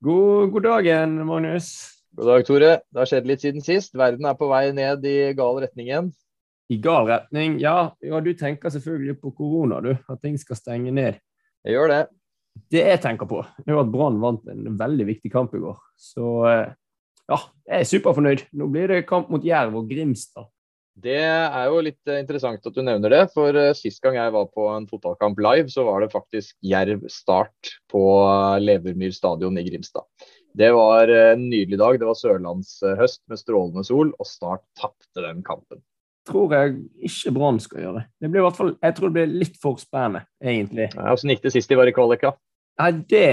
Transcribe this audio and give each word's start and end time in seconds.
God, 0.00 0.50
god 0.50 0.62
dagen, 0.62 1.26
Magnus. 1.26 1.68
God 2.16 2.26
dag, 2.26 2.46
Tore. 2.46 2.72
Det 2.90 3.00
har 3.00 3.08
skjedd 3.08 3.28
litt 3.28 3.44
siden 3.44 3.64
sist. 3.64 3.94
Verden 3.98 4.26
er 4.26 4.36
på 4.38 4.48
vei 4.50 4.66
ned 4.74 5.04
i 5.06 5.16
gal 5.38 5.60
retning 5.62 5.88
igjen. 5.88 6.10
I 6.72 6.78
gal 6.82 7.06
retning? 7.08 7.58
Ja, 7.62 7.94
ja 8.02 8.20
du 8.24 8.32
tenker 8.38 8.72
selvfølgelig 8.74 9.18
på 9.22 9.32
korona, 9.38 9.80
du. 9.84 9.92
At 10.10 10.22
ting 10.24 10.38
skal 10.40 10.58
stenge 10.58 10.92
ned. 10.94 11.20
Jeg 11.64 11.76
gjør 11.76 11.92
det. 11.92 12.00
Det 12.70 12.84
jeg 12.84 13.02
tenker 13.02 13.28
på, 13.30 13.40
er 13.66 13.78
at 13.80 13.90
Brann 13.90 14.20
vant 14.22 14.44
en 14.50 14.76
veldig 14.78 15.08
viktig 15.08 15.32
kamp 15.32 15.54
i 15.56 15.62
går. 15.62 15.78
Så 15.98 16.28
eh, 16.50 16.74
ja, 17.30 17.38
jeg 17.66 17.80
er 17.80 17.90
superfornøyd. 17.90 18.44
Nå 18.60 18.68
blir 18.70 18.92
det 18.92 19.06
kamp 19.08 19.30
mot 19.32 19.44
Jerv 19.44 19.80
og 19.80 19.88
Grimstad. 19.90 20.50
Det 20.94 21.18
er 21.18 21.64
jo 21.72 21.80
litt 21.82 22.10
eh, 22.10 22.20
interessant 22.22 22.66
at 22.66 22.76
du 22.76 22.82
nevner 22.86 23.10
det. 23.10 23.22
For 23.34 23.56
eh, 23.58 23.72
sist 23.76 24.02
gang 24.04 24.18
jeg 24.18 24.34
var 24.34 24.46
på 24.54 24.68
en 24.70 24.86
fotballkamp 24.90 25.40
live, 25.42 25.66
så 25.72 25.86
var 25.88 26.04
det 26.04 26.12
faktisk 26.14 26.54
Jerv 26.62 27.02
start 27.10 27.74
på 27.90 28.04
Levermyr 28.62 29.14
stadion 29.14 29.58
i 29.58 29.66
Grimstad. 29.66 30.06
Det 30.54 30.70
var 30.70 31.10
en 31.10 31.48
nydelig 31.48 31.80
dag. 31.80 31.98
Det 31.98 32.06
var 32.06 32.18
sørlandshøst 32.18 33.24
med 33.30 33.40
strålende 33.40 33.82
sol, 33.86 34.14
og 34.14 34.28
Start 34.30 34.62
tapte 34.78 35.24
den 35.24 35.42
kampen. 35.42 35.82
Tror 36.24 36.54
jeg 36.54 36.76
ikke 37.04 37.34
Brann 37.36 37.58
skal 37.60 37.82
gjøre. 37.82 38.04
Det 38.22 38.30
blir 38.30 38.40
i 38.40 38.44
hvert 38.46 38.56
fall, 38.56 38.76
jeg 38.78 38.96
tror 38.96 39.10
det 39.10 39.16
blir 39.18 39.34
litt 39.42 39.58
for 39.60 39.80
spennende, 39.82 40.22
egentlig. 40.40 40.86
Åssen 40.94 41.28
ja, 41.28 41.34
gikk 41.34 41.42
det 41.44 41.52
sist 41.56 41.72
de 41.72 41.76
var 41.76 41.90
i 41.90 41.96
kvalika? 41.96 42.32
Nei, 42.80 42.92
det 43.10 43.26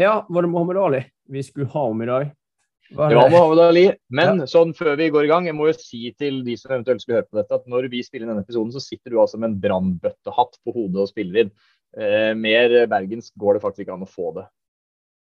Ja, 0.00 0.20
var 0.28 0.44
det 0.44 0.52
Mohammed 0.52 0.78
Ali 0.80 1.00
vi 1.28 1.42
skulle 1.44 1.68
ha 1.72 1.88
om 1.90 2.04
i 2.04 2.08
dag? 2.08 2.30
Det... 2.88 2.96
var 2.96 3.30
Mohammed 3.30 3.62
Ali. 3.62 3.86
Men 4.14 4.42
ja. 4.42 4.48
sånn 4.50 4.74
før 4.76 4.94
vi 5.00 5.10
går 5.12 5.26
i 5.26 5.30
gang, 5.30 5.48
jeg 5.48 5.56
må 5.56 5.68
jo 5.68 5.76
si 5.76 6.12
til 6.18 6.40
de 6.46 6.56
som 6.60 6.72
eventuelt 6.74 7.04
skulle 7.04 7.20
høre 7.20 7.28
på 7.28 7.40
dette, 7.40 7.58
at 7.60 7.66
når 7.70 7.90
vi 7.92 8.04
spiller 8.06 8.30
denne 8.30 8.44
episoden, 8.46 8.72
så 8.74 8.82
sitter 8.82 9.12
du 9.12 9.18
altså 9.22 9.40
med 9.40 9.52
en 9.52 9.58
brannbøttehatt 9.64 10.60
på 10.64 10.76
hodet 10.76 11.04
og 11.04 11.10
spiller 11.10 11.44
inn. 11.44 11.52
Eh, 11.98 12.32
mer 12.38 12.74
bergensk 12.90 13.34
går 13.40 13.56
det 13.56 13.64
faktisk 13.64 13.86
ikke 13.86 13.98
an 13.98 14.06
å 14.06 14.10
få 14.10 14.32
det. 14.38 14.46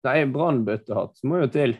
Nei, 0.07 0.21
brannbøttehatt 0.31 1.25
må 1.27 1.41
jo 1.43 1.49
til. 1.51 1.75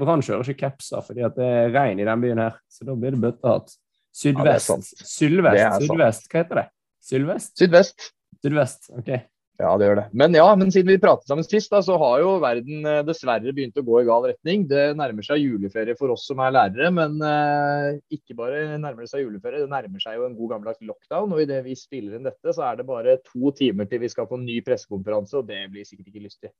Brann 0.00 0.24
kjører 0.24 0.48
ikke 0.48 0.70
capser 0.70 1.04
fordi 1.06 1.28
det 1.36 1.46
er 1.46 1.74
regn 1.74 2.00
i 2.02 2.08
den 2.08 2.24
byen 2.24 2.42
her, 2.42 2.56
så 2.72 2.88
da 2.88 2.96
blir 2.98 3.14
det 3.14 3.22
bøttehatt. 3.22 3.76
Sydvest. 4.16 4.72
Ja, 4.72 5.06
Sylvest. 5.06 5.84
Sydvest. 5.86 6.24
Hva 6.32 6.42
heter 6.42 6.62
det? 6.62 6.66
Sylvest? 7.10 7.52
Sydvest. 7.60 8.08
Sydvest, 8.40 8.90
ok. 8.96 9.12
Ja, 9.60 9.74
det 9.76 9.88
gjør 9.90 9.98
det. 9.98 10.04
Men 10.16 10.36
ja, 10.36 10.46
men 10.56 10.70
siden 10.72 10.88
vi 10.88 11.00
pratet 11.02 11.28
sammen 11.28 11.44
sist, 11.44 11.68
da, 11.72 11.82
så 11.84 11.98
har 12.00 12.22
jo 12.22 12.30
verden 12.40 12.86
eh, 12.88 13.02
dessverre 13.04 13.52
begynt 13.52 13.76
å 13.76 13.84
gå 13.84 13.98
i 14.00 14.06
gal 14.08 14.24
retning. 14.30 14.62
Det 14.70 14.84
nærmer 14.96 15.26
seg 15.26 15.42
juleferie 15.42 15.96
for 15.98 16.14
oss 16.14 16.24
som 16.30 16.40
er 16.40 16.54
lærere, 16.54 16.88
men 16.96 17.18
eh, 17.26 17.98
ikke 18.16 18.38
bare 18.38 18.62
nærmer 18.78 19.04
det 19.04 19.10
seg 19.12 19.26
juleferie, 19.26 19.60
det 19.60 19.72
nærmer 19.72 20.00
seg 20.00 20.16
jo 20.16 20.24
en 20.28 20.36
god 20.38 20.54
gammeldags 20.54 20.80
lockdown. 20.88 21.34
Og 21.36 21.42
idet 21.44 21.60
vi 21.66 21.76
spiller 21.76 22.16
inn 22.16 22.28
dette, 22.30 22.54
så 22.56 22.64
er 22.70 22.80
det 22.80 22.86
bare 22.88 23.18
to 23.26 23.52
timer 23.58 23.90
til 23.90 24.00
vi 24.06 24.12
skal 24.12 24.30
få 24.30 24.40
ny 24.40 24.62
pressekonferanse, 24.64 25.42
og 25.42 25.50
det 25.50 25.60
blir 25.74 25.84
sikkert 25.88 26.08
ikke 26.08 26.24
lystig. 26.24 26.54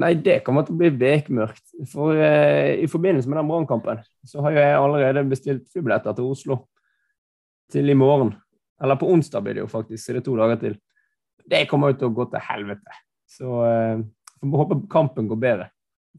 Nei, 0.00 0.12
det 0.20 0.42
kommer 0.46 0.66
til 0.66 0.76
å 0.76 0.82
bli 0.82 0.92
bekmørkt. 1.00 1.64
For 1.94 2.20
eh, 2.20 2.76
i 2.84 2.90
forbindelse 2.90 3.32
med 3.32 3.40
den 3.40 3.48
brannkampen 3.48 4.04
så 4.28 4.44
har 4.44 4.54
jo 4.54 4.60
jeg 4.60 4.76
allerede 4.82 5.24
bestilt 5.32 5.64
flybilletter 5.72 6.20
til 6.20 6.28
Oslo 6.36 6.60
til 7.72 7.88
i 7.88 7.96
morgen. 7.96 8.34
Eller 8.80 9.00
på 9.00 9.08
onsdag 9.08 9.42
blir 9.44 9.56
det 9.56 9.64
jo 9.64 9.72
faktisk, 9.72 10.04
så 10.04 10.12
det 10.12 10.20
er 10.20 10.28
to 10.28 10.36
dager 10.36 10.60
til 10.60 10.78
det 11.50 11.66
kommer 11.70 11.92
jo 11.92 12.00
til 12.00 12.10
å 12.10 12.16
gå 12.20 12.26
til 12.32 12.46
helvete. 12.46 13.02
Så 13.30 13.60
uh, 13.62 14.02
får 14.42 14.64
håpe 14.64 14.80
kampen 14.92 15.28
går 15.30 15.40
bedre. 15.42 15.68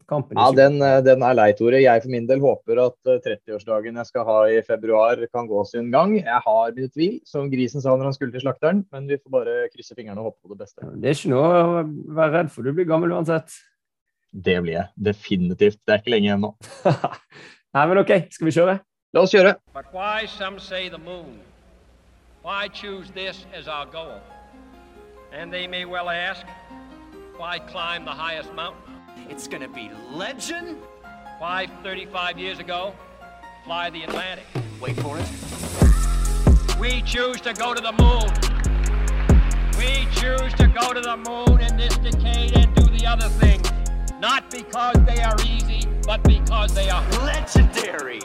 Kampen 0.08 0.38
ja, 0.38 0.48
den, 0.56 0.78
eh, 0.82 0.98
den, 1.04 1.22
er 1.24 1.36
lei, 1.36 1.50
Tore. 1.56 1.78
Jeg 1.82 2.02
for 2.02 2.12
min 2.12 2.26
del 2.28 2.40
håper 2.42 2.80
at 2.80 3.10
30-årsdagen 3.24 3.92
eh, 3.92 4.00
jeg 4.00 4.08
skal 4.08 4.24
ha 4.28 4.38
i 4.50 4.58
februar, 4.66 5.20
kan 5.32 5.46
gå 5.48 5.62
sin 5.68 5.90
gang. 5.92 6.14
Jeg 6.18 6.40
har 6.46 6.72
mine 6.76 6.90
tvil, 6.90 7.18
som 7.28 7.50
grisen 7.52 7.84
sa 7.84 7.94
når 7.94 8.10
han 8.10 8.16
skulle 8.16 8.34
til 8.34 8.44
slakteren, 8.44 8.82
men 8.92 9.06
vi 9.10 9.20
får 9.20 9.34
bare 9.36 9.56
krysse 9.72 9.96
fingrene 9.96 10.20
og 10.20 10.30
håpe 10.32 10.40
på 10.40 10.54
det 10.54 10.64
beste. 10.64 10.88
Det 10.96 11.12
er 11.12 11.18
ikke 11.18 11.34
noe 11.34 11.52
å 11.52 11.84
være 12.18 12.34
redd 12.38 12.52
for. 12.54 12.66
Du 12.66 12.74
blir 12.76 12.88
gammel 12.88 13.14
uansett. 13.14 13.54
Det 14.32 14.58
blir 14.64 14.78
jeg. 14.80 14.88
Definitivt. 15.12 15.80
Det 15.84 15.94
er 15.94 16.02
ikke 16.02 16.16
lenge 16.16 16.30
igjen 16.30 16.44
nå. 16.48 16.54
Nei, 17.76 17.86
men 17.88 18.02
OK, 18.02 18.14
skal 18.32 18.48
vi 18.48 18.58
kjøre? 18.58 18.78
La 19.12 19.24
oss 19.26 19.32
kjøre. 19.36 19.58
But 19.76 19.92
why 19.92 20.24
some 20.26 20.58
say 20.58 20.88
the 20.88 21.00
moon? 21.00 21.40
Why 22.42 22.68
choose 22.68 23.12
this 23.12 23.44
as 23.54 23.68
our 23.68 23.86
goal? 23.86 24.20
And 25.34 25.50
they 25.50 25.66
may 25.66 25.86
well 25.86 26.10
ask, 26.10 26.46
why 27.38 27.58
climb 27.58 28.04
the 28.04 28.10
highest 28.10 28.52
mountain? 28.52 28.82
It's 29.30 29.48
gonna 29.48 29.68
be 29.68 29.90
legend. 30.12 30.76
Why, 31.38 31.68
35 31.82 32.38
years 32.38 32.58
ago, 32.58 32.94
fly 33.64 33.88
the 33.88 34.02
Atlantic? 34.02 34.44
Wait 34.78 35.00
for 35.00 35.18
it. 35.18 36.78
We 36.78 37.00
choose 37.02 37.40
to 37.40 37.54
go 37.54 37.72
to 37.72 37.80
the 37.80 37.92
moon. 37.92 38.28
We 39.78 40.06
choose 40.20 40.52
to 40.54 40.68
go 40.68 40.92
to 40.92 41.00
the 41.00 41.16
moon 41.16 41.60
in 41.62 41.78
this 41.78 41.96
decade 41.96 42.52
and 42.52 42.74
do 42.76 42.84
the 42.94 43.06
other 43.06 43.28
things. 43.28 43.70
Not 44.20 44.50
because 44.50 44.96
they 45.06 45.22
are 45.22 45.36
easy, 45.46 45.88
but 46.06 46.22
because 46.24 46.74
they 46.74 46.90
are 46.90 47.02
legendary. 47.24 48.20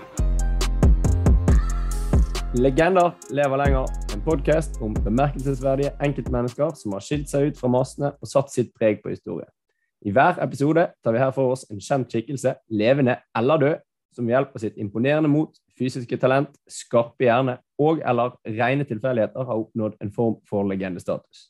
Legender 2.54 3.16
lever 3.30 3.58
lenger. 3.58 3.86
Podkast 4.28 4.82
om 4.84 4.92
bemerkelsesverdige 5.06 5.94
enkeltmennesker 6.04 6.74
som 6.76 6.92
har 6.98 7.04
skilt 7.06 7.30
seg 7.32 7.46
ut 7.48 7.60
fra 7.62 7.70
massene 7.72 8.10
og 8.20 8.28
satt 8.28 8.50
sitt 8.52 8.74
preg 8.76 8.98
på 9.00 9.14
historien. 9.14 9.48
I 10.04 10.12
hver 10.12 10.42
episode 10.44 10.84
tar 11.00 11.16
vi 11.16 11.22
her 11.22 11.32
for 11.32 11.54
oss 11.54 11.64
en 11.72 11.80
kjent 11.80 12.12
skikkelse, 12.12 12.52
levende 12.68 13.16
eller 13.40 13.64
død, 13.64 13.78
som 14.12 14.28
ved 14.28 14.36
hjelp 14.36 14.52
av 14.52 14.66
sitt 14.66 14.84
imponerende 14.84 15.32
mot, 15.32 15.56
fysiske 15.80 16.20
talent, 16.20 16.60
skarpe 16.68 17.24
hjerne 17.24 17.56
og 17.80 18.04
eller 18.04 18.36
rene 18.60 18.90
tilfeldigheter 18.92 19.48
har 19.48 19.64
oppnådd 19.64 19.96
en 20.04 20.12
form 20.20 20.36
for 20.52 20.68
legendestatus. 20.68 21.48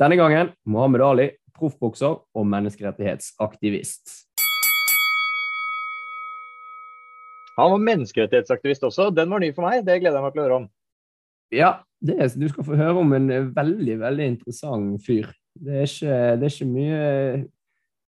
Denne 0.00 0.16
gangen 0.16 0.56
Mohammed 0.64 1.04
Ali, 1.04 1.30
proffbokser 1.52 2.16
og 2.16 2.50
menneskerettighetsaktivist. 2.56 4.16
Han 7.60 7.76
var 7.76 7.88
menneskerettighetsaktivist 7.92 8.88
også. 8.88 9.12
Den 9.12 9.28
var 9.28 9.44
ny 9.44 9.52
for 9.52 9.68
meg. 9.68 9.84
Det 9.84 10.00
gleder 10.00 10.16
jeg 10.16 10.30
meg 10.30 10.32
til 10.32 10.46
å 10.46 10.48
høre 10.48 10.62
om. 10.64 10.70
Ja, 11.54 11.70
er, 12.06 12.28
du 12.32 12.48
skal 12.48 12.66
få 12.66 12.78
høre 12.78 13.00
om 13.02 13.12
en 13.16 13.30
veldig, 13.54 13.96
veldig 14.00 14.26
interessant 14.34 15.02
fyr. 15.04 15.30
Det 15.60 15.80
er 15.80 15.88
ikke, 15.88 16.18
det 16.40 16.46
er 16.46 16.54
ikke 16.54 16.70
mye 16.70 17.00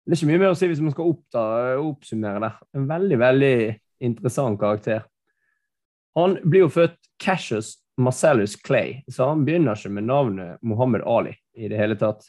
det 0.06 0.14
er 0.14 0.20
ikke 0.20 0.30
mye 0.30 0.38
mer 0.38 0.52
å 0.54 0.56
si 0.58 0.68
hvis 0.70 0.80
man 0.82 0.94
skal 0.94 1.10
oppta, 1.10 1.42
oppsummere 1.82 2.42
det. 2.44 2.52
En 2.78 2.86
veldig, 2.86 3.16
veldig 3.18 3.56
interessant 4.06 4.58
karakter. 4.60 5.02
Han 6.16 6.36
blir 6.46 6.62
jo 6.62 6.72
født 6.72 6.96
Cassius 7.20 7.74
Marcellus 7.98 8.54
Clay, 8.60 9.00
så 9.10 9.32
han 9.32 9.42
begynner 9.44 9.74
ikke 9.74 9.90
med 9.96 10.06
navnet 10.06 10.62
Mohammed 10.62 11.02
Ali 11.08 11.34
i 11.56 11.68
det 11.72 11.80
hele 11.80 11.96
tatt. 11.98 12.28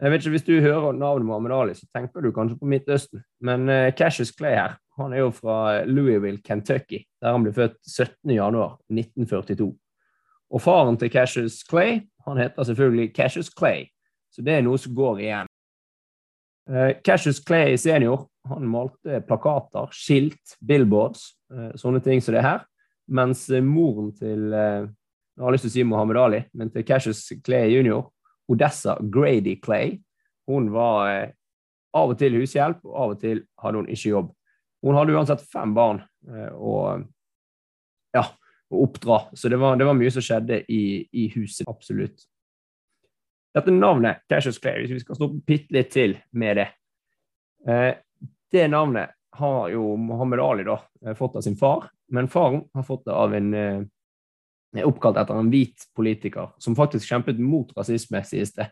Jeg 0.00 0.14
vet 0.14 0.22
ikke, 0.22 0.30
Hvis 0.30 0.46
du 0.46 0.54
hører 0.64 0.96
navnet 0.96 1.26
Mohammed 1.28 1.52
Ali, 1.52 1.74
så 1.74 1.86
tenker 1.92 2.24
du 2.24 2.32
kanskje 2.32 2.56
på 2.56 2.70
Midtøsten. 2.72 3.20
Men 3.44 3.68
uh, 3.68 3.92
Cassius 3.92 4.32
Clay 4.32 4.54
her, 4.56 4.78
han 4.96 5.12
er 5.12 5.26
jo 5.26 5.30
fra 5.30 5.84
Louisville, 5.84 6.40
Kentucky, 6.40 7.04
der 7.20 7.36
han 7.36 7.44
ble 7.44 7.52
født 7.52 7.76
17.1.1942. 7.84 9.68
Og 10.50 10.62
faren 10.62 10.98
til 10.98 11.12
Cassius 11.12 11.60
Clay 11.66 12.00
han 12.26 12.40
heter 12.40 12.66
selvfølgelig 12.68 13.12
Cassius 13.16 13.48
Clay, 13.58 13.86
så 14.30 14.42
det 14.44 14.58
er 14.58 14.64
noe 14.66 14.78
som 14.78 14.92
går 14.94 15.22
igjen. 15.22 15.48
Uh, 16.70 16.92
Cassius 17.06 17.40
Clay 17.42 17.78
senior 17.80 18.26
han 18.50 18.68
malte 18.68 19.22
plakater, 19.26 19.88
skilt, 19.96 20.56
billboards, 20.60 21.30
uh, 21.54 21.72
sånne 21.80 22.02
ting 22.04 22.20
som 22.22 22.36
det 22.36 22.44
her. 22.44 22.62
Mens 23.10 23.46
uh, 23.50 23.62
moren 23.64 24.12
til 24.14 24.52
Jeg 24.52 25.46
har 25.46 25.54
lyst 25.54 25.64
til 25.64 25.70
å 25.70 25.76
si 25.78 25.84
Mohammed 25.88 26.18
Ali, 26.20 26.40
men 26.52 26.68
til 26.70 26.84
Cassius 26.84 27.22
Clay 27.46 27.72
jr., 27.72 28.02
Odessa 28.50 28.98
Grady 29.00 29.54
Clay, 29.62 29.94
hun 30.50 30.68
var 30.74 31.30
av 31.96 32.12
og 32.12 32.18
til 32.20 32.36
hushjelp, 32.38 32.82
og 32.86 32.96
av 32.96 33.14
og 33.14 33.22
til 33.22 33.42
hadde 33.62 33.80
hun 33.80 33.88
ikke 33.90 34.12
jobb. 34.12 34.28
Hun 34.84 34.96
hadde 34.96 35.16
uansett 35.16 35.42
fem 35.52 35.72
barn 35.76 36.02
eh, 36.28 36.52
og, 36.54 37.06
ja, 38.16 38.24
å 38.70 38.82
oppdra, 38.86 39.22
så 39.34 39.50
det 39.50 39.58
var, 39.60 39.76
det 39.76 39.86
var, 39.88 39.96
mye 39.98 40.12
som 40.14 40.24
skjedde 40.24 40.62
i, 40.70 40.82
i 41.12 41.28
huset. 41.34 41.66
Absolutt. 41.70 42.26
Dette 43.54 43.74
navnet, 43.74 44.22
Cassius 44.30 44.60
Clay, 44.62 44.84
hvis 44.84 44.94
vi 44.94 45.02
skal 45.02 45.18
stoppe 45.18 45.40
bitte 45.46 45.74
litt 45.74 45.90
til 45.90 46.14
med 46.38 46.60
det 46.60 46.68
eh, 47.66 47.96
Det 48.52 48.68
navnet 48.70 49.16
har 49.40 49.72
jo 49.72 49.96
Mohammed 49.98 50.42
Ali 50.44 50.66
da, 50.68 50.76
eh, 51.02 51.16
fått 51.18 51.40
av 51.40 51.46
sin 51.46 51.58
far, 51.58 51.88
men 52.14 52.30
faren 52.30 52.62
har 52.74 52.86
fått 52.86 53.08
det 53.08 53.16
av 53.16 53.34
en 53.34 53.50
oppkalt 54.86 55.18
etter 55.18 55.34
en 55.34 55.50
hvit 55.50 55.88
politiker 55.98 56.52
som 56.62 56.76
faktisk 56.78 57.08
kjempet 57.10 57.40
mot 57.42 57.72
rasisme, 57.74 58.22
sies 58.26 58.54
det. 58.54 58.68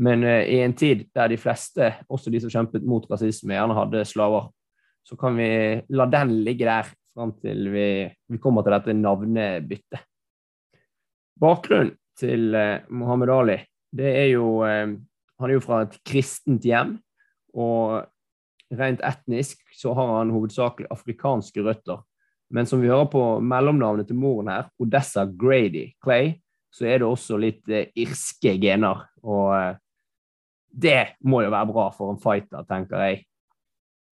Men 0.00 0.24
eh, 0.24 0.44
i 0.48 0.60
en 0.64 0.72
tid 0.72 1.06
der 1.14 1.28
de 1.32 1.38
fleste, 1.40 1.92
også 2.08 2.32
de 2.32 2.40
som 2.42 2.52
kjempet 2.52 2.84
mot 2.88 3.04
rasisme, 3.10 3.54
gjerne 3.54 3.76
hadde 3.76 4.04
slaver, 4.08 4.48
så 5.04 5.18
kan 5.18 5.36
vi 5.36 5.50
la 5.92 6.06
den 6.08 6.36
ligge 6.46 6.68
der 6.68 6.88
fram 7.14 7.34
til 7.40 7.68
vi, 7.72 7.88
vi 8.28 8.40
kommer 8.42 8.64
til 8.64 8.76
dette 8.76 8.96
navnebyttet. 8.96 10.06
Bakgrunnen 11.42 11.96
til 12.18 12.54
eh, 12.54 12.84
Mohammed 12.92 13.32
Ali 13.32 13.58
det 13.92 14.08
er 14.08 14.28
jo 14.32 14.62
eh, 14.64 14.94
Han 15.40 15.50
er 15.50 15.56
jo 15.56 15.64
fra 15.64 15.82
et 15.82 15.96
kristent 16.06 16.62
hjem, 16.62 16.94
og 17.58 18.04
rent 18.78 19.00
etnisk 19.04 19.58
så 19.74 19.90
har 19.98 20.12
han 20.20 20.30
hovedsakelig 20.30 20.86
afrikanske 20.94 21.64
røtter. 21.66 21.98
Men 22.52 22.68
som 22.68 22.78
vi 22.78 22.90
hører 22.92 23.08
på 23.10 23.24
mellomnavnet 23.40 24.06
til 24.06 24.20
moren 24.20 24.52
her, 24.52 24.68
Odessa 24.78 25.24
Grady 25.26 25.88
Clay, 26.04 26.36
så 26.72 26.86
er 26.86 27.00
det 27.00 27.08
også 27.08 27.40
litt 27.40 27.68
eh, 27.68 27.90
irske 27.98 28.54
gener. 28.62 29.02
Og 29.24 29.50
eh, 29.56 29.80
det 30.72 31.16
må 31.26 31.42
jo 31.42 31.50
være 31.52 31.72
bra 31.72 31.88
for 31.96 32.12
en 32.12 32.20
fighter, 32.22 32.62
tenker 32.68 33.02
jeg. 33.08 33.24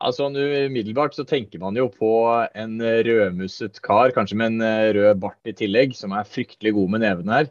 Altså, 0.00 0.30
Umiddelbart 0.32 1.14
så 1.16 1.26
tenker 1.28 1.60
man 1.60 1.76
jo 1.76 1.90
på 1.92 2.10
en 2.56 2.78
rødmusset 2.80 3.80
kar, 3.84 4.14
kanskje 4.16 4.38
med 4.40 4.54
en 4.54 4.64
eh, 4.64 4.90
rød 4.96 5.20
bart 5.20 5.50
i 5.50 5.54
tillegg, 5.56 5.92
som 5.96 6.14
er 6.16 6.28
fryktelig 6.28 6.72
god 6.76 6.94
med 6.94 7.04
nevene 7.04 7.40
her. 7.40 7.50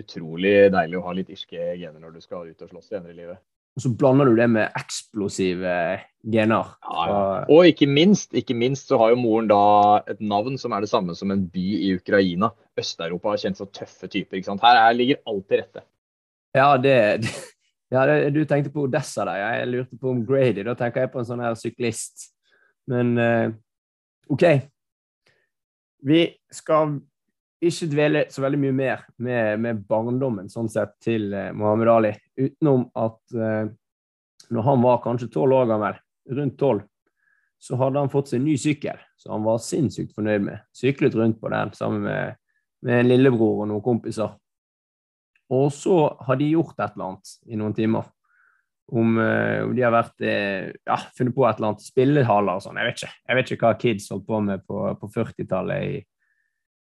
Utrolig 0.00 0.54
deilig 0.72 0.98
å 0.98 1.04
ha 1.04 1.12
litt 1.16 1.32
irske 1.34 1.74
gener 1.76 2.00
når 2.00 2.16
du 2.16 2.24
skal 2.24 2.48
ut 2.48 2.64
og 2.64 2.70
slåss 2.70 2.94
senere 2.94 3.12
i 3.12 3.18
livet. 3.18 3.42
Og 3.76 3.84
så 3.84 3.92
blander 3.96 4.28
du 4.28 4.36
det 4.36 4.48
med 4.52 4.74
eksplosive 4.76 5.76
gener. 6.32 6.72
Ja, 6.84 7.04
ja. 7.08 7.20
Og 7.52 7.68
ikke 7.70 7.88
minst, 7.88 8.34
ikke 8.36 8.56
minst 8.56 8.88
så 8.88 8.98
har 9.00 9.14
jo 9.14 9.20
moren 9.20 9.48
da 9.48 9.62
et 10.12 10.20
navn 10.20 10.58
som 10.60 10.74
er 10.76 10.84
det 10.84 10.90
samme 10.92 11.16
som 11.16 11.32
en 11.32 11.46
by 11.52 11.68
i 11.78 11.94
Ukraina. 11.96 12.52
Øst-Europa 12.78 13.32
har 13.32 13.40
kjent 13.40 13.60
så 13.60 13.68
tøffe 13.72 14.08
typer. 14.12 14.36
ikke 14.36 14.50
sant? 14.50 14.64
Her 14.64 14.80
er, 14.80 14.96
ligger 14.96 15.22
alt 15.28 15.48
til 15.48 15.62
rette. 15.62 15.84
Ja, 16.56 16.76
det, 16.76 16.96
ja 17.92 18.04
det, 18.08 18.32
du 18.32 18.42
tenkte 18.48 18.72
på 18.72 18.86
Odessa 18.86 19.26
der. 19.28 19.40
Jeg 19.42 19.70
lurte 19.70 19.98
på 20.00 20.12
om 20.12 20.22
Grady. 20.26 20.64
Da 20.64 20.74
tenker 20.78 21.04
jeg 21.04 21.12
på 21.12 21.20
en 21.20 21.28
sånn 21.28 21.42
her 21.44 21.56
syklist. 21.60 22.30
Men 22.90 23.12
uh, 23.20 23.52
OK. 24.32 24.46
Vi 26.02 26.22
skal 26.50 26.96
ikke 27.62 27.90
dvele 27.92 28.24
så 28.32 28.42
veldig 28.42 28.58
mye 28.64 28.74
mer 28.74 29.04
med, 29.22 29.60
med 29.62 29.84
barndommen 29.86 30.48
sånn 30.50 30.70
sett 30.72 30.96
til 31.04 31.28
uh, 31.36 31.52
Mohammed 31.54 31.92
Ali, 31.92 32.14
utenom 32.40 32.88
at 32.98 33.20
uh, 33.38 33.68
når 34.52 34.66
han 34.66 34.82
var 34.82 35.04
kanskje 35.04 35.30
tolv 35.36 35.60
år 35.60 35.68
gammel, 35.70 36.00
rundt 36.32 36.58
tolv, 36.58 36.82
så 37.62 37.78
hadde 37.78 38.00
han 38.02 38.10
fått 38.10 38.32
seg 38.32 38.42
ny 38.42 38.56
sykkel 38.58 38.98
så 39.22 39.30
han 39.36 39.44
var 39.46 39.60
sinnssykt 39.62 40.16
fornøyd 40.16 40.42
med. 40.42 40.62
Syklet 40.74 41.14
rundt 41.14 41.38
på 41.40 41.50
den 41.52 41.70
sammen 41.78 42.02
med, 42.08 42.38
med 42.82 43.04
en 43.04 43.10
lillebror 43.12 43.62
og 43.62 43.68
noen 43.70 43.84
kompiser. 43.84 44.32
Og 45.52 45.68
så 45.74 45.96
har 46.26 46.38
de 46.40 46.52
gjort 46.54 46.78
et 46.78 46.94
eller 46.94 47.10
annet 47.10 47.34
i 47.48 47.58
noen 47.60 47.74
timer. 47.76 48.08
Om, 48.92 49.16
uh, 49.16 49.64
om 49.64 49.74
de 49.76 49.84
har 49.84 49.92
vært 49.94 50.24
ja, 50.24 50.96
funnet 51.16 51.34
på 51.36 51.44
et 51.48 51.58
eller 51.60 51.70
annet 51.70 51.84
spillehaller 51.84 52.58
og 52.58 52.64
sånn. 52.64 52.80
Jeg 52.80 52.88
vet 52.88 52.98
ikke 52.98 53.12
Jeg 53.12 53.38
vet 53.38 53.52
ikke 53.54 53.68
hva 53.68 53.82
kids 53.84 54.08
holdt 54.12 54.26
på 54.28 54.40
med 54.44 54.64
på, 54.68 54.80
på 55.00 55.12
40-tallet 55.14 55.86
i 55.86 56.00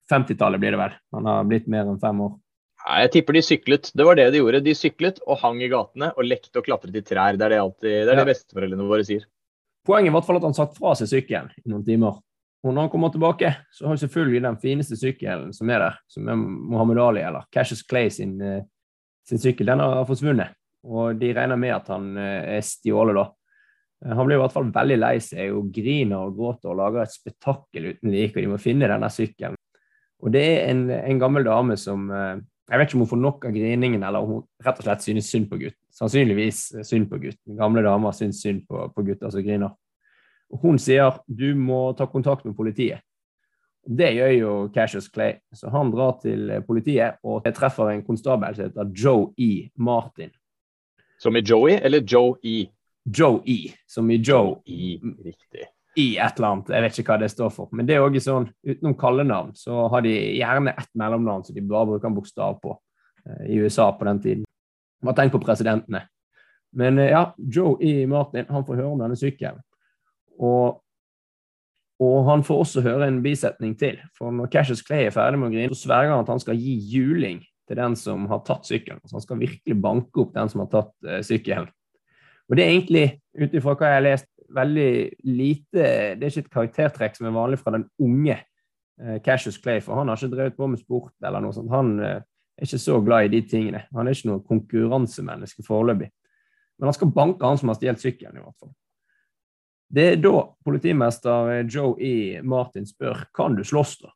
50-tallet 0.09 0.61
blir 0.61 0.73
det 0.73 0.81
vel. 0.81 0.95
Han 1.15 1.27
har 1.29 1.49
blitt 1.49 1.67
mer 1.69 1.89
enn 1.89 1.99
fem 2.01 2.21
år. 2.25 2.37
Nei, 2.85 3.01
Jeg 3.03 3.11
tipper 3.17 3.37
de 3.37 3.43
syklet. 3.45 3.91
Det 3.93 4.07
var 4.07 4.17
det 4.17 4.29
de 4.33 4.41
gjorde. 4.41 4.63
De 4.65 4.75
syklet 4.77 5.19
og 5.27 5.41
hang 5.43 5.59
i 5.61 5.69
gatene 5.71 6.11
og 6.15 6.25
lekte 6.25 6.61
og 6.61 6.65
klatret 6.65 6.95
i 6.95 7.03
trær. 7.05 7.37
Det 7.37 7.45
er 7.45 7.55
det, 7.55 7.59
alltid, 7.65 7.91
det, 7.91 8.13
er 8.13 8.21
det 8.21 8.29
besteforeldrene 8.31 8.89
våre 8.89 9.05
sier. 9.07 9.27
Poenget 9.87 10.25
fall 10.25 10.39
at 10.39 10.47
han 10.47 10.57
satt 10.57 10.75
fra 10.77 10.95
seg 10.97 11.11
sykkelen 11.11 11.51
i 11.61 11.69
noen 11.71 11.85
timer. 11.87 12.19
Og 12.63 12.73
når 12.73 12.85
han 12.85 12.91
kommer 12.91 13.11
tilbake, 13.13 13.53
så 13.71 13.85
har 13.85 13.93
han 13.93 14.01
selvfølgelig 14.01 14.41
den 14.43 14.57
fineste 14.59 14.97
sykkelen 14.99 15.53
som 15.55 15.69
er 15.71 15.79
der, 15.85 15.99
som 16.11 16.27
er 16.27 16.39
Mohammed 16.39 16.99
Ali 16.99 17.21
eller 17.23 17.47
Cassius 17.55 17.85
Clay 17.87 18.09
sin, 18.11 18.35
eh, 18.41 18.65
sin 19.27 19.39
sykkel, 19.39 19.69
den 19.71 19.79
har 19.79 20.07
forsvunnet. 20.07 20.57
Og 20.83 21.15
de 21.19 21.31
regner 21.35 21.59
med 21.59 21.75
at 21.77 21.87
han 21.87 22.11
eh, 22.19 22.57
er 22.57 22.65
stjålet 22.65 23.15
da. 23.15 23.25
Eh, 24.03 24.11
Han 24.11 24.27
blir 24.27 24.35
i 24.35 24.43
hvert 24.43 24.55
fall 24.57 24.73
veldig 24.75 24.99
lei 24.99 25.15
seg 25.23 25.55
og 25.55 25.71
griner 25.71 26.19
og 26.19 26.35
gråter 26.35 26.73
og 26.73 26.79
lager 26.81 27.05
et 27.05 27.15
spetakkel 27.15 27.93
uten 27.93 28.11
like, 28.11 28.35
og 28.35 28.43
de 28.43 28.51
må 28.51 28.59
finne 28.59 28.91
denne 28.91 29.09
sykkelen. 29.13 29.55
Og 30.19 30.35
det 30.35 30.43
er 30.43 30.71
en, 30.73 30.89
en 30.91 31.19
gammel 31.19 31.45
dame 31.47 31.77
som 31.79 32.09
Jeg 32.11 32.77
vet 32.77 32.89
ikke 32.89 32.97
om 32.97 33.01
hun 33.05 33.09
får 33.09 33.19
nok 33.23 33.45
av 33.47 33.53
griningen, 33.55 34.03
eller 34.03 34.19
om 34.19 34.31
hun 34.33 34.41
rett 34.65 34.81
og 34.81 34.83
slett 34.83 35.01
synes 35.01 35.29
synd 35.31 35.47
på 35.49 35.57
gutten. 35.57 35.79
Sannsynligvis 35.95 36.59
synd 36.85 37.07
på 37.09 37.17
gutten. 37.23 37.55
Gamle 37.57 37.81
damer 37.81 38.11
synes 38.11 38.43
synd 38.43 38.65
på, 38.67 38.83
på 38.93 39.05
gutter 39.07 39.31
som 39.31 39.41
griner. 39.41 39.71
Hun 40.49 40.79
sier 40.81 41.19
du 41.27 41.53
må 41.55 41.91
ta 41.97 42.07
kontakt 42.09 42.45
med 42.45 42.57
politiet. 42.57 43.03
Det 43.89 44.09
gjør 44.13 44.33
jo 44.35 44.51
Cassius 44.73 45.07
Clay, 45.09 45.37
så 45.55 45.69
han 45.73 45.89
drar 45.93 46.17
til 46.21 46.51
politiet 46.67 47.21
og 47.23 47.45
treffer 47.55 47.93
en 47.93 48.03
konstabel 48.05 48.57
som 48.57 48.67
heter 48.67 48.91
Joe 48.93 49.29
E. 49.39 49.69
Martin. 49.77 50.33
Som 51.19 51.35
i 51.37 51.41
Joey 51.41 51.79
eller 51.81 52.03
Joe 52.05 52.35
E? 52.43 52.67
Joe 53.17 53.41
E, 53.45 53.71
som 53.87 54.09
i 54.11 54.19
Joe 54.19 54.59
E, 54.65 54.99
riktig. 55.25 55.65
i 55.97 56.17
et 56.17 56.37
eller 56.37 56.47
annet. 56.47 56.69
Jeg 56.69 56.83
vet 56.85 56.99
ikke 56.99 57.11
hva 57.11 57.19
det 57.23 57.31
står 57.31 57.49
for. 57.51 57.69
Men 57.75 57.87
det 57.87 57.95
er 57.95 58.03
også 58.05 58.21
sånn, 58.23 58.45
utenom 58.67 58.93
kallenavn, 58.99 59.55
så 59.57 59.87
har 59.91 60.03
de 60.05 60.13
gjerne 60.37 60.75
ett 60.77 60.91
mellomnavn 60.99 61.43
som 61.47 61.55
de 61.57 61.63
bare 61.65 61.89
bruker 61.89 62.07
en 62.07 62.15
bokstav 62.15 62.59
på 62.61 62.75
eh, 63.25 63.49
i 63.55 63.57
USA 63.63 63.89
på 63.97 64.07
den 64.07 64.21
tiden. 64.23 64.45
Bare 65.03 65.17
tenk 65.17 65.33
på 65.33 65.41
presidentene. 65.43 66.05
Men 66.77 66.99
eh, 67.01 67.11
ja, 67.15 67.23
Joe 67.37 67.75
E. 67.81 68.05
Martin 68.07 68.47
han 68.49 68.67
får 68.67 68.79
høre 68.79 68.93
om 68.93 69.01
denne 69.01 69.17
sykkelen. 69.19 69.59
Og, 70.39 70.79
og 71.99 72.17
han 72.29 72.43
får 72.47 72.63
også 72.63 72.83
høre 72.85 73.09
en 73.11 73.21
bisetning 73.23 73.75
til. 73.79 73.99
For 74.17 74.31
når 74.31 74.51
Cassius 74.53 74.83
Clay 74.85 75.07
er 75.07 75.15
ferdig 75.15 75.39
med 75.39 75.49
å 75.49 75.55
grine, 75.55 75.75
så 75.75 75.87
sverger 75.87 76.15
han 76.15 76.23
at 76.23 76.31
han 76.31 76.43
skal 76.43 76.59
gi 76.59 76.77
juling 76.93 77.41
til 77.69 77.77
den 77.77 77.95
som 77.99 78.25
har 78.31 78.41
tatt 78.47 78.67
sykkelen. 78.67 79.01
Så 79.05 79.19
han 79.19 79.25
skal 79.25 79.41
virkelig 79.41 79.77
banke 79.81 80.23
opp 80.23 80.33
den 80.33 80.51
som 80.51 80.63
har 80.63 80.71
tatt 80.73 80.93
uh, 81.05 81.19
sykkelen. 81.25 81.69
Og 82.49 82.57
det 82.57 82.65
er 82.65 82.73
egentlig, 82.73 83.05
ut 83.37 83.53
ifra 83.53 83.75
hva 83.77 83.91
jeg 83.91 83.99
har 83.99 84.07
lest, 84.07 84.29
veldig 84.49 84.91
lite 85.29 85.81
Det 86.17 86.25
er 86.25 86.31
ikke 86.31 86.41
et 86.41 86.53
karaktertrekk 86.55 87.19
som 87.19 87.27
er 87.29 87.35
vanlig 87.35 87.59
fra 87.61 87.75
den 87.75 87.85
unge 88.01 88.39
uh, 88.39 89.19
Cassius 89.25 89.59
Clay, 89.61 89.83
for 89.85 89.99
han 89.99 90.09
har 90.09 90.17
ikke 90.17 90.33
drevet 90.33 90.57
på 90.57 90.69
med 90.71 90.81
sport 90.81 91.13
eller 91.21 91.43
noe 91.43 91.53
sånt. 91.53 91.69
Han 91.73 91.97
uh, 92.01 92.15
er 92.57 92.65
ikke 92.65 92.81
så 92.81 92.97
glad 93.05 93.27
i 93.27 93.33
de 93.35 93.43
tingene. 93.51 93.83
Han 93.93 94.07
er 94.07 94.17
ikke 94.17 94.31
noe 94.31 94.45
konkurransemenneske 94.47 95.67
foreløpig. 95.67 96.09
Men 96.79 96.89
han 96.89 96.95
skal 96.95 97.11
banke 97.11 97.45
han 97.45 97.59
som 97.59 97.69
har 97.69 97.77
stjålet 97.77 98.01
sykkelen, 98.01 98.39
i 98.39 98.43
hvert 98.43 98.55
fall. 98.55 98.73
Det 99.89 100.05
er 100.05 100.19
da 100.21 100.43
politimester 100.65 101.51
eh, 101.55 101.65
Joe 101.65 101.95
E. 101.97 102.41
Martin 102.45 102.85
spør 102.85 103.25
kan 103.35 103.57
du 103.57 103.63
slåss, 103.65 103.97
da. 104.03 104.13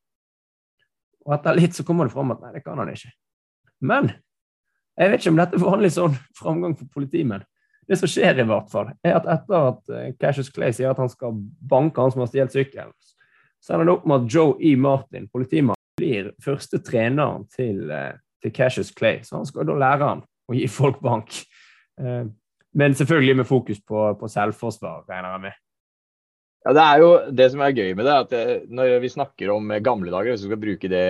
Og 1.24 1.34
etter 1.38 1.58
litt 1.58 1.78
så 1.78 1.86
kommer 1.88 2.08
det 2.08 2.14
fram 2.14 2.34
at 2.36 2.44
nei, 2.44 2.52
det 2.58 2.64
kan 2.66 2.78
han 2.82 2.92
ikke. 2.92 3.14
Men 3.84 4.12
jeg 5.00 5.10
vet 5.10 5.24
ikke 5.24 5.34
om 5.34 5.40
dette 5.40 5.58
er 5.58 5.64
vanlig 5.64 5.92
sånn 5.96 6.18
framgang 6.38 6.76
for 6.78 6.90
politimenn. 6.94 7.46
Det 7.90 7.98
som 8.00 8.08
skjer, 8.08 8.38
i 8.40 8.48
hvert 8.48 8.70
fall, 8.72 8.92
er 9.04 9.18
at 9.18 9.30
etter 9.34 9.70
at 9.72 9.94
eh, 9.94 10.12
Cassius 10.20 10.52
Clay 10.54 10.76
sier 10.76 10.94
at 10.94 11.02
han 11.02 11.12
skal 11.12 11.34
banke 11.70 12.04
han 12.04 12.14
som 12.14 12.24
har 12.24 12.30
stjålet 12.30 12.56
sykkelen, 12.56 12.94
så 13.64 13.74
ender 13.74 13.90
det 13.90 13.96
opp 13.96 14.06
med 14.08 14.22
at 14.22 14.36
Joe 14.36 14.54
E. 14.60 14.76
Martin, 14.80 15.26
politimannen, 15.32 15.80
blir 16.00 16.32
første 16.42 16.80
treneren 16.82 17.48
til, 17.54 17.90
eh, 17.92 18.16
til 18.42 18.54
Cassius 18.54 18.92
Clay. 18.94 19.22
Så 19.26 19.38
han 19.38 19.50
skal 19.50 19.68
da 19.70 19.76
lære 19.78 20.08
han 20.08 20.24
å 20.50 20.56
gi 20.58 20.70
folk 20.72 21.02
bank. 21.04 21.36
Men 22.74 22.96
selvfølgelig 22.98 23.38
med 23.42 23.50
fokus 23.50 23.82
på, 23.82 24.08
på 24.20 24.30
selvforsvar, 24.32 25.04
regner 25.10 25.36
jeg 25.36 25.46
med. 25.48 25.60
Ja, 26.64 26.72
Det 26.72 26.84
er 26.84 27.02
jo 27.02 27.08
det 27.36 27.50
som 27.52 27.62
er 27.62 27.76
gøy 27.76 27.90
med 27.92 28.06
det, 28.08 28.14
at 28.16 28.30
det, 28.32 28.44
når 28.72 28.94
vi 29.04 29.12
snakker 29.12 29.50
om 29.52 29.74
gamle 29.84 30.14
dager, 30.14 30.32
hvis 30.32 30.46
vi 30.46 30.52
skal 30.52 30.62
bruke 30.62 30.92
det, 30.92 31.08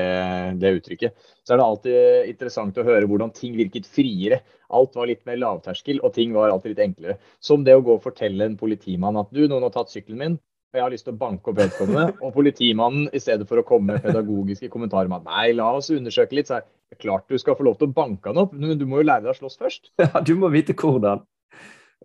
det 0.61 0.71
uttrykket, 0.79 1.27
så 1.45 1.53
er 1.53 1.59
det 1.61 1.67
alltid 1.67 2.31
interessant 2.31 2.79
å 2.81 2.85
høre 2.87 3.09
hvordan 3.09 3.33
ting 3.37 3.53
virket 3.59 3.85
friere. 3.85 4.41
Alt 4.73 4.97
var 4.97 5.11
litt 5.11 5.21
mer 5.29 5.37
lavterskel, 5.37 6.01
og 6.01 6.15
ting 6.15 6.33
var 6.33 6.49
alltid 6.49 6.73
litt 6.73 6.81
enklere. 6.87 7.19
Som 7.37 7.67
det 7.67 7.77
å 7.77 7.85
gå 7.85 7.99
og 7.99 8.07
fortelle 8.07 8.49
en 8.49 8.57
politimann 8.57 9.19
at 9.21 9.29
du, 9.29 9.43
noen 9.45 9.67
har 9.67 9.75
tatt 9.75 9.93
sykkelen 9.93 10.23
min, 10.23 10.39
og 10.73 10.79
jeg 10.79 10.85
har 10.87 10.93
lyst 10.95 11.05
til 11.05 11.13
å 11.13 11.21
banke 11.21 11.51
opp 11.51 11.59
vedkommende. 11.59 12.15
Og 12.25 12.31
politimannen, 12.33 13.05
i 13.13 13.21
stedet 13.21 13.45
for 13.45 13.61
å 13.61 13.65
komme 13.67 13.93
med 13.93 14.01
pedagogiske 14.01 14.71
kommentarer 14.73 15.05
om 15.05 15.19
at 15.19 15.27
nei, 15.27 15.51
la 15.53 15.67
oss 15.77 15.91
undersøke 15.93 16.33
litt, 16.33 16.49
så 16.49 16.57
er 16.57 16.65
det 16.65 16.97
klart 17.03 17.29
du 17.29 17.37
skal 17.37 17.53
få 17.59 17.67
lov 17.67 17.77
til 17.77 17.91
å 17.91 17.93
banke 17.93 18.33
han 18.33 18.41
opp, 18.41 18.57
men 18.57 18.79
du 18.81 18.87
må 18.89 19.03
jo 19.03 19.05
lære 19.05 19.27
deg 19.27 19.35
å 19.35 19.37
slåss 19.37 19.61
først. 19.61 19.91
Ja, 20.01 20.23
du 20.25 20.33
må 20.41 20.49
vite 20.49 20.73
hvordan. 20.73 21.21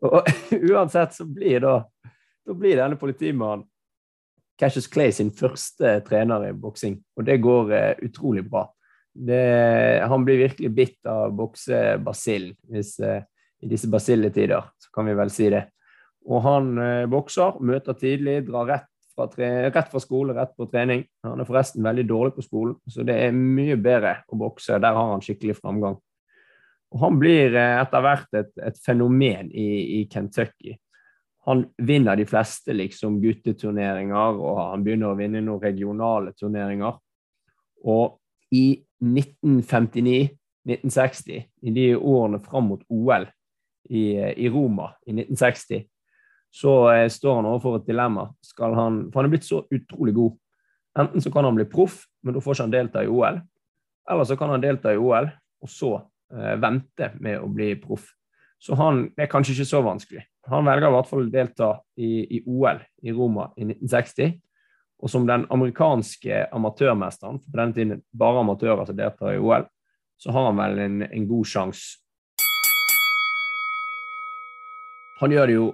Og 0.04 0.28
uansett 0.72 1.16
så 1.16 1.26
blir 1.26 1.62
da, 1.64 1.74
da 2.46 2.56
blir 2.56 2.78
denne 2.78 2.98
politimannen 3.00 3.66
Cassius 4.58 4.88
Clay 4.90 5.12
sin 5.14 5.30
første 5.34 6.00
trener 6.06 6.48
i 6.48 6.54
boksing, 6.56 6.96
og 7.14 7.26
det 7.28 7.38
går 7.44 7.72
eh, 7.76 8.00
utrolig 8.08 8.42
bra. 8.48 8.64
Det, 9.14 10.02
han 10.10 10.24
blir 10.26 10.40
virkelig 10.42 10.70
bitt 10.74 11.08
av 11.10 11.30
boksebasillen 11.38 12.56
eh, 12.74 13.20
i 13.62 13.70
disse 13.70 13.90
basilletider, 13.90 14.66
så 14.78 14.90
kan 14.94 15.06
vi 15.06 15.14
vel 15.18 15.30
si 15.30 15.46
det. 15.54 15.62
Og 16.26 16.42
han 16.42 16.72
eh, 16.82 17.06
bokser, 17.10 17.60
møter 17.62 17.98
tidlig, 17.98 18.40
drar 18.50 18.66
rett 18.72 18.90
fra, 19.14 19.28
tre, 19.30 19.48
rett 19.70 19.90
fra 19.92 20.02
skole, 20.02 20.34
rett 20.34 20.56
på 20.58 20.66
trening. 20.70 21.06
Han 21.26 21.38
er 21.38 21.48
forresten 21.48 21.86
veldig 21.86 22.06
dårlig 22.10 22.34
på 22.36 22.46
skolen, 22.46 22.76
så 22.90 23.06
det 23.06 23.14
er 23.28 23.38
mye 23.38 23.78
bedre 23.78 24.18
å 24.26 24.38
bokse. 24.42 24.78
Der 24.82 24.98
har 24.98 25.14
han 25.14 25.22
skikkelig 25.24 25.58
framgang. 25.62 25.98
Og 26.94 27.00
han 27.02 27.18
blir 27.20 27.56
eh, 27.56 27.80
etter 27.82 28.00
hvert 28.04 28.34
et, 28.40 28.52
et 28.64 28.78
fenomen 28.84 29.46
i, 29.52 30.00
i, 30.00 30.08
Kentucky. 30.10 30.72
Han 31.48 31.58
vinner 31.76 32.16
de 32.16 32.26
fleste 32.28 32.72
liksom, 32.76 33.20
gutteturneringer, 33.22 34.28
og 34.36 34.58
han 34.60 34.84
begynner 34.84 35.08
å 35.12 35.18
vinne 35.18 35.40
noen 35.44 35.64
regionale 35.64 36.32
turneringer. 36.36 36.94
Og 37.88 38.04
i 38.56 38.84
1959-1960, 39.04 41.42
i 41.62 41.70
de 41.76 41.96
årene 41.96 42.38
fram 42.44 42.64
mot 42.72 42.82
OL 42.88 43.24
i, 43.88 44.16
i 44.16 44.48
Roma 44.52 44.86
i 45.06 45.12
1960, 45.12 45.88
så 46.50 46.90
eh, 46.92 47.08
står 47.12 47.34
han 47.40 47.46
overfor 47.46 47.76
et 47.78 47.88
dilemma. 47.88 48.24
Han, 48.60 49.12
for 49.12 49.20
han 49.20 49.28
er 49.28 49.34
blitt 49.36 49.48
så 49.48 49.58
utrolig 49.68 50.14
god. 50.16 50.32
Enten 50.98 51.20
så 51.22 51.30
kan 51.30 51.44
han 51.44 51.58
bli 51.58 51.66
proff, 51.68 51.96
men 52.24 52.34
da 52.34 52.40
får 52.42 52.52
ikke 52.56 52.66
han 52.66 52.76
delta 52.76 52.98
i 53.04 53.12
OL. 53.12 53.36
Eller 54.10 54.24
så 54.24 54.36
kan 54.40 54.50
han 54.50 54.64
delta 54.64 54.92
i 54.92 55.00
OL, 55.00 55.26
og 55.62 55.68
så 55.70 55.90
eh, 55.96 56.02
vente 56.28 57.12
med 57.20 57.40
å 57.40 57.48
bli 57.52 57.72
proff. 57.80 58.10
Så 58.58 58.74
han 58.76 59.06
er 59.16 59.30
kanskje 59.30 59.54
ikke 59.54 59.68
så 59.70 59.80
vanskelig. 59.86 60.24
Han 60.50 60.66
velger 60.66 60.88
i 60.88 60.94
hvert 60.96 61.08
fall 61.08 61.24
å 61.26 61.32
delta 61.32 61.70
i, 62.00 62.10
i 62.38 62.42
OL 62.46 62.80
i 63.06 63.14
Roma 63.14 63.50
i 63.56 63.66
1960. 63.68 64.36
Og 64.98 65.12
som 65.12 65.26
den 65.28 65.44
amerikanske 65.54 66.48
amatørmesteren, 66.56 67.38
for 67.38 67.52
på 67.52 67.60
denne 67.60 67.76
tiden 67.76 68.00
bare 68.10 68.42
amatører 68.42 68.88
som 68.88 68.98
deltar 68.98 69.36
i 69.36 69.42
OL, 69.42 69.68
så 70.18 70.34
har 70.34 70.48
han 70.48 70.58
vel 70.58 70.80
en, 70.82 71.02
en 71.06 71.28
god 71.30 71.46
sjanse. 71.46 72.00
Han 75.20 75.34
gjør 75.34 75.50
det 75.50 75.58
jo 75.58 75.68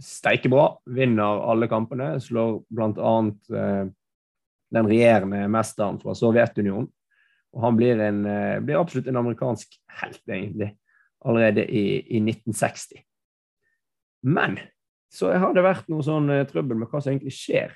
steike 0.00 0.50
bra. 0.52 0.66
Vinner 0.92 1.40
alle 1.50 1.68
kampene. 1.68 2.14
Slår 2.20 2.58
bl.a. 2.72 3.14
Eh, 3.56 3.88
den 4.76 4.88
regjerende 4.90 5.46
mesteren 5.52 6.00
fra 6.00 6.16
Sovjetunionen. 6.16 6.88
Og 7.56 7.62
han 7.62 7.76
blir, 7.76 8.00
en, 8.00 8.26
eh, 8.26 8.60
blir 8.60 8.76
absolutt 8.76 9.06
en 9.08 9.16
amerikansk 9.16 9.78
helt, 10.02 10.22
egentlig, 10.28 10.74
allerede 11.24 11.64
i, 11.64 12.16
i 12.16 12.20
1960. 12.20 13.00
Men 14.22 14.58
så 15.12 15.32
har 15.32 15.54
det 15.54 15.64
vært 15.64 15.88
noe 15.88 16.04
sånn 16.04 16.28
eh, 16.34 16.44
trøbbel 16.48 16.76
med 16.76 16.90
hva 16.90 17.00
som 17.00 17.14
egentlig 17.14 17.32
skjer 17.32 17.72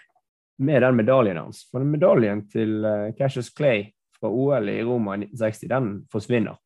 med 0.61 0.85
den 0.85 0.99
medaljen 0.99 1.41
hans. 1.41 1.63
For 1.71 1.81
den 1.81 1.95
medaljen 1.95 2.43
til 2.53 2.85
uh, 2.85 3.15
Cassius 3.17 3.49
Clay 3.57 3.87
fra 4.19 4.29
OL 4.29 4.69
i 4.69 4.83
Roma 4.85 5.15
i 5.17 5.23
1960, 5.23 5.71
den 5.73 5.87
forsvinner. 6.13 6.59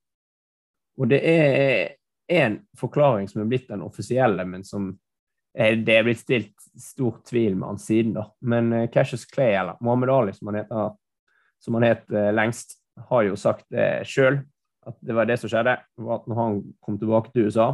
Og 0.99 1.07
det 1.13 1.21
er 1.23 1.95
én 2.27 2.57
forklaring 2.81 3.31
som 3.31 3.45
er 3.45 3.51
blitt 3.53 3.71
den 3.71 3.85
offisielle, 3.87 4.43
men 4.49 4.67
som 4.67 4.91
det 5.55 5.95
er 5.95 6.03
blitt 6.03 6.25
stilt 6.25 6.65
stor 6.83 7.21
tvil 7.23 7.55
med 7.55 7.69
han 7.69 7.79
siden. 7.79 8.17
da. 8.17 8.25
Men 8.43 8.89
Cassius 8.91 9.23
Clay, 9.31 9.53
eller 9.55 9.79
Mohammed 9.79 10.11
Ali, 10.11 10.35
som 10.35 10.51
han 10.51 10.59
heter, 10.59 10.97
som 11.63 11.79
han 11.79 11.87
het 11.87 12.11
lengst, 12.35 12.75
har 13.09 13.25
jo 13.27 13.39
sagt 13.39 13.67
det 13.73 14.05
sjøl, 14.09 14.41
at 14.85 14.97
det 15.01 15.17
var 15.17 15.29
det 15.29 15.39
som 15.41 15.51
skjedde. 15.51 15.77
var 15.97 16.21
at 16.21 16.29
når 16.31 16.41
han 16.41 16.61
kom 16.85 16.99
tilbake 17.01 17.33
til 17.33 17.49
USA, 17.49 17.73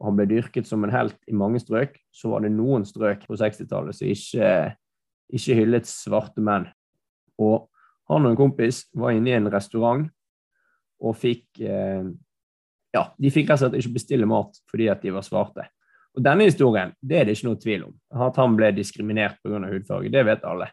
og 0.00 0.08
han 0.08 0.16
ble 0.16 0.28
dyrket 0.30 0.68
som 0.68 0.84
en 0.84 0.94
helt 0.94 1.18
i 1.28 1.36
mange 1.36 1.60
strøk, 1.60 1.98
så 2.12 2.32
var 2.32 2.44
det 2.44 2.54
noen 2.54 2.86
strøk 2.88 3.26
på 3.28 3.36
60-tallet 3.36 3.96
som 3.96 4.08
ikke, 4.08 4.52
ikke, 5.28 5.58
hyllet 5.58 5.88
svarte 5.88 6.44
menn. 6.44 6.70
Og 7.40 7.68
han 8.10 8.24
og 8.24 8.32
en 8.32 8.40
kompis 8.40 8.86
var 8.96 9.12
inne 9.14 9.32
i 9.32 9.36
en 9.36 9.50
restaurant 9.52 10.08
og 11.00 11.16
fikk 11.16 11.62
eh, 11.64 12.10
Ja, 12.90 13.04
de 13.22 13.30
fikk 13.30 13.46
rett 13.46 13.60
og 13.60 13.68
slett 13.68 13.76
ikke 13.78 13.94
bestille 13.94 14.26
mat 14.26 14.56
fordi 14.66 14.88
at 14.90 15.04
de 15.04 15.12
var 15.14 15.22
svarte. 15.22 15.68
Og 16.16 16.24
denne 16.26 16.48
historien 16.48 16.90
det 16.98 17.20
er 17.20 17.28
det 17.28 17.36
ikke 17.36 17.46
noe 17.46 17.60
tvil 17.60 17.84
om. 17.86 17.92
At 18.26 18.40
han 18.40 18.56
ble 18.58 18.72
diskriminert 18.74 19.38
pga. 19.44 19.60
hudfarge, 19.68 20.10
det 20.10 20.24
vet 20.26 20.48
alle. 20.48 20.66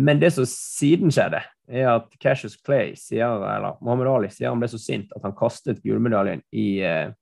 Men 0.00 0.20
det 0.22 0.32
som 0.32 0.46
siden 0.48 1.12
skjedde, 1.12 1.42
er 1.70 1.88
at 1.92 2.12
Cassius 2.22 2.56
Clay 2.64 2.94
sier, 2.98 3.42
eller 3.44 3.76
Mohammed 3.84 4.08
Ali 4.10 4.30
sier 4.32 4.48
han 4.50 4.62
ble 4.62 4.68
så 4.70 4.80
sint 4.80 5.12
at 5.14 5.26
han 5.26 5.36
kastet 5.36 5.82
gullmedaljen 5.84 6.40
i 6.56 6.68
eh, 6.86 7.12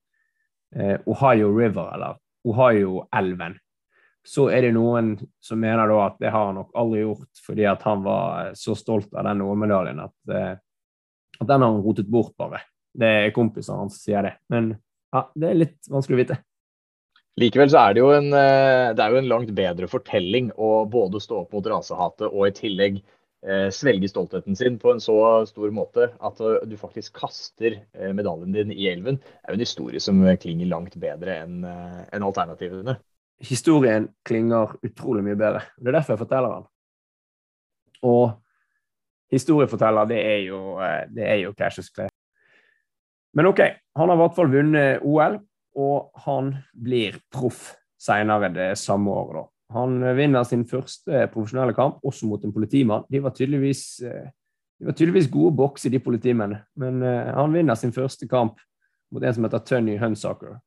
Eh, 0.75 0.99
Ohio 1.05 1.57
River, 1.59 1.93
eller 1.93 2.17
Ohio-elven, 2.43 3.57
så 4.27 4.49
er 4.53 4.67
det 4.67 4.73
noen 4.75 5.15
som 5.41 5.59
mener 5.61 5.89
da 5.89 6.01
at 6.05 6.19
det 6.21 6.29
har 6.33 6.49
han 6.49 6.59
nok 6.59 6.75
aldri 6.77 7.01
gjort 7.01 7.41
fordi 7.41 7.65
at 7.65 7.85
han 7.87 8.03
var 8.05 8.51
så 8.59 8.75
stolt 8.77 9.13
av 9.15 9.25
den 9.25 9.41
OL-medaljen 9.41 10.03
at, 10.03 10.17
eh, 10.29 10.51
at, 11.39 11.47
den 11.47 11.65
har 11.65 11.71
han 11.71 11.81
rotet 11.81 12.11
bort, 12.11 12.35
bare. 12.37 12.61
Det 12.93 13.09
er 13.23 13.33
kompisene 13.33 13.79
hans 13.79 13.97
som 13.97 14.03
sier 14.03 14.27
det. 14.27 14.35
Men 14.53 14.75
ja, 15.15 15.23
det 15.33 15.49
er 15.49 15.61
litt 15.63 15.89
vanskelig 15.89 16.17
å 16.17 16.21
vite. 16.21 16.39
Likevel 17.39 17.69
så 17.71 17.85
er 17.85 17.95
det 17.95 18.01
jo 18.03 18.09
en, 18.11 18.33
eh, 18.35 18.89
det 18.95 19.03
er 19.03 19.13
jo 19.13 19.21
en 19.21 19.31
langt 19.31 19.51
bedre 19.55 19.87
fortelling 19.87 20.51
å 20.59 20.83
både 20.91 21.21
stå 21.23 21.45
opp 21.45 21.55
mot 21.55 21.69
rasehatet 21.71 22.27
og 22.27 22.47
i 22.49 22.55
tillegg 22.57 22.99
Eh, 23.39 23.69
svelge 23.71 24.09
stoltheten 24.11 24.55
sin 24.55 24.75
på 24.79 24.91
en 24.91 24.99
så 24.99 25.15
stor 25.47 25.71
måte 25.71 26.09
at 26.11 26.39
eh, 26.43 26.65
du 26.67 26.73
faktisk 26.75 27.13
kaster 27.21 27.77
medaljen 28.11 28.51
din 28.51 28.73
i 28.75 28.89
elven, 28.91 29.15
Det 29.15 29.47
er 29.47 29.53
jo 29.53 29.55
en 29.55 29.63
historie 29.63 29.99
som 30.03 30.19
klinger 30.41 30.67
langt 30.67 30.97
bedre 30.99 31.37
enn 31.45 31.63
en 31.63 32.25
alternativene. 32.27 32.97
Historien 33.39 34.09
klinger 34.27 34.75
utrolig 34.83 35.23
mye 35.23 35.39
bedre. 35.39 35.63
Det 35.79 35.87
er 35.87 35.95
derfor 35.95 36.17
jeg 36.17 36.23
forteller 36.25 36.57
den. 36.57 36.67
Og 38.03 38.25
historieforteller, 39.31 40.09
det 40.11 40.19
er 40.19 40.39
jo, 40.49 40.59
det 41.15 41.23
er 41.23 41.39
jo 41.45 41.53
Clay. 41.55 42.09
Men 43.33 43.47
OK, 43.47 43.61
han 43.95 44.09
har 44.09 44.17
i 44.17 44.23
hvert 44.25 44.35
fall 44.35 44.51
vunnet 44.51 45.07
OL, 45.07 45.39
og 45.77 46.11
han 46.25 46.53
blir 46.73 47.19
proff 47.33 47.75
senere 47.99 48.49
det 48.53 48.71
samme 48.79 49.11
året, 49.11 49.41
da. 49.41 49.45
Han 49.75 49.99
vinner 50.17 50.47
sin 50.49 50.63
første 50.65 51.27
profesjonelle 51.29 51.75
kamp, 51.77 51.99
også 52.01 52.25
mot 52.25 52.41
en 52.41 52.53
politimann. 52.55 53.03
De 53.05 53.19
var 53.21 53.35
tydeligvis, 53.37 54.01
eh, 54.01 54.31
de 54.79 54.87
var 54.87 54.95
tydeligvis 54.97 55.29
gode 55.29 55.53
bokser, 55.59 55.93
de 55.93 55.99
politimennene. 56.01 56.63
Men 56.73 57.03
han 57.03 57.53
vinner 57.53 57.77
sin 57.77 57.93
første 57.93 58.25
kamp 58.27 58.57
mot 59.13 59.23
en 59.23 59.35
som 59.35 59.45
heter 59.45 59.61
Tønny 59.67 59.97
Hunsaker. 60.01 60.57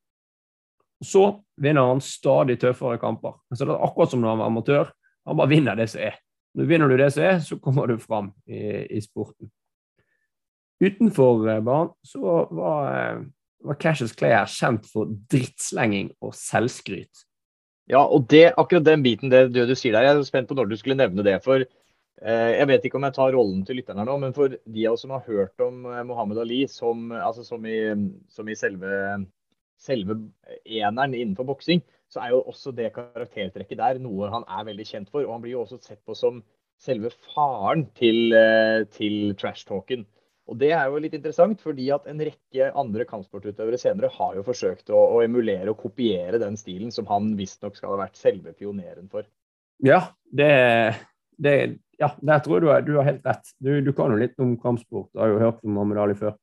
Så 1.02 1.42
vinner 1.58 1.88
han 1.90 2.00
stadig 2.00 2.60
tøffere 2.62 3.00
kamper. 3.02 3.40
Så 3.54 3.66
det 3.66 3.74
er 3.74 3.84
akkurat 3.84 4.12
som 4.12 4.22
når 4.22 4.36
han 4.36 4.38
var 4.38 4.52
amatør. 4.52 4.92
Han 5.26 5.38
bare 5.38 5.50
vinner 5.50 5.78
det 5.78 5.88
som 5.90 6.04
er. 6.06 6.18
Når 6.54 6.68
vinner 6.68 6.88
du 6.88 6.96
det 7.00 7.10
som 7.14 7.24
er, 7.26 7.38
så 7.40 7.58
kommer 7.58 7.88
du 7.88 7.96
fram 7.98 8.32
i, 8.46 8.86
i 8.86 9.00
sporten. 9.02 9.50
Utenfor 10.82 11.46
banen 11.62 11.92
så 12.06 12.46
var, 12.50 13.22
var 13.66 13.78
Cassius 13.80 14.14
Clay 14.16 14.34
her 14.34 14.48
kjent 14.50 14.88
for 14.90 15.10
drittslenging 15.32 16.12
og 16.22 16.34
selvskryt. 16.36 17.26
Ja, 17.90 18.02
og 18.04 18.28
det, 18.30 18.52
akkurat 18.56 18.86
den 18.86 19.02
biten 19.04 19.32
det, 19.32 19.48
det, 19.54 19.66
du 19.68 19.74
sier 19.76 19.96
der, 19.96 20.06
jeg 20.06 20.18
er 20.18 20.26
spent 20.26 20.48
på 20.50 20.56
når 20.56 20.70
du 20.70 20.76
skulle 20.78 20.98
nevne 20.98 21.24
det. 21.26 21.36
For 21.44 21.64
eh, 21.64 22.50
jeg 22.54 22.68
vet 22.70 22.86
ikke 22.86 23.00
om 23.00 23.06
jeg 23.08 23.16
tar 23.18 23.34
rollen 23.34 23.64
til 23.66 23.80
lytteren 23.80 24.02
her 24.02 24.08
nå, 24.08 24.16
men 24.22 24.36
for 24.36 24.54
de 24.54 24.86
av 24.86 24.96
oss 24.96 25.04
som 25.04 25.14
har 25.16 25.26
hørt 25.26 25.64
om 25.64 25.86
eh, 25.90 26.04
Mohammed 26.08 26.40
Ali 26.44 26.62
som, 26.70 27.10
altså 27.12 27.44
som, 27.46 27.66
i, 27.66 27.80
som 28.32 28.48
i, 28.48 28.56
selve, 28.58 28.92
selve 29.82 30.18
eneren 30.62 31.18
innenfor 31.18 31.48
boksing, 31.50 31.82
så 32.12 32.22
er 32.22 32.34
jo 32.34 32.42
også 32.50 32.74
det 32.76 32.92
karaktertrekket 32.94 33.80
der 33.80 34.00
noe 34.02 34.30
han 34.32 34.44
er 34.44 34.66
veldig 34.68 34.86
kjent 34.88 35.12
for. 35.12 35.24
Og 35.26 35.34
han 35.34 35.44
blir 35.44 35.56
jo 35.56 35.64
også 35.64 35.80
sett 35.82 36.02
på 36.06 36.16
som 36.18 36.42
selve 36.82 37.12
faren 37.32 37.86
til, 37.98 38.34
eh, 38.36 38.82
til 38.92 39.34
trash-talken. 39.38 40.06
Og 40.50 40.58
Det 40.58 40.72
er 40.74 40.88
jo 40.90 40.98
litt 40.98 41.14
interessant, 41.14 41.60
fordi 41.62 41.86
at 41.94 42.08
en 42.10 42.20
rekke 42.20 42.72
andre 42.78 43.06
kampsportutøvere 43.08 43.78
senere 43.78 44.10
har 44.10 44.34
jo 44.36 44.42
forsøkt 44.46 44.90
å, 44.90 44.98
å 45.16 45.20
emulere 45.22 45.70
og 45.70 45.78
kopiere 45.84 46.40
den 46.42 46.58
stilen 46.58 46.90
som 46.94 47.06
han 47.10 47.30
visstnok 47.38 47.78
skal 47.78 47.94
ha 47.94 48.00
vært 48.02 48.18
selve 48.18 48.54
pioneren 48.56 49.06
for. 49.12 49.28
Ja, 49.86 50.00
det, 50.34 50.50
det 51.38 51.54
ja, 52.02 52.10
der 52.18 52.42
tror 52.42 52.58
jeg 52.58 52.86
du, 52.86 52.92
du 52.92 52.98
har 52.98 53.08
helt 53.08 53.26
rett. 53.26 53.54
Du, 53.62 53.70
du, 53.84 53.92
kan 53.96 54.10
jo 54.10 54.18
litt 54.18 54.34
om 54.42 54.56
kampsport, 54.60 55.12
du 55.14 55.22
har 55.22 55.30
jo 55.30 55.40
hørt 55.42 55.62
om 55.62 55.76
Mohammed 55.76 56.02
Ali 56.02 56.18
før. 56.18 56.34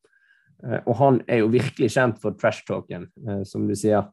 Eh, 0.63 0.79
og 0.85 0.95
han 0.99 1.21
er 1.27 1.43
jo 1.43 1.51
virkelig 1.51 1.91
kjent 1.95 2.19
for 2.23 2.35
trash-talken, 2.39 3.07
eh, 3.27 3.41
som 3.47 3.67
du 3.67 3.75
sier. 3.79 4.07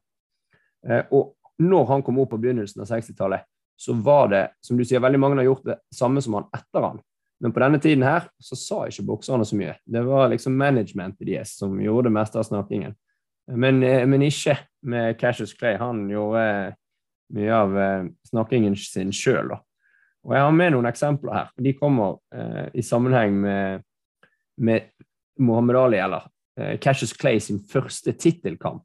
Eh, 0.87 1.03
og 1.15 1.35
når 1.63 1.87
han 1.91 2.03
kom 2.05 2.19
opp 2.21 2.33
på 2.33 2.41
begynnelsen 2.43 2.83
av 2.83 2.91
60-tallet, 2.91 3.47
så 3.77 3.93
var 4.03 4.31
det, 4.33 4.43
som 4.65 4.77
du 4.77 4.83
sier, 4.85 5.01
veldig 5.03 5.21
mange 5.21 5.39
har 5.39 5.47
gjort 5.47 5.67
det 5.69 5.77
samme 5.93 6.23
som 6.23 6.39
han 6.39 6.47
etter 6.55 6.85
han. 6.85 7.01
Men 7.39 7.53
på 7.53 7.61
denne 7.61 7.79
tiden 7.79 8.05
her 8.05 8.29
så 8.41 8.57
sa 8.57 8.79
ikke 8.87 9.05
bokserne 9.11 9.45
så 9.45 9.57
mye. 9.57 9.75
Det 9.85 10.01
var 10.07 10.31
liksom 10.31 10.57
managementet 10.57 11.27
deres 11.27 11.53
som 11.59 11.75
gjorde 11.81 12.09
det 12.09 12.15
meste 12.17 12.39
av 12.39 12.47
snakkingen. 12.47 12.95
Men, 13.47 13.83
eh, 13.83 14.05
men 14.07 14.25
ikke 14.25 14.57
med 14.81 15.19
Cassius 15.19 15.53
Clay. 15.53 15.77
Han 15.77 16.07
gjorde 16.09 16.43
eh, 16.43 16.73
mye 17.37 17.53
av 17.53 17.77
eh, 17.77 18.09
snakkingen 18.31 18.75
sin 18.79 19.13
sjøl. 19.13 19.53
Og 20.27 20.33
jeg 20.35 20.43
har 20.43 20.55
med 20.55 20.73
noen 20.73 20.89
eksempler 20.89 21.35
her. 21.37 21.51
De 21.55 21.75
kommer 21.77 22.17
eh, 22.35 22.65
i 22.73 22.83
sammenheng 22.83 23.37
med, 23.43 23.85
med 24.57 24.89
Mohammed 25.39 25.77
Ali, 25.79 26.01
eller 26.03 26.25
eh, 26.59 26.75
Cassius 26.83 27.13
Clay 27.15 27.39
sin 27.39 27.61
første 27.63 28.11
tittelkamp, 28.17 28.83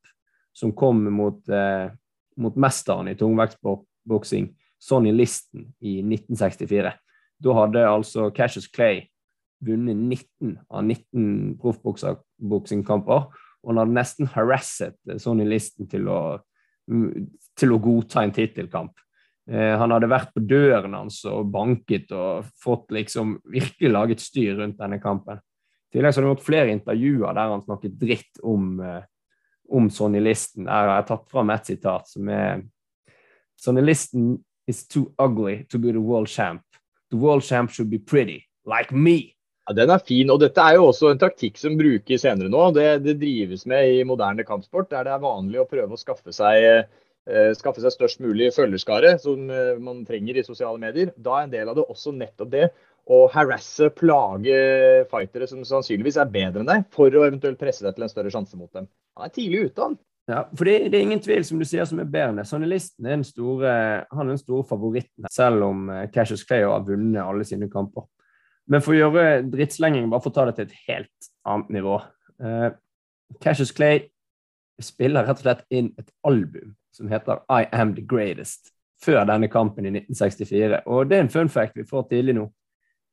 som 0.54 0.74
kom 0.76 1.02
mot, 1.10 1.40
eh, 1.48 1.88
mot 2.36 2.58
mesteren 2.60 3.10
i 3.10 3.16
tungvektsboksing, 3.18 4.52
Sonny 4.82 5.12
Listen, 5.14 5.72
i 5.80 5.98
1964. 6.02 6.92
Da 7.42 7.54
hadde 7.56 7.86
altså 7.88 8.30
Cassius 8.34 8.68
Clay 8.70 9.06
vunnet 9.62 9.96
19 9.96 10.56
av 10.70 10.84
19 10.84 11.56
proffboksingkamper. 11.62 13.28
Og 13.62 13.70
han 13.70 13.82
hadde 13.82 13.96
nesten 13.96 14.30
harasset 14.34 14.98
Sonny 15.22 15.46
Listen 15.46 15.88
til 15.90 16.08
å, 16.10 16.20
til 17.58 17.74
å 17.74 17.80
godta 17.82 18.24
en 18.24 18.34
tittelkamp. 18.34 18.94
Eh, 19.50 19.74
han 19.78 19.90
hadde 19.94 20.10
vært 20.10 20.34
på 20.34 20.42
døren 20.46 20.94
hans 20.94 21.20
og 21.30 21.50
banket 21.54 22.12
og 22.14 22.50
fått 22.62 22.92
liksom 22.94 23.36
virkelig 23.50 23.90
laget 23.90 24.22
styr 24.22 24.58
rundt 24.60 24.78
denne 24.78 25.00
kampen. 25.02 25.40
I 25.90 25.98
tillegg 25.98 26.14
så 26.14 26.20
har 26.20 26.28
han 26.28 26.34
gjort 26.34 26.46
flere 26.46 26.74
intervjuer 26.74 27.34
der 27.36 27.54
han 27.54 27.64
snakket 27.64 27.98
dritt 28.00 28.42
om, 28.42 28.78
eh, 28.80 29.02
om 29.68 29.90
Sonny 29.90 30.22
Listen. 30.22 30.66
Der 30.66 30.88
har 30.88 31.00
jeg 31.00 31.10
tatt 31.10 31.28
fram 31.30 31.50
et 31.50 31.66
sitat 31.66 32.08
som 32.08 32.28
er 32.28 32.62
Sonny 33.58 33.82
Listen 33.82 34.44
is 34.66 34.86
too 34.86 35.12
ugly 35.18 35.64
to 35.70 35.78
be 35.78 35.92
the 35.92 36.00
world 36.00 36.28
champ. 36.28 36.62
The 37.12 37.20
world 37.20 37.44
champ 37.44 37.70
should 37.70 37.90
be 37.90 37.98
pretty, 37.98 38.48
like 38.64 38.90
me. 38.90 39.34
Ja, 39.68 39.74
Den 39.76 39.90
er 39.92 40.00
fin, 40.02 40.30
og 40.32 40.40
dette 40.40 40.62
er 40.64 40.78
jo 40.78 40.88
også 40.88 41.12
en 41.12 41.20
taktikk 41.20 41.58
som 41.60 41.76
brukes 41.78 42.24
senere 42.24 42.50
nå. 42.50 42.70
Det, 42.74 42.86
det 43.04 43.18
drives 43.20 43.66
med 43.68 43.98
i 43.98 44.02
moderne 44.08 44.46
kampsport, 44.48 44.88
der 44.90 45.04
det 45.06 45.12
er 45.12 45.22
vanlig 45.22 45.60
å 45.60 45.68
prøve 45.68 45.92
å 45.92 46.00
skaffe 46.00 46.32
seg, 46.34 46.88
eh, 47.28 47.50
skaffe 47.58 47.84
seg 47.84 47.94
størst 47.94 48.22
mulig 48.24 48.48
følgerskare, 48.56 49.18
som 49.22 49.44
eh, 49.52 49.76
man 49.76 50.00
trenger 50.08 50.40
i 50.40 50.46
sosiale 50.46 50.80
medier. 50.82 51.12
Da 51.20 51.36
er 51.36 51.46
en 51.46 51.52
del 51.52 51.68
av 51.70 51.78
det 51.78 51.84
også 51.84 52.14
nettopp 52.16 52.50
det 52.56 52.70
å 53.12 53.26
harasse, 53.34 53.90
plage 53.98 54.56
fightere 55.10 55.50
som 55.50 55.62
sannsynligvis 55.68 56.16
er 56.22 56.32
bedre 56.32 56.64
enn 56.64 56.72
deg, 56.72 56.88
for 56.94 57.12
å 57.12 57.26
eventuelt 57.26 57.60
presse 57.60 57.84
deg 57.84 57.96
til 57.98 58.06
en 58.06 58.14
større 58.14 58.32
sjanse 58.32 58.58
mot 58.58 58.72
dem. 58.72 58.88
Han 59.18 59.28
er 59.28 59.36
tidlig 59.36 59.66
ute, 59.68 59.84
han. 59.84 59.98
Ja, 60.32 60.46
for 60.56 60.64
det, 60.64 60.78
det, 60.88 60.96
er 60.96 61.04
ingen 61.04 61.20
tvil, 61.20 61.44
som 61.44 61.60
du 61.60 61.66
sier, 61.68 61.84
som 61.88 62.00
er 62.00 62.08
bedre. 62.08 62.44
Sonny-listen 62.48 63.04
er 63.04 63.18
den 63.18 63.26
store, 63.26 63.72
han 64.08 64.24
er 64.24 64.32
den 64.32 64.40
store 64.40 64.64
favoritten, 64.64 65.26
selv 65.32 65.66
om 65.66 65.90
uh, 65.92 66.06
Cassius 66.14 66.46
Clay 66.48 66.64
har 66.64 66.86
vunnet 66.86 67.20
alle 67.20 67.44
sine 67.44 67.68
kamper. 67.72 68.06
Men 68.70 68.80
for 68.80 68.94
å 68.94 69.00
gjøre 69.00 69.42
drittslenging, 69.52 70.08
bare 70.08 70.24
for 70.24 70.32
å 70.32 70.36
ta 70.38 70.46
det 70.48 70.56
til 70.56 70.70
et 70.70 70.78
helt 70.86 71.28
annet 71.52 71.74
nivå 71.76 71.98
uh, 72.00 72.70
Cassius 73.42 73.74
Clay 73.76 74.06
spiller 74.82 75.26
rett 75.26 75.42
og 75.42 75.44
slett 75.44 75.66
inn 75.74 75.92
et 76.00 76.08
album 76.26 76.72
som 76.92 77.08
heter 77.12 77.42
I 77.52 77.66
Am 77.72 77.94
The 77.96 78.04
Greatest, 78.08 78.72
før 79.02 79.24
denne 79.28 79.48
kampen 79.52 79.86
i 79.86 79.92
1964. 79.94 80.82
Og 80.86 81.08
det 81.08 81.18
er 81.18 81.26
en 81.26 81.32
fun 81.32 81.52
fact 81.52 81.78
vi 81.78 81.88
får 81.88 82.08
tidlig 82.10 82.36
nå. 82.38 82.46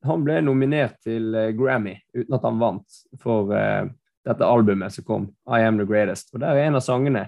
Han 0.07 0.23
ble 0.23 0.39
nominert 0.45 0.95
til 1.03 1.33
eh, 1.35 1.51
Grammy 1.55 1.97
uten 2.15 2.35
at 2.37 2.45
han 2.47 2.59
vant 2.61 2.99
for 3.19 3.51
uh, 3.51 3.89
dette 4.29 4.45
albumet 4.45 4.93
som 4.93 5.05
kom, 5.07 5.27
I 5.49 5.63
Am 5.65 5.79
The 5.79 5.87
Greatest. 5.87 6.33
Og 6.33 6.43
der 6.43 6.55
er 6.55 6.67
en 6.67 6.77
av 6.79 6.85
sangene 6.85 7.27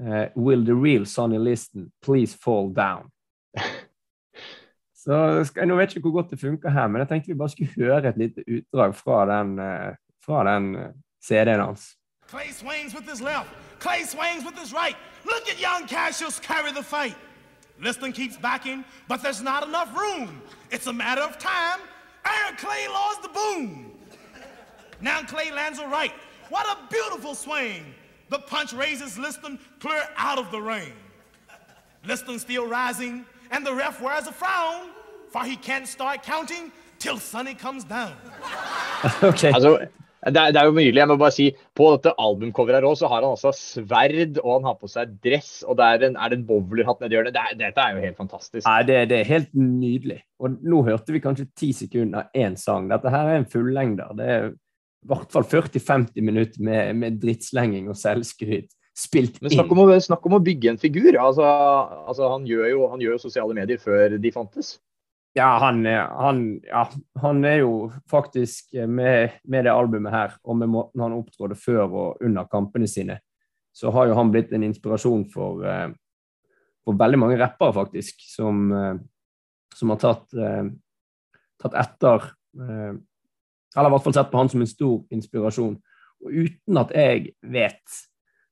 uh, 0.00 0.26
Will 0.36 0.64
the 0.66 0.76
real 0.76 1.06
Sonny 1.06 1.38
Listen 1.38 1.90
please 2.04 2.36
fall 2.36 2.72
down? 2.74 3.10
Så 4.98 5.44
skal, 5.48 5.68
Nå 5.68 5.76
vet 5.78 5.94
jeg 5.94 6.00
ikke 6.00 6.10
hvor 6.10 6.22
godt 6.22 6.34
det 6.34 6.40
funker 6.40 6.70
her, 6.74 6.88
men 6.88 7.00
jeg 7.00 7.08
tenkte 7.08 7.32
vi 7.32 7.38
bare 7.38 7.54
skulle 7.54 7.72
høre 7.76 8.10
et 8.10 8.18
lite 8.20 8.44
utdrag 8.44 8.94
fra 8.94 9.22
den, 9.30 9.54
uh, 9.58 9.94
fra 10.24 10.42
den 10.44 10.74
CD-en 11.24 11.60
hans. 11.60 11.94
Clay 12.28 12.50
swings 12.52 12.94
with 12.94 13.08
his 13.08 13.20
left. 13.20 13.48
Clay 13.80 14.02
swings 14.04 14.44
with 14.44 14.58
his 14.58 14.74
right. 14.74 14.96
Look 15.24 15.48
at 15.48 15.58
young 15.58 15.88
Cassius 15.88 16.38
carry 16.38 16.72
the 16.72 16.82
fight. 16.82 17.16
Liston 17.80 18.12
keeps 18.12 18.36
backing, 18.36 18.84
but 19.08 19.22
there's 19.22 19.42
not 19.42 19.62
enough 19.66 19.90
room. 19.96 20.42
It's 20.70 20.86
a 20.88 20.92
matter 20.92 21.22
of 21.22 21.38
time. 21.38 21.80
Aaron 22.26 22.56
Clay 22.56 22.86
lost 22.88 23.22
the 23.22 23.28
boom. 23.28 23.92
Now 25.00 25.22
Clay 25.22 25.50
lands 25.52 25.78
a 25.78 25.86
right. 25.86 26.12
What 26.50 26.66
a 26.74 26.76
beautiful 26.90 27.34
swing. 27.34 27.82
The 28.30 28.38
punch 28.38 28.72
raises 28.72 29.18
Liston 29.18 29.58
clear 29.80 30.02
out 30.16 30.38
of 30.38 30.46
the 30.50 30.60
ring. 30.60 30.92
Liston 32.06 32.38
still 32.38 32.66
rising, 32.66 33.24
and 33.50 33.66
the 33.66 33.72
ref 33.74 34.00
wears 34.00 34.26
a 34.26 34.32
frown, 34.32 34.90
for 35.32 35.42
he 35.44 35.56
can't 35.56 35.86
start 35.88 36.22
counting 36.22 36.70
till 36.98 37.18
Sonny 37.18 37.54
comes 37.54 37.84
down. 37.84 38.12
okay. 39.22 39.52
Also, 39.52 39.78
det 40.26 40.36
er, 40.36 40.50
det 40.52 40.56
er 40.60 40.64
jo 40.66 40.72
nydelig. 40.74 40.98
Jeg 40.98 41.08
må 41.08 41.16
bare 41.16 41.30
si, 41.34 41.44
På 41.76 41.92
dette 41.94 42.12
albumcoveret 42.18 42.82
her 42.82 42.88
også, 42.88 43.00
så 43.04 43.08
har 43.12 43.22
han 43.22 43.30
altså 43.30 43.52
sverd, 43.54 44.38
og 44.42 44.54
han 44.58 44.64
har 44.66 44.74
på 44.80 44.88
seg 44.90 45.12
dress, 45.24 45.62
og 45.62 45.76
det 45.78 45.84
er 45.86 46.06
en, 46.08 46.16
er 46.16 46.28
det 46.32 46.38
en 46.40 46.46
bowlerhatt 46.48 47.00
nedi 47.04 47.14
hjørnet. 47.16 47.34
Det 47.36 47.42
er- 47.44 47.58
Dette 47.64 47.80
er 47.84 47.94
jo 47.96 48.00
helt 48.06 48.16
fantastisk. 48.16 48.66
Nei, 48.66 48.82
det, 48.88 48.96
det 49.10 49.20
er 49.20 49.24
helt 49.34 49.54
nydelig. 49.54 50.20
Og 50.40 50.56
nå 50.62 50.82
hørte 50.88 51.12
vi 51.14 51.20
kanskje 51.24 51.48
ti 51.56 51.72
sekunder 51.72 52.18
av 52.24 52.40
én 52.46 52.56
sang. 52.58 52.88
Dette 52.90 53.10
her 53.14 53.28
er 53.30 53.36
en 53.42 53.46
fullengder. 53.52 54.12
Det 54.18 54.28
er 54.38 54.50
i 55.04 55.08
hvert 55.12 55.30
fall 55.32 55.46
40-50 55.46 56.24
minutter 56.26 56.64
med, 56.64 56.96
med 56.98 57.20
drittslenging 57.22 57.86
og 57.90 57.96
selvskryt 57.98 58.72
spilt 58.98 59.38
Men 59.40 59.52
inn. 59.52 59.60
snakk 59.60 59.72
om, 59.74 59.84
å, 59.84 60.00
snakk 60.02 60.26
om 60.26 60.36
å 60.38 60.42
bygge 60.42 60.72
en 60.72 60.80
figur. 60.80 61.14
Altså, 61.22 61.46
altså 61.46 62.32
han, 62.32 62.46
gjør 62.48 62.66
jo, 62.72 62.84
han 62.92 63.02
gjør 63.02 63.14
jo 63.16 63.22
sosiale 63.22 63.56
medier 63.56 63.80
før 63.82 64.18
de 64.18 64.32
fantes. 64.34 64.76
Ja, 65.38 65.52
han, 65.62 65.84
han, 65.86 66.40
ja, 66.66 66.82
han 67.22 67.44
er 67.46 67.60
jo 67.60 67.72
faktisk 68.10 68.74
eh, 68.74 68.88
med, 68.90 69.36
med 69.46 69.68
det 69.68 69.74
albumet 69.74 70.14
her, 70.14 70.34
og 70.42 70.58
med 70.58 70.72
måten 70.72 71.04
han 71.04 71.14
opptrådte 71.14 71.58
før 71.60 71.84
og 71.86 72.24
under 72.24 72.48
kampene 72.50 72.88
sine, 72.90 73.20
så 73.76 73.92
har 73.94 74.08
jo 74.08 74.16
han 74.18 74.32
blitt 74.34 74.50
en 74.56 74.66
inspirasjon 74.66 75.28
for, 75.30 75.62
eh, 75.68 75.92
for 76.82 76.98
veldig 76.98 77.20
mange 77.22 77.38
rappere, 77.38 77.76
faktisk, 77.76 78.24
som, 78.32 78.64
eh, 78.74 78.96
som 79.78 79.94
har 79.94 80.00
tatt, 80.02 80.26
tatt 81.62 81.74
etter 81.78 82.24
Eller 83.76 83.90
i 83.90 83.94
hvert 83.94 84.04
fall 84.04 84.16
sett 84.16 84.30
på 84.30 84.38
han 84.40 84.48
som 84.48 84.62
en 84.64 84.70
stor 84.70 85.00
inspirasjon. 85.14 85.74
Og 86.24 86.38
uten 86.44 86.80
at 86.80 86.92
jeg 86.94 87.32
vet, 87.42 87.98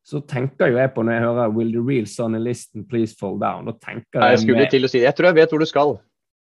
så 0.07 0.21
tenker 0.23 0.71
jo 0.71 0.79
jeg 0.79 0.93
på 0.95 1.03
når 1.03 1.13
jeg 1.13 1.23
hører 1.23 1.49
'Will 1.51 1.73
the 1.73 1.83
real 1.83 2.07
Sonny 2.07 2.39
Listen 2.39 2.87
please 2.87 3.17
fall 3.21 3.41
down'? 3.41 3.67
Da 3.67 3.73
tenker 3.83 4.23
Jeg 4.23 4.31
jeg 4.31 4.39
skulle 4.39 4.69
til 4.71 4.85
å 4.85 4.89
si 4.89 4.99
det. 4.99 5.05
Jeg 5.05 5.17
tror 5.17 5.27
jeg 5.27 5.35
vet 5.35 5.51
hvor 5.51 5.59
du 5.59 5.67
skal. 5.67 5.99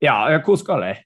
ja, 0.02 0.40
hvor 0.46 0.56
skal 0.56 0.84
jeg? 0.84 0.98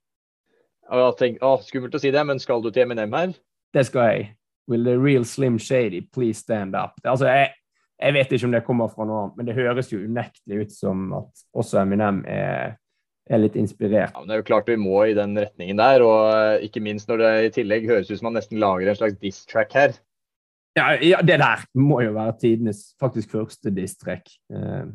Jeg 0.92 1.38
skummelt 1.62 1.96
å 1.96 2.00
si 2.00 2.12
det, 2.12 2.25
men 2.25 2.39
skal 2.39 2.63
du 2.63 2.72
til 2.72 2.82
Eminem 2.82 3.13
her? 3.13 3.34
Det 3.74 3.86
skal 3.86 4.01
jeg. 4.01 4.36
Will 4.68 4.84
the 4.86 4.98
real 4.98 5.25
Slim 5.25 5.60
Shady 5.60 6.01
please 6.13 6.39
stand 6.39 6.75
up? 6.75 6.92
Altså, 7.04 7.28
jeg, 7.28 7.54
jeg 8.01 8.13
vet 8.13 8.32
ikke 8.32 8.46
om 8.46 8.51
det 8.51 8.63
kommer 8.66 8.88
fra 8.88 9.06
noe 9.06 9.24
annet, 9.24 9.38
men 9.38 9.50
det 9.50 9.56
høres 9.58 9.94
jo 9.94 10.00
unektelig 10.00 10.66
ut 10.66 10.72
som 10.74 11.13
at 11.13 11.46
også 11.54 11.82
Eminem 11.82 12.24
er, 12.28 12.78
er 13.29 13.41
litt 13.43 13.57
inspirert. 13.59 14.13
Ja, 14.13 14.21
men 14.21 14.29
Det 14.29 14.36
er 14.36 14.41
jo 14.41 14.48
klart 14.50 14.69
vi 14.69 14.77
må 14.79 15.03
i 15.05 15.17
den 15.17 15.38
retningen 15.38 15.79
der, 15.79 16.03
og 16.05 16.22
eh, 16.33 16.68
ikke 16.68 16.83
minst 16.83 17.09
når 17.09 17.22
det 17.22 17.33
i 17.46 17.51
tillegg 17.59 17.89
høres 17.89 18.09
ut 18.09 18.18
som 18.18 18.29
man 18.29 18.39
nesten 18.39 18.61
lager 18.61 18.89
en 18.89 18.98
slags 18.98 19.20
diss-track 19.22 19.75
her. 19.77 20.00
Ja, 20.77 20.94
ja, 21.01 21.22
det 21.25 21.39
der 21.42 21.65
må 21.77 22.01
jo 22.05 22.15
være 22.15 22.37
tidenes 22.42 22.94
faktisk 23.01 23.33
første 23.35 23.74
diss-track. 23.74 24.29
Eh, 24.53 24.89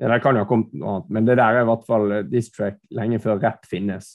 det 0.00 0.08
der 0.08 0.22
kan 0.24 0.36
jo 0.36 0.44
ha 0.44 0.48
kommet 0.48 0.72
noe 0.72 0.96
annet, 0.96 1.10
men 1.12 1.28
det 1.28 1.36
der 1.40 1.58
er 1.58 1.64
i 1.64 1.68
hvert 1.68 1.88
fall 1.88 2.12
eh, 2.16 2.26
diss-track 2.28 2.80
lenge 2.96 3.20
før 3.20 3.40
rapp 3.42 3.68
finnes. 3.68 4.14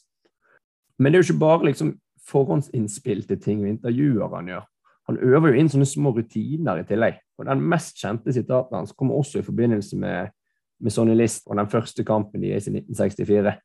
Men 0.97 1.11
det 1.11 1.19
er 1.19 1.23
jo 1.23 1.29
ikke 1.29 1.43
bare 1.45 1.69
liksom 1.69 1.95
forhåndsinnspilte 2.25 3.37
ting 3.41 3.61
og 3.61 3.73
intervjuer 3.75 4.33
han 4.33 4.49
gjør. 4.49 4.63
Han 5.05 5.19
øver 5.21 5.51
jo 5.51 5.61
inn 5.61 5.69
sånne 5.69 5.85
små 5.85 6.15
rutiner 6.15 6.81
i 6.81 6.87
tillegg. 6.89 7.19
Og 7.37 7.45
den 7.45 7.61
mest 7.69 7.99
kjente 8.01 8.33
sitatet 8.33 8.73
hans 8.73 8.95
kommer 8.97 9.19
også 9.19 9.41
i 9.41 9.45
forbindelse 9.45 9.99
med, 10.01 10.31
med 10.79 10.91
Sonny 10.91 11.15
List 11.15 11.47
og 11.47 11.57
den 11.57 11.69
første 11.71 12.03
kampen 12.03 12.43
deres 12.43 12.67
i 12.67 12.73
1964. 12.73 13.55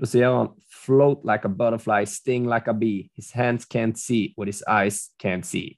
Da 0.00 0.08
sier 0.08 0.32
han 0.32 0.48
'float 0.84 1.24
like 1.28 1.44
a 1.44 1.52
butterfly, 1.52 2.04
sting 2.04 2.48
like 2.48 2.70
a 2.70 2.72
bee. 2.72 3.10
His 3.16 3.32
hands 3.32 3.66
can't 3.66 3.98
see 3.98 4.34
what 4.36 4.48
his 4.48 4.62
eyes 4.66 5.10
can't 5.22 5.44
see'. 5.44 5.76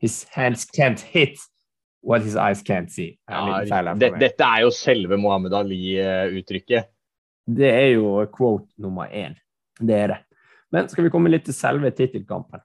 His 0.00 0.26
hands 0.30 0.64
can't 0.64 1.00
hit 1.00 1.38
what 2.02 2.22
his 2.22 2.36
eyes 2.36 2.62
can't 2.62 2.90
see. 2.90 3.18
For 3.28 3.94
det, 3.98 4.12
dette 4.20 4.44
er 4.44 4.62
jo 4.62 4.70
selve 4.70 5.16
Mohammed 5.16 5.52
Ali-uttrykket. 5.52 6.84
Det 7.48 7.68
er 7.68 7.88
jo 7.96 8.26
quote 8.36 8.68
nummer 8.78 9.06
én. 9.06 9.34
Det 9.80 9.94
er 9.94 10.06
det. 10.06 10.18
Men 10.70 10.88
skal 10.88 11.04
vi 11.04 11.10
komme 11.10 11.30
litt 11.32 11.46
til 11.48 11.56
selve 11.56 11.90
tittelkampen? 11.90 12.60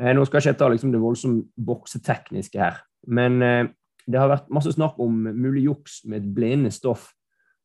Eh, 0.00 0.10
nå 0.14 0.24
skal 0.26 0.40
ikke 0.40 0.50
jeg 0.50 0.58
ta 0.58 0.68
liksom 0.68 0.92
det 0.92 1.00
voldsomt 1.00 1.46
boksetekniske 1.66 2.58
her, 2.58 2.80
men 3.06 3.42
eh, 3.42 3.66
det 4.06 4.20
har 4.20 4.30
vært 4.30 4.50
masse 4.52 4.72
snakk 4.74 4.98
om 5.00 5.22
mulig 5.32 5.64
juks 5.68 6.02
med 6.08 6.22
et 6.22 6.32
blinde 6.36 6.72
stoff. 6.74 7.10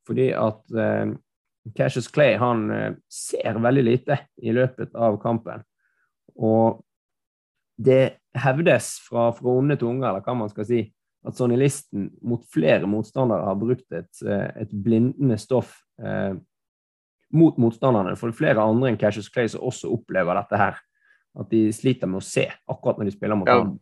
Fordi 0.08 0.30
at 0.34 0.78
eh, 0.80 1.12
Cassius 1.76 2.08
Clay 2.12 2.38
han 2.40 2.70
eh, 2.74 2.94
ser 3.12 3.60
veldig 3.62 3.84
lite 3.86 4.22
i 4.42 4.54
løpet 4.56 4.96
av 4.96 5.20
kampen. 5.22 5.66
Og 6.40 6.80
det 7.80 8.20
hevdes 8.40 8.94
fra, 9.06 9.30
onde 9.52 9.78
tunger, 9.80 10.10
eller 10.10 10.24
hva 10.24 10.36
man 10.38 10.52
skal 10.52 10.68
si, 10.68 10.84
at 11.28 11.36
Sonny 11.36 11.58
Listen 11.60 12.08
mot 12.24 12.44
flere 12.48 12.88
motstandere 12.88 13.48
har 13.48 13.58
brukt 13.60 13.96
et, 13.96 14.12
eh, 14.24 14.48
et 14.64 14.72
blindende 14.72 15.38
stoff 15.40 15.76
eh, 16.02 16.36
mot 17.36 17.60
motstanderne. 17.60 18.16
For 18.18 18.30
det 18.30 18.38
er 18.38 18.42
flere 18.44 18.64
andre 18.66 18.92
enn 18.92 19.00
Cassius 19.00 19.30
Clay 19.32 19.52
som 19.52 19.66
også 19.68 19.92
opplever 19.94 20.40
dette 20.40 20.60
her. 20.60 20.80
At 21.40 21.52
de 21.52 21.68
sliter 21.76 22.10
med 22.10 22.24
å 22.24 22.26
se 22.26 22.48
akkurat 22.48 23.00
når 23.00 23.12
de 23.12 23.16
spiller 23.18 23.38
mot 23.40 23.52
Ja, 23.52 23.60
ham. 23.62 23.76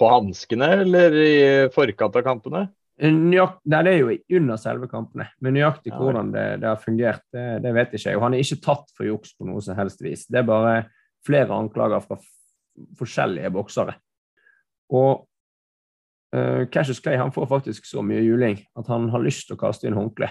På 0.00 0.08
hanskene 0.08 0.68
eller 0.80 1.16
i 1.20 1.32
forkant 1.74 2.16
av 2.16 2.24
kampene? 2.26 2.66
Nøyakt, 3.00 3.62
det 3.64 3.78
er 3.88 4.02
jo 4.02 4.12
under 4.36 4.58
selve 4.60 4.88
kampene, 4.90 5.30
men 5.40 5.54
nøyaktig 5.56 5.94
hvordan 5.94 6.34
det, 6.34 6.44
det 6.60 6.68
har 6.68 6.82
fungert, 6.82 7.22
det, 7.32 7.44
det 7.64 7.72
vet 7.72 7.94
ikke 7.96 8.10
jeg. 8.10 8.18
Og 8.18 8.26
han 8.26 8.36
er 8.36 8.44
ikke 8.44 8.60
tatt 8.66 8.92
for 8.96 9.08
juks 9.08 9.32
på 9.38 9.48
noe 9.48 9.62
som 9.64 9.78
helst 9.78 10.02
vis. 10.04 10.26
Det 10.28 10.42
er 10.42 10.48
bare 10.48 10.74
flere 11.24 11.56
anklager 11.56 12.04
fra 12.04 12.18
forskjellige 13.00 13.52
boksere. 13.54 13.94
Og 14.92 15.24
uh, 16.36 16.66
Cassius 16.72 17.00
Clay 17.00 17.16
han 17.20 17.32
får 17.32 17.48
faktisk 17.48 17.88
så 17.88 18.04
mye 18.04 18.20
juling 18.24 18.60
at 18.76 18.92
han 18.92 19.08
har 19.14 19.24
lyst 19.24 19.48
til 19.48 19.56
å 19.56 19.62
kaste 19.64 19.88
inn 19.88 19.96
håndkle, 19.96 20.28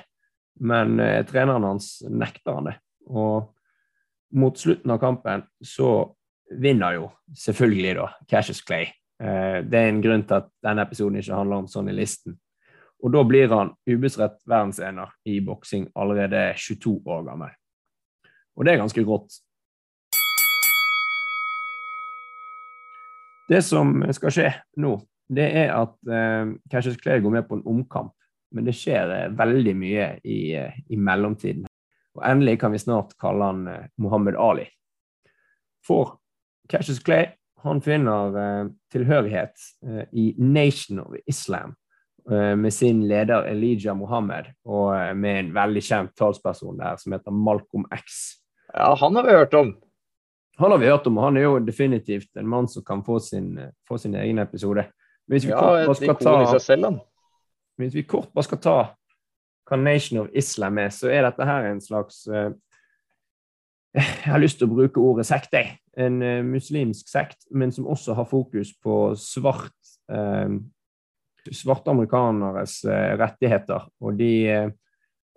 men 0.61 0.99
uh, 1.01 1.23
treneren 1.25 1.65
hans 1.71 1.95
nekter 2.05 2.59
han 2.59 2.69
det. 2.69 2.77
Og 3.09 3.49
mot 4.37 4.61
slutten 4.61 4.93
av 4.93 5.01
kampen 5.01 5.47
så 5.65 6.03
vinner 6.61 6.99
jo 6.99 7.09
selvfølgelig 7.37 7.97
da 7.97 8.09
Cassius 8.29 8.61
Clay. 8.65 8.91
Eh, 9.19 9.59
det 9.67 9.79
er 9.79 9.89
en 9.89 10.01
grunn 10.03 10.23
til 10.27 10.39
at 10.39 10.47
denne 10.63 10.85
episoden 10.87 11.19
ikke 11.19 11.35
handler 11.35 11.63
om 11.63 11.67
Sonny 11.67 11.95
Listen. 11.95 12.37
Og 13.03 13.13
da 13.13 13.23
blir 13.23 13.51
han 13.51 13.73
ubestridt 13.87 14.41
verdensener 14.47 15.11
i 15.25 15.39
boksing 15.43 15.87
allerede 15.95 16.53
22 16.57 16.99
år 17.07 17.23
gammel. 17.27 17.53
Og 18.55 18.65
det 18.65 18.73
er 18.73 18.81
ganske 18.81 19.03
rått. 19.07 19.39
Det 23.49 23.63
som 23.65 24.03
skal 24.13 24.33
skje 24.35 24.49
nå, 24.77 24.97
det 25.29 25.47
er 25.63 25.71
at 25.73 25.95
eh, 26.11 26.55
Cassius 26.71 26.99
Clay 27.01 27.21
går 27.23 27.39
med 27.39 27.47
på 27.47 27.57
en 27.57 27.67
omkamp. 27.67 28.13
Men 28.51 28.65
det 28.65 28.75
skjer 28.77 29.11
eh, 29.13 29.31
veldig 29.37 29.75
mye 29.77 30.07
i, 30.23 30.39
eh, 30.57 30.77
i 30.89 30.97
mellomtiden. 30.97 31.67
Og 32.17 32.23
endelig 32.25 32.59
kan 32.61 32.73
vi 32.73 32.81
snart 32.81 33.15
kalle 33.21 33.49
han 33.51 33.67
eh, 33.69 33.89
Muhammad 34.01 34.37
Ali. 34.39 34.67
For 35.85 36.17
Cassius 36.69 36.99
Clay 37.01 37.29
han 37.63 37.81
finner 37.81 38.37
eh, 38.39 38.65
tilhørighet 38.93 39.67
eh, 39.85 40.05
i 40.11 40.31
Nation 40.37 40.99
of 40.99 41.15
Islam 41.27 41.75
eh, 42.31 42.55
med 42.55 42.73
sin 42.73 43.03
leder 43.07 43.47
Elijah 43.49 43.97
Mohammed 43.97 44.51
og 44.65 44.93
eh, 44.95 45.13
med 45.15 45.39
en 45.39 45.53
veldig 45.55 45.83
kjent 45.83 46.15
talsperson 46.19 46.79
der 46.79 46.99
som 47.01 47.15
heter 47.15 47.35
Malcolm 47.35 47.85
X. 47.95 48.39
Ja, 48.73 48.93
han 48.99 49.15
har 49.15 49.27
vi 49.27 49.37
hørt 49.37 49.53
om. 49.53 49.73
Han 50.59 50.71
har 50.71 50.77
vi 50.77 50.89
hørt 50.91 51.07
om, 51.07 51.17
og 51.17 51.23
han 51.23 51.37
er 51.39 51.45
jo 51.47 51.59
definitivt 51.63 52.35
en 52.37 52.47
mann 52.47 52.67
som 52.67 52.83
kan 52.85 53.03
få 53.03 53.19
sin, 53.23 53.57
eh, 53.57 53.73
få 53.87 53.97
sin 53.97 54.15
egen 54.15 54.39
episode. 54.39 54.85
Men 55.27 55.35
Hvis 55.35 55.45
vi, 55.45 55.51
Ja, 55.51 55.85
kort 55.85 55.99
bare 55.99 56.15
ta, 56.19 56.59
selv, 56.59 56.99
hvis 57.77 57.95
vi 57.95 58.03
kort 58.03 58.33
bare 58.33 58.43
skal 58.43 58.57
ta 58.57 58.79
hva 59.69 59.77
Nation 59.77 60.19
of 60.19 60.27
Islam 60.33 60.77
er, 60.77 60.89
så 60.89 61.09
er 61.13 61.21
dette 61.27 61.45
her 61.45 61.69
en 61.69 61.81
slags 61.81 62.27
eh, 62.27 62.49
Jeg 63.95 64.29
har 64.29 64.41
lyst 64.41 64.59
til 64.61 64.69
å 64.69 64.75
bruke 64.75 65.01
ordet 65.01 65.25
sekt, 65.25 65.55
jeg. 65.55 65.77
En 65.97 66.19
uh, 66.21 66.41
muslimsk 66.45 67.09
sekt, 67.09 67.47
men 67.51 67.73
som 67.73 67.87
også 67.89 68.13
har 68.17 68.27
fokus 68.29 68.75
på 68.83 68.99
svart 69.17 69.73
uh, 70.13 70.59
svarte 71.51 71.91
amerikaneres 71.91 72.83
uh, 72.85 73.15
rettigheter. 73.19 73.87
Og 74.03 74.17
de 74.19 74.31
eh, 74.49 74.71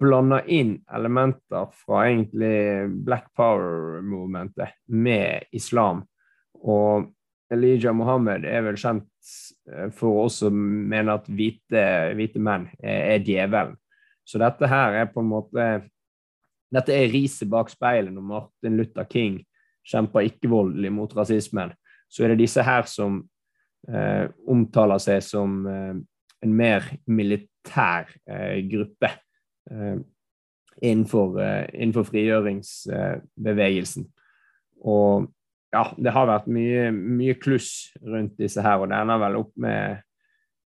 blander 0.02 0.46
inn 0.50 0.76
elementer 0.92 1.70
fra 1.84 2.06
egentlig 2.08 2.88
Black 3.06 3.30
Power-movementet 3.38 4.74
med 4.86 5.48
islam. 5.52 6.02
Og 6.62 7.10
Elijah 7.52 7.94
Mohammed 7.94 8.46
er 8.48 8.64
vel 8.66 8.78
kjent 8.80 9.08
eh, 9.70 9.88
for 9.94 10.26
oss 10.26 10.40
som 10.42 10.56
mener 10.56 11.16
at 11.18 11.30
hvite, 11.30 11.84
hvite 12.18 12.42
menn 12.42 12.68
er, 12.80 13.16
er 13.16 13.24
djevelen. 13.24 13.78
Så 14.24 14.38
dette 14.38 14.68
her 14.70 15.00
er 15.00 15.10
på 15.10 15.22
en 15.22 15.32
måte 15.32 15.68
Dette 16.72 16.94
er 16.96 17.10
riset 17.12 17.50
bak 17.52 17.70
speilet 17.72 18.12
når 18.14 18.24
Martin 18.28 18.78
Luther 18.78 19.08
King 19.10 19.40
kjemper 19.88 20.28
ikke-voldelig 20.28 20.92
mot 20.94 21.12
rasismen. 21.16 21.72
Så 22.08 22.24
er 22.24 22.32
det 22.32 22.42
disse 22.44 22.62
her 22.64 22.86
som 22.88 23.20
eh, 23.88 24.26
omtaler 24.48 25.00
seg 25.02 25.22
som 25.26 25.66
eh, 25.68 25.94
en 26.42 26.56
mer 26.56 26.86
militær 27.10 28.08
eh, 28.26 28.58
gruppe 28.70 29.10
eh, 29.70 29.96
innenfor, 30.82 31.40
eh, 31.42 31.66
innenfor 31.74 32.04
frigjøringsbevegelsen. 32.10 34.06
Og 34.82 35.28
ja, 35.72 35.86
det 35.96 36.12
har 36.12 36.28
vært 36.28 36.48
mye, 36.52 36.90
mye 36.92 37.34
kluss 37.40 37.92
rundt 38.04 38.38
disse 38.40 38.62
her, 38.64 38.82
og 38.82 38.90
det 38.90 38.98
ender 38.98 39.22
vel 39.22 39.36
opp 39.40 39.52
med, 39.64 40.02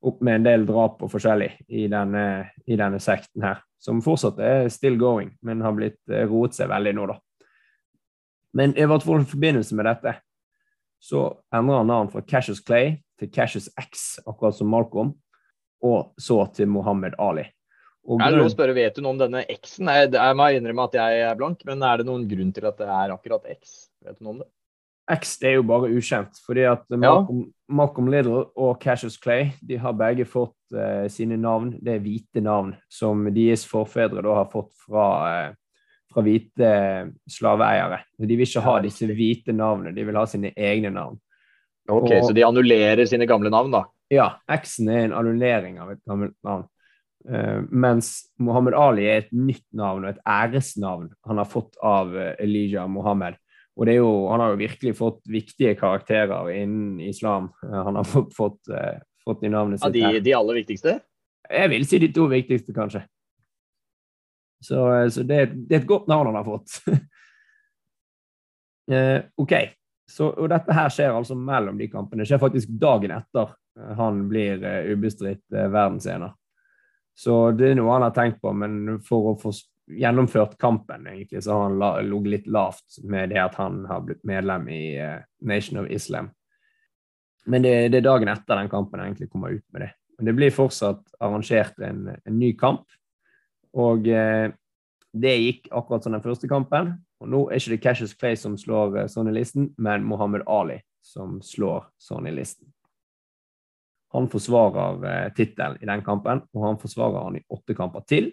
opp 0.05 0.23
med 0.25 0.35
en 0.38 0.47
del 0.47 0.67
drap 0.69 1.03
og 1.05 1.12
forskjellig 1.12 1.51
i 1.69 1.87
denne, 1.93 2.25
i 2.64 2.79
denne, 2.81 3.01
sekten 3.03 3.43
her. 3.45 3.59
Som 3.85 4.01
fortsatt 4.05 4.38
er 4.40 4.70
still 4.73 4.97
going, 5.01 5.35
men 5.44 5.61
har 5.61 5.75
blitt 5.77 6.01
roet 6.31 6.57
seg 6.57 6.70
veldig 6.73 6.94
nå, 6.97 7.09
da. 7.11 7.18
Men 8.55 8.73
i 8.79 8.87
hvert 8.87 9.05
fall 9.05 9.20
i 9.20 9.29
forbindelse 9.29 9.77
med 9.77 9.88
dette 9.90 10.14
så 11.05 11.27
endrer 11.53 11.83
han 11.83 11.90
navn 11.90 12.09
fra 12.09 12.23
Cassius 12.25 12.62
Clay 12.64 12.94
til 13.20 13.29
Cassius 13.35 13.66
X, 13.77 14.07
akkurat 14.25 14.57
som 14.57 14.70
Malcolm 14.73 15.12
og 15.85 16.14
så 16.16 16.38
til 16.57 16.70
Mohammed 16.73 17.18
Ali. 17.20 17.44
Og 18.05 18.20
er 18.20 18.33
det 18.33 18.40
lov 18.40 18.51
å 18.51 18.53
spørre, 18.53 18.77
Vet 18.77 18.97
du 18.97 19.05
noe 19.05 19.14
om 19.14 19.20
denne 19.20 19.42
X-en? 19.49 19.88
Jeg, 19.97 20.11
jeg 20.16 20.37
må 20.37 20.49
innrømme 20.53 20.87
at 20.88 20.97
jeg 20.97 21.20
er 21.25 21.38
blank, 21.38 21.64
men 21.68 21.85
er 21.85 22.01
det 22.01 22.09
noen 22.09 22.27
grunn 22.29 22.53
til 22.57 22.68
at 22.68 22.81
det 22.81 22.88
er 22.88 23.12
akkurat 23.14 23.49
X? 23.53 23.75
Vet 24.05 24.18
du 24.18 24.25
noe 24.25 24.35
om 24.35 24.42
det? 24.44 24.49
X 25.11 25.37
det 25.40 25.51
er 25.51 25.59
jo 25.59 25.64
bare 25.69 25.90
ukjent. 25.93 26.38
fordi 26.47 26.64
at 26.69 26.85
Malcolm, 26.88 27.40
ja. 27.45 27.75
Malcolm 27.77 28.09
Little 28.09 28.47
og 28.57 28.79
Cassius 28.81 29.19
Clay 29.21 29.51
de 29.61 29.77
har 29.77 29.93
begge 29.93 30.25
fått 30.25 30.57
uh, 30.73 31.05
sine 31.12 31.37
navn. 31.37 31.75
Det 31.81 31.97
er 31.97 32.05
hvite 32.05 32.40
navn 32.40 32.73
som 32.88 33.27
deres 33.35 33.67
forfedre 33.69 34.25
da 34.25 34.38
har 34.40 34.49
fått 34.53 34.73
fra, 34.87 35.09
uh, 35.29 35.93
fra 36.12 36.25
hvite 36.25 36.73
slaveeiere. 37.29 38.01
De 38.17 38.33
vil 38.33 38.49
ikke 38.49 38.64
ha 38.64 38.79
disse 38.85 39.09
hvite 39.09 39.53
navnene, 39.53 39.95
de 39.97 40.07
vil 40.09 40.21
ha 40.21 40.25
sine 40.31 40.55
egne 40.57 40.93
navn. 40.95 41.21
Ok, 41.85 42.09
og, 42.09 42.23
Så 42.25 42.33
de 42.33 42.47
annullerer 42.47 43.05
sine 43.05 43.29
gamle 43.29 43.53
navn, 43.53 43.75
da? 43.75 43.85
Ja, 44.12 44.31
X-en 44.49 44.88
er 44.88 45.03
en 45.05 45.19
annullering 45.19 45.83
av 45.85 45.93
et 45.93 46.01
gammelt 46.09 46.38
navn. 46.47 46.64
Uh, 47.29 47.61
mens 47.69 48.31
Mohammed 48.40 48.77
Ali 48.77 49.05
er 49.09 49.25
et 49.27 49.33
nytt 49.37 49.67
navn 49.77 50.05
og 50.05 50.14
et 50.14 50.25
æresnavn 50.29 51.11
han 51.29 51.40
har 51.40 51.49
fått 51.49 51.77
av 51.85 52.17
Elijah 52.40 52.88
Mohammed. 52.88 53.37
Og 53.74 53.88
jo, 53.90 54.28
han 54.30 54.40
har 54.42 54.48
jo 54.52 54.60
virkelig 54.60 54.92
fått 54.98 55.22
viktige 55.26 55.74
karakterer 55.78 56.50
innen 56.54 57.00
islam. 57.02 57.48
Uh, 57.64 57.80
han 57.88 57.96
har 57.98 58.06
fått, 58.06 58.34
fått, 58.37 58.60
fått 59.24 59.42
i 59.42 59.50
navnet 59.50 59.82
sitt. 59.82 59.96
Ja, 59.98 60.12
de, 60.12 60.20
de, 60.22 60.34
aller 60.38 60.54
viktigste? 60.60 61.00
Jeg 61.50 61.70
vil 61.72 61.87
si 61.88 61.98
de 62.00 62.08
to 62.14 62.24
viktigste, 62.30 62.72
kanskje. 62.76 63.02
Så, 64.64 64.78
så 65.12 65.20
det, 65.26 65.38
det, 65.66 65.74
er 65.74 65.80
et 65.82 65.88
godt 65.88 66.06
navn 66.08 66.26
han 66.30 66.38
har 66.38 66.46
fått. 66.46 66.68
OK. 69.42 69.54
Så, 70.08 70.30
og 70.30 70.48
dette 70.52 70.72
her 70.76 70.88
skjer 70.92 71.16
altså 71.16 71.34
mellom 71.37 71.78
de 71.80 71.88
kampene. 71.92 72.22
Det 72.22 72.28
skjer 72.30 72.40
faktisk 72.40 72.68
dagen 72.80 73.10
etter 73.12 73.46
han 73.98 74.28
blir 74.30 74.62
ubestridt 74.94 75.44
verdensener. 75.50 76.32
Så 77.14 77.52
det 77.54 77.70
er 77.70 77.78
noe 77.78 77.94
han 77.94 78.04
har 78.06 78.14
tenkt 78.14 78.40
på, 78.42 78.50
men 78.56 78.98
for 79.06 79.32
å 79.32 79.34
få 79.38 79.52
gjennomført 79.87 80.59
kampen, 80.59 81.07
egentlig, 81.07 81.42
så 81.44 81.53
har 81.53 81.62
han 81.62 82.09
ligget 82.09 82.31
litt 82.31 82.47
lavt 82.47 82.99
med 83.05 83.29
det 83.35 83.40
at 83.42 83.55
han 83.61 83.85
har 83.88 84.05
blitt 84.07 84.25
medlem 84.25 84.68
i 84.73 84.83
uh, 85.01 85.20
Nation 85.44 85.81
of 85.81 85.90
Islam. 85.90 86.31
Men 87.47 87.62
det, 87.62 87.75
det, 87.92 88.01
er 88.01 88.09
dagen 88.09 88.33
etter 88.33 88.57
den 88.57 88.70
kampen 88.73 89.01
jeg 89.01 89.12
egentlig 89.12 89.31
kommer 89.33 89.53
ut 89.53 89.64
med 89.73 89.85
det. 89.85 89.90
Men 90.16 90.29
det 90.29 90.37
blir 90.38 90.55
fortsatt 90.55 91.03
arrangert 91.20 91.79
en, 91.85 92.07
en 92.14 92.38
ny 92.38 92.55
kamp. 92.57 92.87
Og 93.77 94.09
uh, 94.09 94.49
det 95.12 95.35
gikk 95.42 95.68
akkurat 95.70 96.07
som 96.07 96.16
den 96.16 96.25
første 96.25 96.49
kampen. 96.49 96.94
Og 97.20 97.31
nå 97.31 97.42
er 97.49 97.61
ikke 97.61 97.75
det 97.75 97.83
Cassius 97.85 98.14
Clay 98.16 98.38
som 98.40 98.57
slår 98.61 99.03
uh, 99.03 99.09
Sonny 99.11 99.35
Listen, 99.37 99.73
men 99.77 100.07
Mohammed 100.09 100.47
Ali 100.49 100.81
som 101.05 101.42
slår 101.44 101.90
Sonny 102.01 102.33
Listen. 102.33 102.70
Han 104.14 104.31
forsvarer 104.31 105.33
tittelen 105.35 105.77
i 105.83 105.88
den 105.90 106.05
kampen, 106.07 106.44
og 106.55 106.62
han 106.62 106.77
forsvarer 106.79 107.25
han 107.27 107.37
i 107.37 107.42
åtte 107.51 107.75
kamper 107.75 108.05
til. 108.07 108.29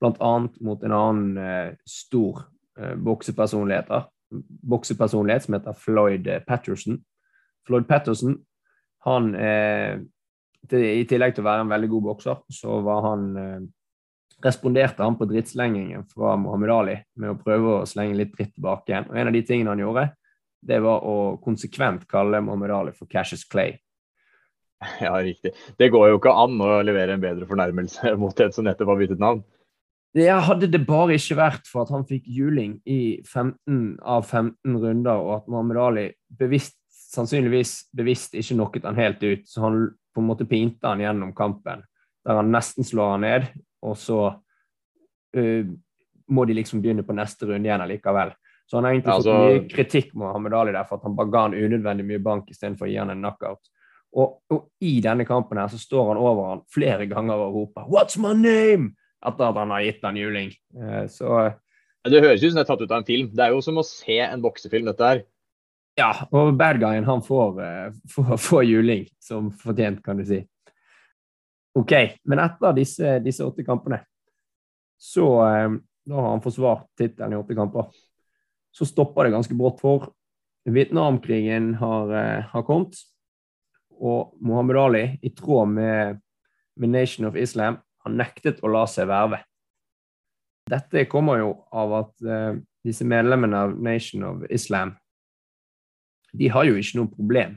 Bl.a. 0.00 0.32
mot 0.60 0.82
en 0.84 0.92
annen 0.92 1.38
eh, 1.40 1.70
stor 1.88 2.42
eh, 2.78 2.94
boksepersonlighet, 3.00 3.92
boksepersonlighet 4.72 5.46
som 5.46 5.56
heter 5.56 5.78
Floyd 5.80 6.28
Patterson. 6.46 6.98
Floyd 7.66 7.88
Patterson, 7.88 8.36
han 9.06 9.32
eh, 9.34 9.96
I 10.76 11.06
tillegg 11.08 11.36
til 11.36 11.44
å 11.44 11.48
være 11.48 11.64
en 11.64 11.72
veldig 11.72 11.88
god 11.94 12.06
bokser, 12.10 12.44
så 12.52 12.80
var 12.84 13.02
han 13.06 13.26
eh, 13.40 13.64
responderte 14.44 15.02
han 15.02 15.16
på 15.18 15.28
drittslengingen 15.30 16.04
fra 16.12 16.36
Muhammad 16.36 16.72
Ali 16.74 16.96
med 17.16 17.32
å 17.32 17.40
prøve 17.40 17.78
å 17.78 17.88
slenge 17.88 18.18
litt 18.18 18.34
dritt 18.36 18.54
tilbake 18.54 18.92
igjen. 18.92 19.08
Og 19.10 19.16
En 19.16 19.30
av 19.30 19.36
de 19.36 19.42
tingene 19.46 19.72
han 19.72 19.82
gjorde, 19.82 20.08
det 20.66 20.80
var 20.82 21.04
å 21.06 21.16
konsekvent 21.42 22.06
kalle 22.10 22.42
Muhammad 22.44 22.74
Ali 22.74 22.94
for 22.96 23.08
Cassius 23.10 23.46
Clay. 23.48 23.76
Ja, 25.00 25.14
riktig. 25.24 25.54
Det 25.78 25.88
går 25.88 26.10
jo 26.10 26.18
ikke 26.18 26.34
an 26.36 26.58
å 26.60 26.82
levere 26.84 27.16
en 27.16 27.22
bedre 27.22 27.48
fornærmelse 27.48 28.12
mot 28.22 28.40
en 28.40 28.52
som 28.52 28.66
nettopp 28.66 28.92
har 28.92 29.00
byttet 29.00 29.22
navn. 29.22 29.44
Ja, 30.16 30.38
hadde 30.40 30.70
det 30.72 30.80
bare 30.88 31.18
ikke 31.18 31.36
vært 31.36 31.66
for 31.68 31.84
at 31.84 31.90
han 31.92 32.06
fikk 32.08 32.24
juling 32.32 32.78
i 32.88 33.18
15 33.26 33.98
av 34.00 34.24
15 34.24 34.78
runder, 34.80 35.20
og 35.20 35.32
at 35.34 35.50
Mohammed 35.52 35.80
Ali 35.82 36.06
bevisst, 36.40 36.78
sannsynligvis 37.12 37.90
bevisst 37.96 38.36
ikke 38.36 38.56
knocket 38.56 38.88
han 38.88 38.96
helt 38.96 39.20
ut, 39.26 39.44
så 39.44 39.66
han 39.66 39.76
på 40.16 40.22
en 40.22 40.30
måte 40.30 40.48
pinte 40.48 40.88
han 40.88 41.02
gjennom 41.04 41.34
kampen, 41.36 41.84
der 42.24 42.40
han 42.40 42.48
nesten 42.54 42.88
slår 42.88 43.12
han 43.12 43.26
ned, 43.26 43.50
og 43.84 44.00
så 44.00 44.20
uh, 45.36 45.68
må 46.32 46.48
de 46.48 46.56
liksom 46.56 46.80
begynne 46.80 47.04
på 47.04 47.16
neste 47.16 47.50
runde 47.50 47.68
igjen 47.68 47.84
allikevel. 47.84 48.32
Så 48.66 48.80
han 48.80 48.88
har 48.88 48.96
egentlig 48.96 49.14
altså, 49.14 49.36
fått 49.36 49.52
mye 49.52 49.70
kritikk 49.70 50.12
med 50.14 50.24
Mohammed 50.24 50.56
Ali 50.58 50.74
der 50.74 50.88
for 50.88 50.98
at 50.98 51.06
han 51.06 51.14
bare 51.18 51.30
ga 51.30 51.44
han 51.44 51.54
unødvendig 51.54 52.06
mye 52.08 52.24
bank 52.24 52.48
istedenfor 52.50 52.88
å 52.88 52.90
gi 52.90 52.98
han 52.98 53.12
en 53.12 53.20
knockout. 53.20 53.68
Og, 54.16 54.38
og, 54.48 54.70
i 54.80 54.96
denne 55.04 55.26
kampen 55.28 55.60
her 55.60 55.68
så 55.70 55.78
står 55.78 56.14
han 56.14 56.20
over 56.24 56.54
han 56.54 56.62
flere 56.72 57.04
ganger 57.10 57.36
og 57.36 57.58
roper 57.60 57.84
'What's 57.84 58.16
my 58.16 58.32
name?' 58.32 58.96
Etter 59.24 59.48
at 59.48 59.60
han 59.60 59.72
har 59.74 59.84
gitt 59.84 60.04
han 60.04 60.18
juling. 60.18 60.50
Eh, 60.76 61.06
så 61.12 61.54
Det 62.06 62.22
høres 62.22 62.42
ut 62.42 62.52
som 62.52 62.60
det 62.60 62.64
er 62.64 62.68
tatt 62.68 62.82
ut 62.82 62.92
av 62.92 63.00
en 63.00 63.08
film. 63.08 63.30
Det 63.34 63.42
er 63.42 63.54
jo 63.54 63.62
som 63.64 63.80
å 63.80 63.86
se 63.86 64.20
en 64.22 64.42
boksefilm, 64.42 64.86
dette 64.86 65.08
her. 65.08 65.22
Ja, 65.96 66.12
og 66.30 66.52
bad 66.58 66.78
guyen 66.78 67.08
han 67.08 67.22
får, 67.24 67.62
eh, 67.64 67.88
får, 68.12 68.36
får 68.36 68.66
juling, 68.68 69.06
som 69.18 69.50
fortjent, 69.50 70.02
kan 70.04 70.20
du 70.20 70.26
si. 70.28 70.42
OK, 71.76 71.92
men 72.24 72.40
etter 72.44 72.76
disse, 72.76 73.16
disse 73.24 73.44
åtte 73.44 73.64
kampene, 73.66 74.00
så 74.96 75.28
eh, 75.48 75.76
Da 76.06 76.14
har 76.14 76.28
han 76.30 76.38
forsvart 76.38 76.84
tittelen 76.94 77.32
i 77.34 77.36
åtte 77.36 77.54
kamper. 77.58 77.88
Så 78.70 78.86
stopper 78.86 79.26
det 79.26 79.32
ganske 79.34 79.56
brått 79.58 79.80
for. 79.82 80.12
Vietnamkrigen 80.62 81.72
har, 81.80 82.12
har 82.46 82.62
kommet. 82.62 82.94
Og 83.98 84.36
Mohammed 84.38 84.78
Ali, 84.78 85.02
i 85.26 85.32
tråd 85.34 85.72
med, 85.74 86.20
med 86.78 86.92
Nation 86.94 87.26
of 87.26 87.34
Islam, 87.34 87.80
har 88.06 88.14
nektet 88.14 88.62
å 88.64 88.70
la 88.72 88.86
seg 88.90 89.10
verve. 89.10 89.42
Dette 90.70 91.04
kommer 91.10 91.42
jo 91.42 91.50
av 91.74 91.92
at 92.00 92.26
eh, 92.26 92.54
disse 92.86 93.06
medlemmene 93.06 93.66
av 93.66 93.76
Nation 93.82 94.24
of 94.26 94.46
Islam 94.50 94.94
de 96.36 96.48
har 96.52 96.66
jo 96.68 96.76
ikke 96.76 96.98
noe 96.98 97.12
problem 97.12 97.54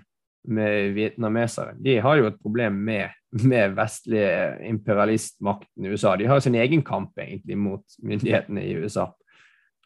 med 0.49 0.93
vietnamesere. 0.95 1.75
De 1.83 1.97
har 1.99 2.19
jo 2.19 2.27
et 2.29 2.37
problem 2.39 2.77
med, 2.87 3.15
med 3.51 3.73
vestlig 3.77 4.23
imperialistmakten 4.69 5.85
i 5.85 5.93
USA. 5.93 6.15
De 6.15 6.27
har 6.29 6.39
jo 6.39 6.45
sin 6.47 6.57
egen 6.59 6.83
kamp 6.85 7.17
egentlig 7.19 7.57
mot 7.59 7.97
myndighetene 7.99 8.63
i 8.63 8.77
USA. 8.79 9.09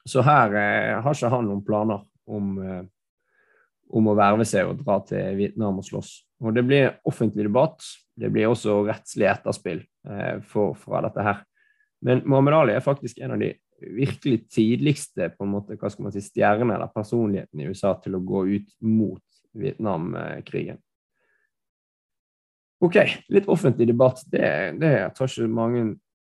Så 0.05 0.23
her 0.25 0.53
eh, 0.59 0.99
har 1.01 1.15
ikke 1.15 1.31
han 1.31 1.47
noen 1.47 1.63
planer 1.65 2.03
om, 2.29 2.53
eh, 2.59 2.83
om 3.93 4.11
å 4.11 4.17
verve 4.19 4.45
seg 4.47 4.69
og 4.69 4.83
dra 4.83 4.99
til 5.07 5.39
Vietnam 5.39 5.79
og 5.81 5.87
slåss. 5.87 6.13
Og 6.43 6.53
det 6.55 6.65
blir 6.67 6.91
offentlig 7.07 7.47
debatt. 7.47 7.81
Det 8.19 8.29
blir 8.29 8.51
også 8.51 8.81
rettslig 8.85 9.31
etterspill 9.31 9.81
for, 10.49 10.73
fra 10.77 10.99
dette 11.05 11.23
her. 11.23 11.43
Men 12.03 12.23
Mohammed 12.27 12.57
Ali 12.57 12.73
er 12.75 12.83
faktisk 12.83 13.21
en 13.23 13.35
av 13.35 13.39
de 13.39 13.53
virkelig 13.83 14.49
tidligste 14.51 15.29
på 15.37 15.45
en 15.45 15.53
måte, 15.53 15.77
hva 15.79 15.91
skal 15.91 16.07
man 16.07 16.15
si, 16.15 16.23
stjernene 16.23 16.75
eller 16.75 16.91
personligheten 16.91 17.61
i 17.61 17.69
USA 17.71 17.93
til 18.03 18.17
å 18.17 18.23
gå 18.23 18.45
ut 18.55 18.75
mot 18.83 19.23
Vietnamkrigen. 19.55 20.79
OK, 22.83 22.97
litt 23.31 23.47
offentlig 23.47 23.87
debatt, 23.87 24.23
det, 24.27 24.75
det 24.81 24.93
tar 25.15 25.29
ikke 25.29 25.47
mange, 25.47 25.85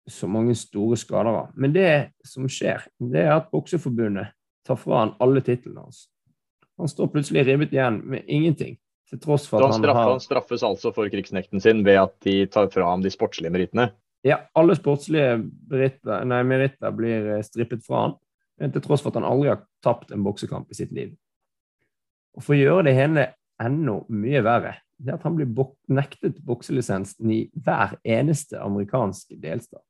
så 0.07 0.29
mange 0.31 0.55
store 0.59 0.99
skader 0.99 1.33
av. 1.33 1.55
Men 1.59 1.75
det 1.75 1.91
som 2.27 2.47
skjer, 2.47 2.85
det 3.03 3.25
er 3.25 3.33
at 3.35 3.51
Bokseforbundet 3.51 4.31
tar 4.67 4.79
fra 4.79 5.03
han 5.03 5.17
alle 5.23 5.43
titlene 5.43 5.83
hans. 5.83 6.05
Han 6.79 6.91
står 6.91 7.11
plutselig 7.11 7.47
ribbet 7.49 7.75
igjen 7.75 7.99
med 8.07 8.31
ingenting. 8.31 8.77
Til 9.07 9.21
tross 9.23 9.47
for 9.47 9.62
at 9.62 9.71
han, 9.71 9.77
han 9.77 9.85
straff, 9.85 9.97
har 9.97 10.11
han 10.11 10.23
straffes 10.25 10.64
altså 10.66 10.90
for 10.95 11.11
krigsnekten 11.12 11.62
sin 11.62 11.85
ved 11.87 12.01
at 12.01 12.14
de 12.27 12.40
tar 12.51 12.71
fra 12.73 12.88
ham 12.90 13.05
de 13.05 13.12
sportslige 13.14 13.53
merittene. 13.55 13.90
Ja, 14.27 14.40
alle 14.59 14.75
sportslige 14.75 15.37
meritter, 15.71 16.25
nei, 16.27 16.40
meritter 16.49 16.95
blir 16.97 17.29
eh, 17.37 17.45
strippet 17.47 17.85
fra 17.87 18.01
han, 18.03 18.16
eh, 18.59 18.71
til 18.75 18.83
tross 18.83 19.05
for 19.05 19.12
at 19.12 19.21
han 19.21 19.29
aldri 19.29 19.53
har 19.53 19.62
tapt 19.87 20.11
en 20.11 20.25
boksekamp 20.27 20.73
i 20.75 20.79
sitt 20.79 20.95
liv. 20.97 21.14
Og 22.35 22.42
For 22.42 22.57
å 22.57 22.59
gjøre 22.59 22.88
det 22.88 22.97
hele 22.97 23.29
enda 23.62 24.01
mye 24.11 24.42
verre, 24.45 24.75
det 24.99 25.12
er 25.12 25.21
at 25.21 25.27
han 25.29 25.37
blir 25.37 25.49
bok 25.53 25.77
nektet 25.92 26.40
bokselisensen 26.45 27.31
i 27.31 27.40
hver 27.55 27.99
eneste 28.03 28.59
amerikanske 28.59 29.38
delstat. 29.40 29.85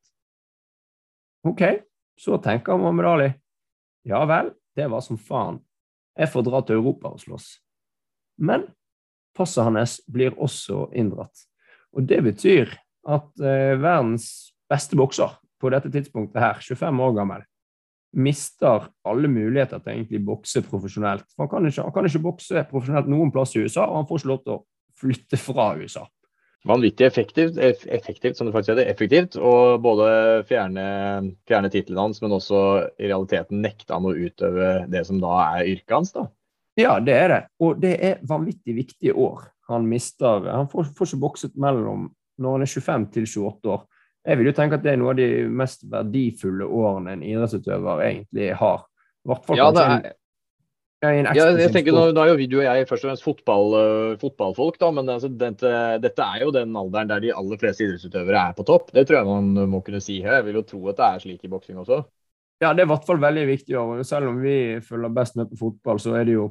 Ok, 1.47 1.63
så 2.19 2.37
tenker 2.43 2.79
Mohammed 2.79 3.09
Ali. 3.09 3.29
Ja 4.07 4.25
vel, 4.29 4.51
det 4.77 4.91
var 4.91 5.03
som 5.03 5.19
faen. 5.19 5.61
Jeg 6.17 6.31
får 6.33 6.45
dra 6.47 6.61
til 6.65 6.81
Europa 6.81 7.13
og 7.15 7.23
slåss. 7.23 7.47
Men 8.43 8.67
passet 9.37 9.67
hans 9.67 9.99
blir 10.11 10.37
også 10.37 10.89
inndratt. 10.97 11.47
Og 11.97 12.07
det 12.09 12.23
betyr 12.27 12.73
at 13.07 13.29
eh, 13.41 13.75
verdens 13.79 14.53
beste 14.71 14.99
bokser 14.99 15.37
på 15.61 15.71
dette 15.73 15.91
tidspunktet 15.93 16.43
her, 16.43 16.59
25 16.61 17.05
år 17.07 17.15
gammel, 17.17 17.45
mister 18.17 18.89
alle 19.07 19.29
muligheter 19.29 19.81
til 19.83 19.95
egentlig 19.95 20.23
bokse 20.25 20.63
profesjonelt. 20.65 21.27
For 21.35 21.45
han 21.45 21.53
kan 21.53 21.69
ikke, 21.69 21.85
han 21.85 21.95
kan 21.95 22.09
ikke 22.09 22.25
bokse 22.25 22.67
profesjonelt 22.71 23.09
noen 23.13 23.33
plass 23.33 23.55
i 23.57 23.65
USA, 23.65 23.87
og 23.87 24.01
han 24.01 24.09
får 24.09 24.23
ikke 24.23 24.33
lov 24.33 24.43
til 24.45 24.55
å 24.57 24.63
flytte 24.97 25.41
fra 25.41 25.73
USA. 25.77 26.07
Vanvittig 26.67 27.07
effektivt, 27.07 27.59
eff 27.63 27.85
effektivt 27.95 28.39
som 28.39 28.49
det 28.49 28.55
faktisk 28.57 28.73
heter, 28.73 28.89
effektivt, 28.91 29.37
og 29.39 29.83
både 29.85 30.09
fjerne, 30.49 30.87
fjerne 31.47 31.71
tittelen 31.71 32.01
hans, 32.09 32.19
men 32.25 32.35
også 32.35 32.63
i 32.99 33.07
realiteten 33.07 33.63
nekte 33.63 33.95
han 33.95 34.09
å 34.09 34.17
utøve 34.17 34.71
det 34.91 35.05
som 35.07 35.21
da 35.23 35.37
er 35.61 35.71
yrket 35.77 35.95
hans. 35.95 36.11
da. 36.17 36.27
Ja, 36.77 36.99
det 37.01 37.15
er 37.17 37.29
det. 37.33 37.43
Og 37.65 37.79
det 37.81 37.95
er 38.05 38.19
vanvittig 38.29 38.77
viktige 38.77 39.15
år 39.17 39.47
han 39.71 39.87
mister. 39.89 40.45
Han 40.53 40.69
får, 40.71 40.93
får 40.97 41.11
ikke 41.11 41.23
bokset 41.25 41.57
mellom 41.59 42.11
når 42.43 42.59
han 42.59 42.67
er 42.67 42.71
25 42.71 43.07
til 43.15 43.29
28 43.31 43.73
år. 43.73 43.87
Jeg 44.27 44.39
vil 44.39 44.51
jo 44.51 44.55
tenke 44.59 44.77
at 44.77 44.85
det 44.85 44.93
er 44.93 45.01
noe 45.01 45.15
av 45.15 45.19
de 45.19 45.31
mest 45.49 45.87
verdifulle 45.91 46.67
årene 46.67 47.15
en 47.15 47.25
idrettsutøver 47.25 48.03
egentlig 48.09 48.53
har. 48.59 48.87
I 49.25 49.31
hvert 49.31 49.45
fall 49.47 49.61
Ja, 49.61 49.69
det 49.75 49.85
er, 49.87 50.15
ja, 51.05 51.47
jeg 51.61 51.71
tenker 51.75 51.95
nå, 51.95 52.07
nå 52.17 52.23
er 52.23 52.33
jo 52.33 52.49
du 52.49 52.57
og 52.57 52.65
jeg 52.65 52.87
først 52.89 53.05
og 53.05 53.11
fremst 53.11 53.25
fotball, 53.27 53.75
øh, 53.79 54.13
fotballfolk, 54.19 54.79
da, 54.81 54.89
men 54.97 55.11
altså, 55.13 55.29
dette, 55.29 55.73
dette 56.03 56.25
er 56.25 56.43
jo 56.47 56.53
den 56.55 56.73
alderen 56.81 57.11
der 57.11 57.23
de 57.23 57.35
aller 57.37 57.61
fleste 57.61 57.85
idrettsutøvere 57.85 58.43
er 58.51 58.57
på 58.57 58.67
topp. 58.67 58.91
Det 58.97 59.05
tror 59.07 59.21
jeg 59.21 59.29
man 59.29 59.71
må 59.71 59.83
kunne 59.87 60.01
si 60.03 60.19
her. 60.25 60.41
Jeg 60.41 60.49
vil 60.49 60.61
jo 60.61 60.67
tro 60.73 60.81
at 60.91 61.01
det 61.01 61.09
er 61.09 61.25
slik 61.27 61.45
i 61.47 61.53
boksing 61.53 61.81
også. 61.85 62.01
Ja, 62.65 62.73
det 62.73 62.83
er 62.83 62.89
i 62.89 62.93
hvert 62.95 63.07
fall 63.07 63.21
veldig 63.23 63.45
viktig. 63.51 63.77
Og 63.79 64.01
selv 64.09 64.33
om 64.33 64.41
vi 64.41 64.57
følger 64.85 65.13
best 65.15 65.37
med 65.37 65.53
på 65.53 65.61
fotball, 65.61 66.01
så 66.03 66.17
er 66.17 66.25
det 66.27 66.39
jo 66.39 66.49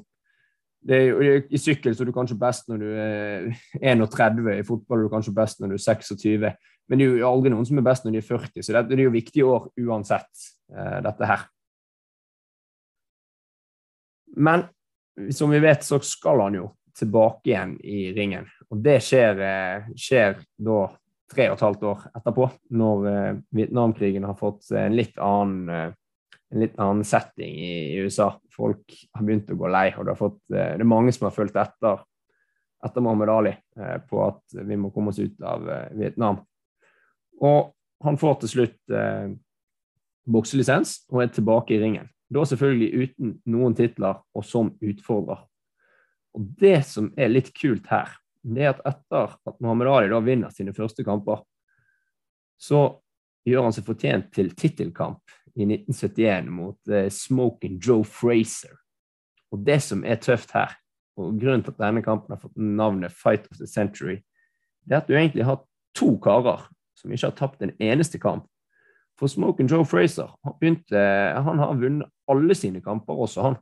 det 0.86 0.98
er 1.02 1.48
I 1.50 1.60
sykkel 1.60 1.96
så 1.96 2.04
er 2.04 2.10
du 2.10 2.14
kanskje 2.14 2.38
best 2.38 2.68
når 2.70 2.82
du 2.82 2.88
er 2.94 3.48
31, 3.82 4.44
i 4.60 4.66
fotball 4.68 5.02
er 5.02 5.08
du 5.08 5.14
kanskje 5.14 5.34
best 5.36 5.62
når 5.62 5.74
du 5.74 5.78
er 5.80 5.82
26. 5.82 6.52
Men 6.86 7.02
det 7.02 7.08
er 7.08 7.20
jo 7.24 7.30
aldri 7.30 7.52
noen 7.54 7.66
som 7.66 7.82
er 7.82 7.88
best 7.88 8.06
når 8.06 8.14
de 8.14 8.22
er 8.22 8.28
40, 8.28 8.62
så 8.62 8.76
det, 8.76 8.84
det 8.92 9.00
er 9.00 9.08
jo 9.08 9.16
viktige 9.16 9.48
år 9.50 9.70
uansett, 9.82 10.46
eh, 10.76 11.00
dette 11.06 11.30
her. 11.32 11.48
Men 14.36 14.68
som 15.34 15.50
vi 15.50 15.64
vet, 15.64 15.84
så 15.88 15.98
skal 16.04 16.44
han 16.44 16.60
jo 16.60 16.70
tilbake 16.96 17.50
igjen 17.50 17.76
i 17.82 18.12
ringen. 18.16 18.46
Og 18.70 18.80
det 18.86 19.00
skjer, 19.04 19.42
eh, 19.42 19.90
skjer 19.98 20.38
da 20.68 20.80
tre 21.32 21.50
og 21.50 21.58
et 21.58 21.66
halvt 21.66 21.86
år 21.90 22.08
etterpå, 22.20 22.50
når 22.78 23.08
eh, 23.10 23.38
Vietnamkrigen 23.58 24.28
har 24.28 24.38
fått 24.38 24.70
en 24.78 24.96
litt 24.96 25.18
annen 25.18 25.96
en 26.54 26.62
litt 26.62 26.76
annen 26.80 27.04
setting 27.08 27.56
i, 27.60 27.98
USA. 28.00 28.30
Folk 28.54 28.94
har 29.14 29.26
begynt 29.26 29.50
å 29.52 29.58
gå 29.60 29.70
lei, 29.72 29.88
og 29.98 30.08
det, 30.08 30.18
fått, 30.20 30.42
eh, 30.54 30.76
det 30.78 30.86
er 30.86 30.90
mange 30.90 31.14
som 31.16 31.28
har 31.30 31.36
fulgt 31.36 31.58
etter, 31.60 32.04
etter 32.86 33.04
Mohammed 33.04 33.32
Ali 33.34 33.54
eh, 33.56 33.98
på 34.10 34.22
at 34.28 34.60
vi 34.62 34.78
må 34.80 34.92
komme 34.96 35.14
oss 35.14 35.22
ut 35.22 35.42
av 35.42 35.66
eh, 35.70 35.88
Vietnam. 35.98 36.44
Og 37.44 37.74
han 38.06 38.20
får 38.22 38.42
til 38.42 38.54
slutt 38.54 38.94
eh, 38.94 39.32
bokselisens 40.26 41.00
og 41.12 41.24
er 41.24 41.34
tilbake 41.34 41.76
i 41.76 41.82
ringen. 41.82 42.10
Da 42.32 42.46
selvfølgelig 42.48 43.10
uten 43.10 43.34
noen 43.54 43.76
titler 43.78 44.22
og 44.36 44.46
som 44.46 44.72
utfordrer. 44.82 45.44
Og 46.36 46.48
det 46.60 46.80
som 46.88 47.12
er 47.18 47.32
litt 47.32 47.52
kult 47.56 47.86
her, 47.92 48.12
det 48.46 48.66
er 48.66 48.74
at 48.74 48.84
etter 48.86 49.36
at 49.48 49.60
Mohammed 49.64 49.90
Ali 49.90 50.12
da 50.12 50.22
vinner 50.22 50.54
sine 50.54 50.74
første 50.76 51.06
kamper, 51.06 51.42
så 52.62 52.88
gjør 53.46 53.68
han 53.68 53.76
seg 53.76 53.86
fortjent 53.88 54.32
til 54.34 54.52
tittelkamp 54.58 55.22
i 55.56 55.64
1971 55.64 56.50
mot 56.52 56.88
eh, 56.88 57.10
Smoking 57.10 57.80
Joe 57.80 58.04
Fraser. 58.04 58.76
Og 59.52 59.64
det 59.66 59.80
som 59.84 60.04
er 60.04 60.20
tøft 60.20 60.52
her, 60.56 60.74
og 61.16 61.38
grunnen 61.40 61.64
til 61.64 61.72
at 61.76 61.80
denne 61.80 62.04
kampen 62.04 62.36
har 62.36 62.42
fått 62.42 62.58
navnet 62.60 63.14
Fight 63.16 63.48
of 63.52 63.60
the 63.62 63.68
Century, 63.68 64.20
det 64.84 64.98
er 64.98 65.04
at 65.04 65.08
du 65.08 65.16
egentlig 65.16 65.46
har 65.48 65.64
to 65.96 66.18
karer 66.22 66.68
som 66.96 67.12
ikke 67.12 67.30
har 67.30 67.38
tapt 67.40 67.64
en 67.64 67.74
eneste 67.80 68.20
kamp. 68.20 68.48
For 69.20 69.32
Smoking 69.32 69.70
Joe 69.72 69.86
Fraser 69.88 70.34
han, 70.44 70.56
begynte, 70.60 71.00
han 71.48 71.62
har 71.62 71.78
vunnet 71.80 72.12
alle 72.32 72.56
sine 72.58 72.82
kamper 72.84 73.22
også, 73.26 73.46
han. 73.48 73.58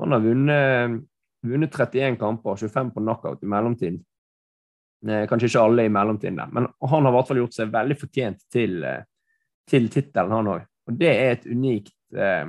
Han 0.00 0.12
har 0.12 0.24
vunnet, 0.24 1.02
vunnet 1.44 1.72
31 1.72 2.16
kamper, 2.20 2.56
25 2.56 2.94
på 2.94 3.02
knockout 3.04 3.44
i 3.44 3.50
mellomtiden. 3.50 4.00
Eh, 5.08 5.26
Kanskje 5.28 5.50
ikke 5.50 5.66
alle 5.68 5.84
i 5.86 5.92
mellomtiden, 5.92 6.40
men 6.52 6.68
han 6.80 7.04
har 7.04 7.12
i 7.12 7.16
hvert 7.16 7.28
fall 7.28 7.42
gjort 7.42 7.56
seg 7.56 7.72
veldig 7.74 7.98
fortjent 8.00 8.46
til, 8.52 8.78
eh, 8.84 9.04
til 9.68 9.90
tittelen, 9.92 10.32
han 10.32 10.52
òg. 10.54 10.64
Og 10.86 10.98
det 11.00 11.10
er 11.10 11.32
et 11.34 11.46
unikt 11.50 11.94
eh, 12.14 12.46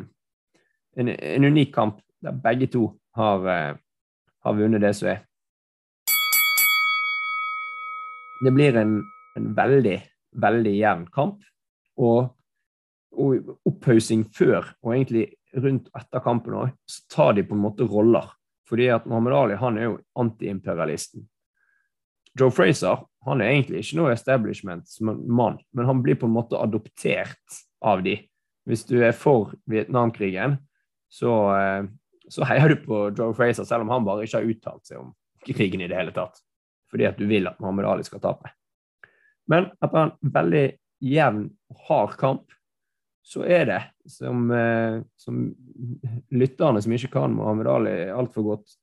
en, 0.97 1.10
en 1.10 1.45
unik 1.45 1.73
kamp 1.73 2.02
der 2.23 2.38
begge 2.43 2.67
to 2.73 2.89
har, 3.17 3.45
eh, 3.50 3.76
har 4.43 4.58
vunnet 4.58 4.82
det 4.82 4.93
som 4.97 5.12
er. 5.13 5.23
Det 8.45 8.54
blir 8.54 8.78
en, 8.78 9.00
en 9.38 9.54
veldig, 9.58 9.97
veldig 10.38 10.73
jevn 10.78 11.06
kamp. 11.13 11.45
Og, 11.97 12.28
og 13.17 13.54
opphaussing 13.65 14.28
før, 14.38 14.67
og 14.86 14.93
egentlig 14.93 15.32
rundt 15.58 15.88
etter 15.97 16.21
kampen 16.21 16.54
òg, 16.60 16.76
så 16.86 17.06
tar 17.10 17.38
de 17.38 17.45
på 17.47 17.58
en 17.58 17.63
måte 17.63 17.88
roller. 17.89 18.30
Fordi 18.69 18.91
at 18.93 19.08
Mohammed 19.10 19.34
Ali 19.34 19.58
han 19.58 19.80
er 19.80 19.88
jo 19.88 19.95
antiimperialisten. 20.21 21.26
Joe 22.38 22.54
Fraser 22.54 23.02
han 23.26 23.41
er 23.41 23.56
egentlig 23.56 23.82
ikke 23.82 23.97
noe 23.97 24.12
establishment-mann, 24.13 25.58
men 25.73 25.89
han 25.89 26.04
blir 26.04 26.19
på 26.19 26.30
en 26.30 26.36
måte 26.36 26.60
adoptert 26.62 27.58
av 27.81 28.03
de. 28.05 28.17
Hvis 28.67 28.85
du 28.87 28.97
er 29.03 29.15
for 29.15 29.53
Vietnamkrigen, 29.69 30.57
så, 31.09 31.33
eh, 31.55 31.87
så 32.29 32.47
heier 32.49 32.73
du 32.73 32.81
på 32.83 33.07
Joe 33.17 33.33
Fraser, 33.33 33.67
selv 33.67 33.85
om 33.85 33.93
han 33.93 34.05
bare 34.07 34.27
ikke 34.27 34.41
har 34.41 34.51
uttalt 34.51 34.89
seg 34.89 35.01
om 35.01 35.13
krigen 35.47 35.81
i 35.81 35.87
det 35.87 35.97
hele 35.97 36.15
tatt. 36.15 36.41
Fordi 36.91 37.07
at 37.07 37.19
du 37.19 37.27
vil 37.27 37.47
at 37.47 37.59
Mohammed 37.63 37.87
Ali 37.87 38.07
skal 38.07 38.23
tape. 38.23 38.51
Men 39.47 39.69
etter 39.83 40.01
en 40.01 40.31
veldig 40.35 40.65
jevn, 41.07 41.49
hard 41.87 42.17
kamp, 42.19 42.51
så 43.27 43.43
er 43.43 43.65
det, 43.67 43.81
som, 44.07 44.51
eh, 44.51 45.01
som 45.19 45.41
lytterne 46.31 46.81
som 46.83 46.93
ikke 46.95 47.11
kan 47.11 47.35
Mohammed 47.35 47.67
Ali 47.67 47.95
altfor 48.11 48.43
godt, 48.43 48.77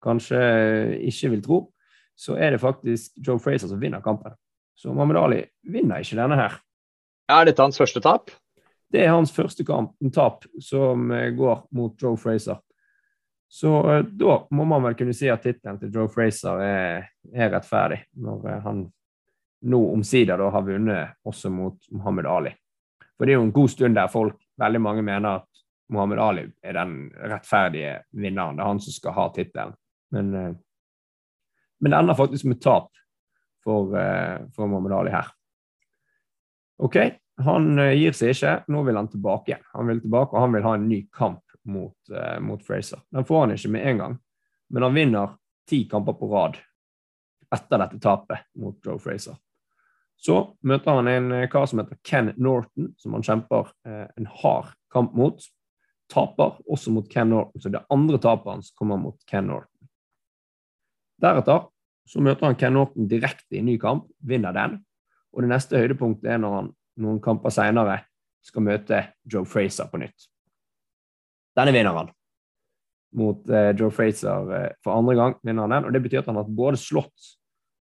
kanskje 0.00 0.40
ikke 1.04 1.34
vil 1.34 1.42
tro, 1.44 1.58
så 2.16 2.36
er 2.36 2.54
det 2.54 2.62
faktisk 2.62 3.16
Joe 3.20 3.40
Fraser 3.40 3.68
som 3.68 3.80
vinner 3.80 4.00
kampen. 4.04 4.32
Så 4.76 4.92
Mohammed 4.92 5.16
Ali 5.20 5.40
vinner 5.68 6.00
ikke 6.00 6.16
denne 6.16 6.36
her. 6.40 6.56
Er 7.30 7.46
dette 7.46 7.62
hans 7.62 7.78
første 7.78 8.02
tap? 8.02 8.32
Det 8.90 9.04
er 9.04 9.12
hans 9.14 9.30
første 9.30 9.62
kamp, 9.66 9.92
en 10.02 10.10
tap, 10.10 10.46
som 10.62 11.10
eh, 11.14 11.30
går 11.36 11.62
mot 11.78 12.02
Joe 12.02 12.18
Fraser. 12.18 12.58
Så 13.50 13.70
eh, 13.92 14.00
da 14.02 14.38
må 14.50 14.66
man 14.66 14.82
vel 14.88 14.96
kunne 14.98 15.14
si 15.14 15.30
at 15.30 15.44
tittelen 15.46 15.78
til 15.78 15.92
Joe 15.94 16.10
Fraser 16.10 16.64
er, 16.64 17.06
er 17.30 17.52
rettferdig, 17.54 18.00
når 18.18 18.48
eh, 18.50 18.58
han 18.66 18.82
nå 19.70 19.80
omsider 19.92 20.40
har 20.40 20.66
vunnet 20.66 21.14
også 21.28 21.52
mot 21.52 21.86
Muhammad 21.92 22.26
Ali. 22.26 22.54
For 23.14 23.28
det 23.28 23.34
er 23.34 23.38
jo 23.38 23.46
en 23.46 23.54
god 23.54 23.70
stund 23.70 23.98
der 23.98 24.10
folk, 24.10 24.38
veldig 24.58 24.80
mange 24.82 25.04
mener 25.06 25.42
at 25.42 25.64
Muhammad 25.92 26.22
Ali 26.24 26.46
er 26.64 26.78
den 26.80 26.94
rettferdige 27.14 27.98
vinneren. 28.10 28.56
Det 28.56 28.64
er 28.64 28.72
han 28.72 28.80
som 28.82 28.96
skal 28.96 29.14
ha 29.18 29.26
tittelen. 29.36 29.76
Men, 30.10 30.30
men 31.78 31.92
det 31.92 31.98
ender 31.98 32.16
faktisk 32.18 32.48
med 32.48 32.62
tap 32.64 32.88
for, 33.62 33.92
for 34.56 34.70
Muhammad 34.70 34.96
Ali 34.96 35.12
her. 35.12 35.28
OK, 36.80 36.96
han 37.44 37.78
eh, 37.78 37.92
gir 37.98 38.16
seg 38.16 38.34
ikke. 38.34 38.54
Nå 38.72 38.82
vil 38.86 38.96
han 38.96 39.10
tilbake 39.12 39.52
igjen. 39.52 39.66
Han 39.74 39.90
vil 39.90 40.00
tilbake, 40.00 40.34
og 40.34 40.46
han 40.46 40.56
vil 40.56 40.66
ha 40.66 40.74
en 40.78 40.88
ny 40.88 41.00
kamp 41.12 41.44
mot, 41.68 41.96
uh, 42.08 42.38
mot 42.40 42.62
Fraser. 42.64 43.02
Den 43.12 43.26
får 43.28 43.44
han 43.44 43.54
ikke 43.54 43.72
med 43.74 43.86
en 43.86 44.00
gang, 44.00 44.16
men 44.72 44.86
han 44.86 44.96
vinner 44.96 45.36
ti 45.68 45.84
kamper 45.90 46.16
på 46.16 46.30
rad 46.32 46.56
etter 47.52 47.82
dette 47.82 48.00
tapet 48.00 48.46
mot 48.58 48.78
Joe 48.86 48.98
Fraser. 49.02 49.36
Så 50.20 50.36
møter 50.68 50.96
han 50.96 51.08
en 51.08 51.32
eh, 51.32 51.48
kar 51.52 51.66
som 51.68 51.80
heter 51.80 51.98
Ken 52.04 52.32
Norton, 52.36 52.90
som 53.00 53.16
han 53.16 53.24
kjemper 53.24 53.70
uh, 53.88 54.06
en 54.16 54.28
hard 54.40 54.72
kamp 54.92 55.12
mot. 55.16 55.44
Taper 56.12 56.58
også 56.64 56.92
mot 56.92 57.08
Ken 57.12 57.30
Norton, 57.32 57.60
så 57.62 57.72
det 57.72 57.84
andre 57.92 58.20
tapet 58.20 58.54
hans 58.54 58.72
kommer 58.76 59.00
mot 59.00 59.16
Ken 59.30 59.48
Norton. 59.48 59.90
Deretter 61.20 61.68
så 62.08 62.22
møter 62.24 62.48
han 62.48 62.58
Ken 62.58 62.74
Norton 62.74 63.08
direkte 63.08 63.58
i 63.58 63.64
ny 63.64 63.76
kamp, 63.80 64.08
vinner 64.26 64.56
den. 64.56 64.80
Og 65.34 65.44
det 65.44 65.50
neste 65.52 65.78
høydepunktet 65.78 66.30
er 66.34 66.40
når 66.42 66.56
han 66.56 66.70
noen 67.00 67.20
kamper 67.22 67.52
senere 67.54 68.00
skal 68.44 68.64
møte 68.64 69.02
Joe 69.30 69.46
Fraser 69.48 69.88
på 69.90 70.00
nytt. 70.00 70.26
Denne 71.56 71.74
vinner 71.74 71.96
han. 71.96 72.10
mot 73.12 73.48
eh, 73.50 73.72
Joe 73.74 73.90
Fraser 73.90 74.52
eh, 74.54 74.68
for 74.84 74.94
andre 74.94 75.14
gang. 75.14 75.34
vinner 75.42 75.66
han 75.66 75.70
den, 75.70 75.84
og 75.84 75.92
Det 75.92 76.02
betyr 76.02 76.20
at 76.22 76.26
han 76.30 76.38
har 76.38 76.46
både 76.46 76.78
slått 76.78 77.32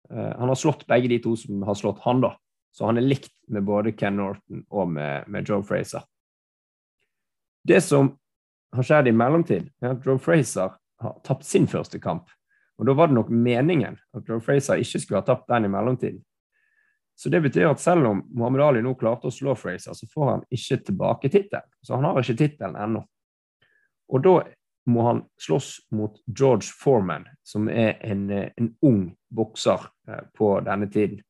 eh, 0.10 0.32
Han 0.40 0.50
har 0.50 0.56
slått 0.56 0.88
begge 0.88 1.08
de 1.08 1.20
to 1.22 1.36
som 1.38 1.62
har 1.64 1.78
slått 1.78 2.02
han, 2.04 2.22
da. 2.22 2.34
Så 2.74 2.86
han 2.86 2.98
er 2.98 3.06
likt 3.06 3.34
med 3.48 3.64
både 3.64 3.94
Ken 3.94 4.18
Norton 4.18 4.66
og 4.70 4.90
med, 4.90 5.28
med 5.30 5.50
Joe 5.50 5.62
Fraser. 5.64 6.02
Det 7.64 7.82
som 7.84 8.16
har 8.74 8.84
skjedd 8.84 9.08
i 9.08 9.14
mellomtid, 9.14 9.70
er 9.82 9.94
at 9.94 10.06
Joe 10.06 10.18
Fraser 10.18 10.74
har 11.04 11.20
tapt 11.24 11.46
sin 11.46 11.68
første 11.70 12.00
kamp. 12.02 12.32
Og 12.82 12.88
Da 12.90 12.96
var 12.98 13.08
det 13.08 13.16
nok 13.20 13.30
meningen 13.30 14.00
at 14.18 14.30
Joe 14.30 14.42
Fraser 14.42 14.82
ikke 14.82 15.00
skulle 15.00 15.22
ha 15.22 15.28
tapt 15.28 15.46
den 15.52 15.68
i 15.68 15.72
mellomtiden. 15.72 16.24
Så 17.24 17.30
det 17.32 17.40
betyr 17.40 17.70
at 17.70 17.80
selv 17.80 18.10
om 18.10 18.18
Muhammad 18.36 18.62
Ali 18.66 18.82
nå 18.84 18.98
klarte 19.00 19.30
å 19.30 19.32
slå 19.32 19.54
Fraser, 19.56 19.96
så 19.96 20.08
får 20.12 20.26
han 20.28 20.42
ikke 20.52 20.78
tilbake 20.90 21.30
tittelen. 21.32 21.70
Så 21.80 21.96
han 21.96 22.04
har 22.04 22.18
ikke 22.20 22.34
tittelen 22.42 22.74
ennå. 22.76 23.00
Og 24.12 24.24
da 24.26 24.34
må 24.92 25.06
han 25.06 25.22
slåss 25.40 25.70
mot 25.96 26.18
George 26.28 26.68
Foreman, 26.82 27.24
som 27.48 27.70
er 27.72 27.94
en, 28.04 28.26
en 28.28 28.68
ung 28.84 29.06
bokser 29.32 29.86
eh, 30.10 30.26
på 30.36 30.50
denne 30.66 30.90
tiden. 30.92 31.22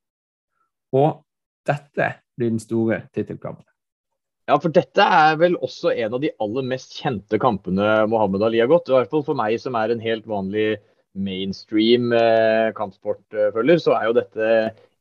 Og 0.98 1.22
dette 1.70 2.08
blir 2.34 2.50
den 2.56 2.64
store 2.64 3.04
tittelkampen. 3.14 3.68
Ja, 4.50 4.58
for 4.58 4.74
dette 4.74 5.06
er 5.06 5.38
vel 5.40 5.60
også 5.62 5.94
en 5.94 6.18
av 6.18 6.24
de 6.24 6.32
aller 6.42 6.66
mest 6.74 6.98
kjente 6.98 7.38
kampene 7.38 8.08
Mohammed 8.10 8.48
Ali 8.50 8.64
har 8.64 8.72
gått. 8.72 8.90
I 8.90 8.98
hvert 8.98 9.14
fall 9.14 9.28
for 9.30 9.38
meg 9.38 9.62
som 9.62 9.78
er 9.78 9.94
en 9.94 10.02
helt 10.02 10.26
vanlig 10.26 10.80
mainstream 11.14 12.10
eh, 12.18 12.74
kampsportfølger, 12.74 13.78
så 13.86 13.94
er 14.00 14.10
jo 14.10 14.18
dette 14.18 14.50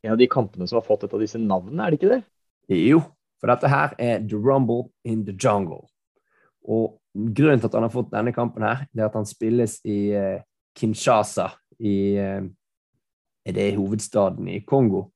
en 0.02 0.14
av 0.14 0.18
de 0.18 0.28
kampene 0.30 0.66
som 0.68 0.80
har 0.80 0.86
fått 0.86 1.06
et 1.06 1.14
av 1.14 1.22
disse 1.22 1.40
navnene, 1.40 1.84
er 1.84 1.92
det 1.92 2.00
ikke 2.00 2.12
det? 2.12 2.22
Jo, 2.72 3.00
for 3.40 3.52
dette 3.52 3.70
her 3.70 3.94
er 4.02 4.22
The 4.22 4.38
Rumble 4.38 4.90
in 5.08 5.24
the 5.26 5.34
Jungle. 5.34 5.84
Og 6.62 6.98
grunnen 7.12 7.60
til 7.60 7.70
at 7.70 7.78
han 7.78 7.86
har 7.86 7.94
fått 7.94 8.12
denne 8.12 8.34
kampen 8.34 8.66
her, 8.66 8.84
det 8.92 9.02
er 9.02 9.10
at 9.10 9.18
han 9.18 9.28
spilles 9.28 9.78
i 9.86 10.00
eh, 10.16 10.42
Kinshasa, 10.78 11.50
i 11.82 11.96
eh, 12.20 12.42
Er 13.42 13.56
det 13.56 13.72
hovedstaden 13.74 14.46
i 14.46 14.60
Kongo? 14.62 15.08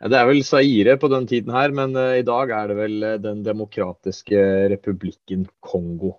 Ja, 0.00 0.08
det 0.10 0.18
er 0.18 0.24
vel 0.26 0.40
Zaire 0.42 0.96
på 0.98 1.06
den 1.06 1.28
tiden 1.30 1.52
her, 1.54 1.70
men 1.70 1.94
uh, 1.94 2.16
i 2.18 2.24
dag 2.26 2.50
er 2.50 2.72
det 2.72 2.74
vel 2.74 3.04
Den 3.22 3.44
demokratiske 3.46 4.40
republikken 4.72 5.44
Kongo. 5.62 6.16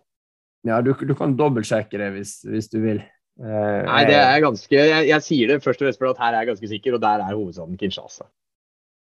Ja, 0.63 0.80
du, 0.80 0.94
du 0.96 1.12
kan 1.20 1.36
dobbeltsjekke 1.36 2.00
det 2.00 2.08
hvis, 2.16 2.38
hvis 2.48 2.72
du 2.72 2.80
vil. 2.80 3.02
Uh, 3.41 3.82
Nei, 3.88 4.04
det 4.06 4.17
er 4.19 4.43
ganske 4.43 4.78
jeg, 4.78 5.06
jeg, 5.10 5.24
sier 5.26 5.50
det 5.50 5.63
først 5.63 5.82
og 5.82 5.88
fremst 5.88 6.02
fordi 6.02 6.12
at 6.13 6.19
her 6.22 6.36
er 6.36 6.43
jeg 6.43 6.50
ganske 6.52 6.69
sikker, 6.76 6.98
og 6.98 7.02
der 7.02 7.24
er 7.24 7.34
hovedstaden 7.34 7.80
Kinshasa. 7.82 8.28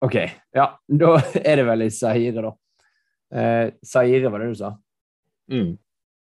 OK. 0.03 0.16
Ja, 0.57 0.66
da 0.88 1.12
er 1.42 1.61
det 1.61 1.66
vel 1.68 1.87
i 1.87 1.92
Zaire, 1.92 2.47
da. 2.49 2.55
Uh, 3.33 3.68
Zaire, 3.87 4.33
var 4.33 4.42
det 4.42 4.51
du 4.55 4.59
sa? 4.62 4.75
Mm. 5.53 5.77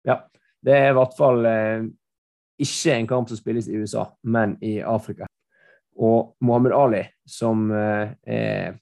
Ja. 0.07 0.21
Det 0.61 0.75
er 0.77 0.91
i 0.91 0.93
hvert 0.93 1.15
fall 1.17 1.47
ikke 2.61 2.93
en 2.93 3.07
kamp 3.09 3.29
som 3.29 3.39
spilles 3.39 3.67
i 3.67 3.77
USA, 3.81 4.05
men 4.21 4.57
i 4.61 4.79
Afrika. 4.85 5.25
Og 5.97 6.35
Mohammed 6.39 6.73
Ali, 6.73 7.03
som 7.25 7.71
eh, 7.71 8.13
er 8.25 8.77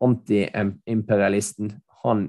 anti-imperialisten, 0.00 1.72
han 2.02 2.28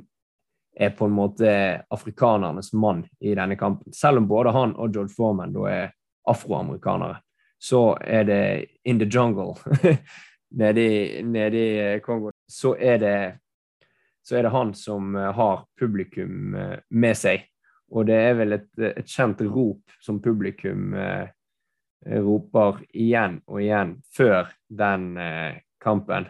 er 0.75 0.93
på 0.95 1.07
en 1.07 1.15
måte 1.15 1.51
afrikanernes 1.91 2.71
mann 2.73 3.05
i 3.19 3.35
denne 3.35 3.57
kampen. 3.59 3.93
Selv 3.93 4.21
om 4.21 4.27
både 4.27 4.53
han 4.55 4.75
og 4.75 4.93
George 4.93 5.13
Foreman 5.15 5.55
da 5.55 5.65
er 5.69 5.89
afroamerikanere, 6.29 7.21
så 7.61 7.97
er 8.01 8.23
det 8.23 8.65
in 8.83 8.99
the 8.99 9.07
jungle 9.09 9.55
nede 10.61 10.81
i, 10.81 11.23
nede 11.23 11.63
eh, 11.79 11.99
Kongo. 12.01 12.31
Så 12.47 12.75
er, 12.79 12.97
det, 12.97 13.37
så 14.23 14.37
er 14.37 14.43
det 14.43 14.51
han 14.51 14.73
som 14.73 15.15
eh, 15.15 15.31
har 15.33 15.65
publikum 15.79 16.55
med 16.89 17.17
seg. 17.17 17.47
Og 17.91 18.07
det 18.07 18.15
er 18.15 18.35
vel 18.39 18.55
et, 18.55 18.69
et 18.79 19.07
kjent 19.07 19.41
rop 19.51 19.95
som 20.03 20.21
publikum 20.23 20.93
eh, 20.95 21.27
roper 22.23 22.81
igjen 22.97 23.41
og 23.47 23.61
igjen 23.61 23.95
før 24.15 24.51
den 24.67 25.17
eh, 25.19 25.59
kampen. 25.81 26.29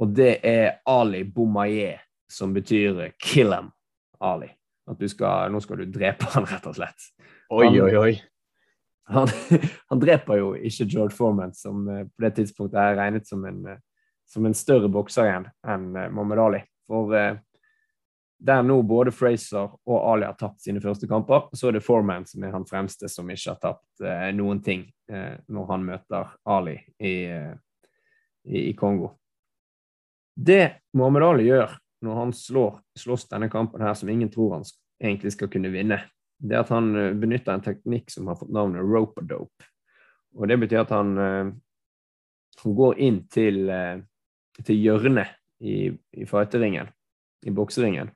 Og 0.00 0.14
det 0.14 0.38
er 0.46 0.80
Ali 0.90 1.22
Bomaye, 1.24 1.98
som 2.30 2.54
betyr 2.54 3.12
'kill 3.18 3.52
him', 3.52 3.70
Ali. 4.20 4.48
At 4.86 5.10
skal, 5.10 5.52
nå 5.52 5.60
skal 5.60 5.76
du 5.76 5.84
drepe 5.84 6.26
han, 6.34 6.44
rett 6.44 6.66
og 6.66 6.74
slett. 6.76 7.10
Oi, 7.50 7.66
han, 7.66 7.80
oi, 7.80 7.96
oi. 7.96 8.14
Han, 9.12 9.28
han, 9.90 10.00
dreper 10.00 10.40
jo 10.40 10.52
ikke 10.56 10.86
George 10.88 11.16
Foreman, 11.16 11.54
som 11.56 11.88
eh, 11.88 12.06
på 12.08 12.24
det 12.24 12.34
tidspunktet 12.38 12.80
er 12.80 12.96
regnet 13.00 13.28
som 13.28 13.44
en, 13.48 13.64
eh, 13.68 13.82
som 14.30 14.46
en 14.46 14.56
større 14.56 14.88
bokser 14.88 15.28
igjen 15.28 15.50
enn 15.68 15.90
Mohammed 15.92 16.40
Ali. 16.40 16.62
For 16.88 17.12
der 18.44 18.62
nå 18.62 18.82
både 18.82 19.12
Fraser 19.12 19.70
og 19.72 19.98
Ali 20.12 20.26
har 20.26 20.36
tapt 20.36 20.60
sine 20.64 20.80
første 20.82 21.08
kamper, 21.08 21.48
så 21.56 21.68
er 21.68 21.78
det 21.78 21.84
Foreman 21.84 22.26
som 22.28 22.44
er 22.44 22.52
han 22.52 22.66
fremste 22.68 23.08
som 23.08 23.30
ikke 23.32 23.54
har 23.54 23.60
tapt 23.62 24.04
eh, 24.04 24.28
noen 24.36 24.60
ting 24.64 24.84
eh, 25.10 25.38
når 25.48 25.70
han 25.70 25.86
møter 25.86 26.34
Ali 26.44 26.76
i, 26.98 27.14
eh, 27.32 27.54
i, 28.44 28.66
i, 28.68 28.72
Kongo. 28.76 29.14
Det 30.34 30.90
Mohammed 30.92 31.24
Ali 31.24 31.48
gjør 31.48 31.72
når 32.04 32.20
han 32.20 32.34
slår, 32.36 32.80
slåss 33.00 33.30
denne 33.30 33.48
kampen 33.48 33.84
her 33.84 33.94
som 33.96 34.10
ingen 34.12 34.28
tror 34.32 34.58
han 34.58 34.68
egentlig 35.00 35.32
skal 35.32 35.48
kunne 35.48 35.72
vinne, 35.72 36.02
det 36.42 36.56
er 36.56 36.64
at 36.64 36.72
han 36.74 36.90
eh, 36.98 37.12
benytter 37.16 37.54
en 37.54 37.64
teknikk 37.64 38.10
som 38.12 38.28
har 38.30 38.38
fått 38.40 38.52
navnet 38.54 38.84
rope-a-dope. 38.84 39.70
Og 40.34 40.48
Det 40.50 40.58
betyr 40.60 40.82
at 40.82 40.92
han, 40.94 41.14
eh, 41.18 41.52
han 42.64 42.76
går 42.80 43.00
inn 43.06 43.22
til, 43.32 43.68
eh, 43.70 44.02
til 44.64 44.80
hjørnet 44.80 45.34
i, 45.60 45.88
i 46.18 46.28
fighteringen, 46.28 46.90
i 47.46 47.54
bokseringen 47.54 48.12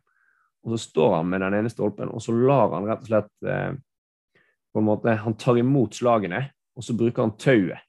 og 0.66 0.74
så 0.74 0.78
står 0.82 1.12
han 1.14 1.28
med 1.30 1.40
den 1.40 1.54
ene 1.54 1.70
stolpen, 1.70 2.10
og 2.10 2.20
så 2.20 2.34
lar 2.34 2.74
han 2.74 2.88
rett 2.88 3.04
og 3.04 3.08
slett 3.08 3.30
på 3.38 4.80
en 4.80 4.84
måte, 4.84 5.14
Han 5.22 5.36
tar 5.38 5.56
imot 5.56 5.94
slagene, 5.94 6.50
og 6.76 6.84
så 6.84 6.96
bruker 6.98 7.22
han 7.22 7.36
tauet 7.40 7.86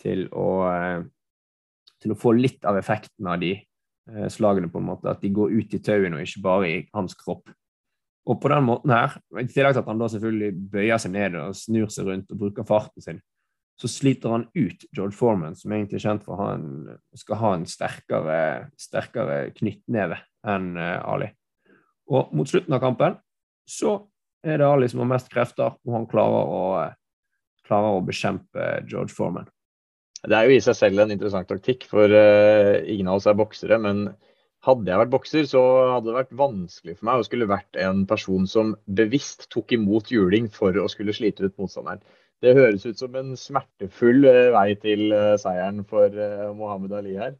til 0.00 0.28
å, 0.30 0.46
til 2.00 2.14
å 2.14 2.16
få 2.16 2.32
litt 2.38 2.64
av 2.64 2.78
effekten 2.78 3.26
av 3.28 3.42
de 3.42 3.50
slagene, 4.32 4.70
på 4.70 4.80
en 4.80 4.86
måte, 4.86 5.10
at 5.10 5.20
de 5.20 5.32
går 5.34 5.50
ut 5.50 5.74
i 5.74 5.82
tauene 5.82 6.16
og 6.16 6.24
ikke 6.24 6.44
bare 6.46 6.70
i 6.70 6.78
hans 6.94 7.18
kropp. 7.18 7.50
Og 8.30 8.38
på 8.38 8.50
den 8.52 8.66
måten 8.68 8.92
her, 8.94 9.16
I 9.34 9.48
tillegg 9.50 9.74
til 9.74 9.82
at 9.82 9.88
han 9.90 10.00
da 10.00 10.08
selvfølgelig 10.12 10.50
bøyer 10.72 11.00
seg 11.02 11.14
ned 11.16 11.36
og 11.40 11.56
snur 11.58 11.90
seg 11.90 12.06
rundt 12.06 12.30
og 12.30 12.38
bruker 12.38 12.66
farten 12.66 13.02
sin, 13.02 13.18
så 13.80 13.88
sliter 13.90 14.30
han 14.30 14.44
ut 14.54 14.84
George 14.94 15.16
Foreman, 15.16 15.56
som 15.58 15.72
egentlig 15.74 15.98
er 15.98 16.04
kjent 16.04 16.26
for 16.26 16.38
at 16.38 16.52
han 16.52 16.98
skal 17.18 17.40
ha 17.40 17.52
en 17.56 17.66
sterkere, 17.66 18.40
sterkere 18.78 19.38
knyttneve 19.56 20.20
enn 20.46 20.76
uh, 20.78 21.00
Ali. 21.08 21.32
Og 22.12 22.30
mot 22.36 22.48
slutten 22.48 22.76
av 22.76 22.82
kampen 22.84 23.16
så 23.66 23.96
er 24.46 24.60
det 24.60 24.68
Ali 24.68 24.90
som 24.90 25.02
har 25.02 25.10
mest 25.14 25.30
krefter, 25.32 25.74
og 25.74 25.96
han 25.96 26.06
klarer 26.10 26.52
å, 26.52 26.62
klarer 27.66 27.96
å 27.96 28.04
bekjempe 28.06 28.68
George 28.86 29.14
Foreman. 29.16 29.50
Det 30.22 30.36
er 30.38 30.46
jo 30.46 30.54
i 30.54 30.62
seg 30.62 30.78
selv 30.78 31.02
en 31.02 31.10
interessant 31.10 31.48
taktikk, 31.50 31.88
for 31.90 32.06
uh, 32.06 32.78
ingen 32.86 33.10
av 33.10 33.18
oss 33.18 33.26
er 33.26 33.38
boksere. 33.38 33.80
Men 33.82 34.12
hadde 34.66 34.90
jeg 34.90 35.00
vært 35.02 35.12
bokser, 35.12 35.46
så 35.50 35.62
hadde 35.92 36.10
det 36.10 36.16
vært 36.16 36.34
vanskelig 36.38 36.96
for 36.98 37.08
meg 37.08 37.20
å 37.20 37.26
skulle 37.26 37.50
vært 37.50 37.78
en 37.82 38.04
person 38.10 38.48
som 38.50 38.74
bevisst 38.86 39.48
tok 39.52 39.74
imot 39.74 40.12
juling 40.14 40.48
for 40.52 40.76
å 40.78 40.88
skulle 40.90 41.14
slite 41.16 41.48
ut 41.48 41.56
motstanderen. 41.60 42.02
Det 42.42 42.56
høres 42.58 42.86
ut 42.86 42.98
som 42.98 43.14
en 43.18 43.36
smertefull 43.38 44.26
uh, 44.26 44.50
vei 44.54 44.68
til 44.82 45.12
uh, 45.14 45.34
seieren 45.38 45.84
for 45.86 46.14
Mohammed 46.58 46.94
Ali 46.98 47.14
her. 47.18 47.36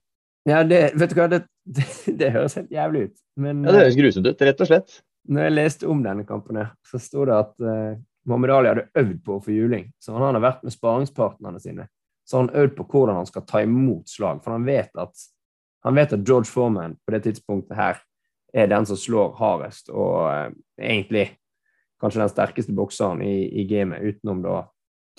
Ja, 0.48 0.62
det, 0.66 0.92
vet 0.98 1.12
du 1.12 1.18
hva, 1.18 1.28
det, 1.30 1.44
det, 1.78 1.86
det 2.18 2.30
høres 2.34 2.58
helt 2.58 2.70
jævlig 2.74 3.08
ut. 3.08 3.16
Men, 3.38 3.64
ja, 3.66 3.74
det 3.74 3.84
høres 3.84 3.98
grusomt 3.98 4.28
ut, 4.30 4.46
rett 4.46 4.62
og 4.62 4.70
slett. 4.70 5.02
Når 5.30 5.46
jeg 5.46 5.54
leste 5.54 5.90
om 5.90 6.00
denne 6.02 6.24
kampen, 6.26 6.58
her, 6.58 6.72
så 6.86 6.98
sto 7.02 7.26
det 7.28 7.36
at 7.36 7.52
uh, 7.62 7.98
Mohammed 8.26 8.54
Ali 8.54 8.70
hadde 8.72 8.88
øvd 8.98 9.18
på 9.26 9.36
å 9.36 9.42
få 9.42 9.54
juling. 9.54 9.90
Så 10.02 10.14
han 10.16 10.24
hadde 10.26 10.42
vært 10.42 10.64
med 10.66 10.74
sparingspartnerne 10.74 11.62
sine. 11.62 11.86
Så 12.26 12.42
han 12.42 12.50
øvd 12.54 12.74
på 12.78 12.86
hvordan 12.90 13.18
han 13.20 13.28
skal 13.28 13.46
ta 13.46 13.62
imot 13.62 14.10
slag. 14.10 14.42
For 14.44 14.54
han 14.54 14.66
vet 14.66 14.90
at, 14.98 15.24
han 15.82 15.98
vet 15.98 16.14
at 16.14 16.26
George 16.26 16.50
Foreman 16.50 16.96
på 17.06 17.14
det 17.14 17.24
tidspunktet 17.26 17.76
her 17.76 18.00
er 18.54 18.68
den 18.70 18.86
som 18.86 18.98
slår 19.00 19.32
hardest, 19.38 19.90
og 19.90 20.28
eh, 20.28 20.52
egentlig 20.78 21.26
kanskje 22.02 22.22
den 22.22 22.32
sterkeste 22.32 22.74
bokseren 22.76 23.22
i, 23.24 23.48
i 23.62 23.66
gamet, 23.68 24.02
utenom 24.02 24.42
da 24.44 24.62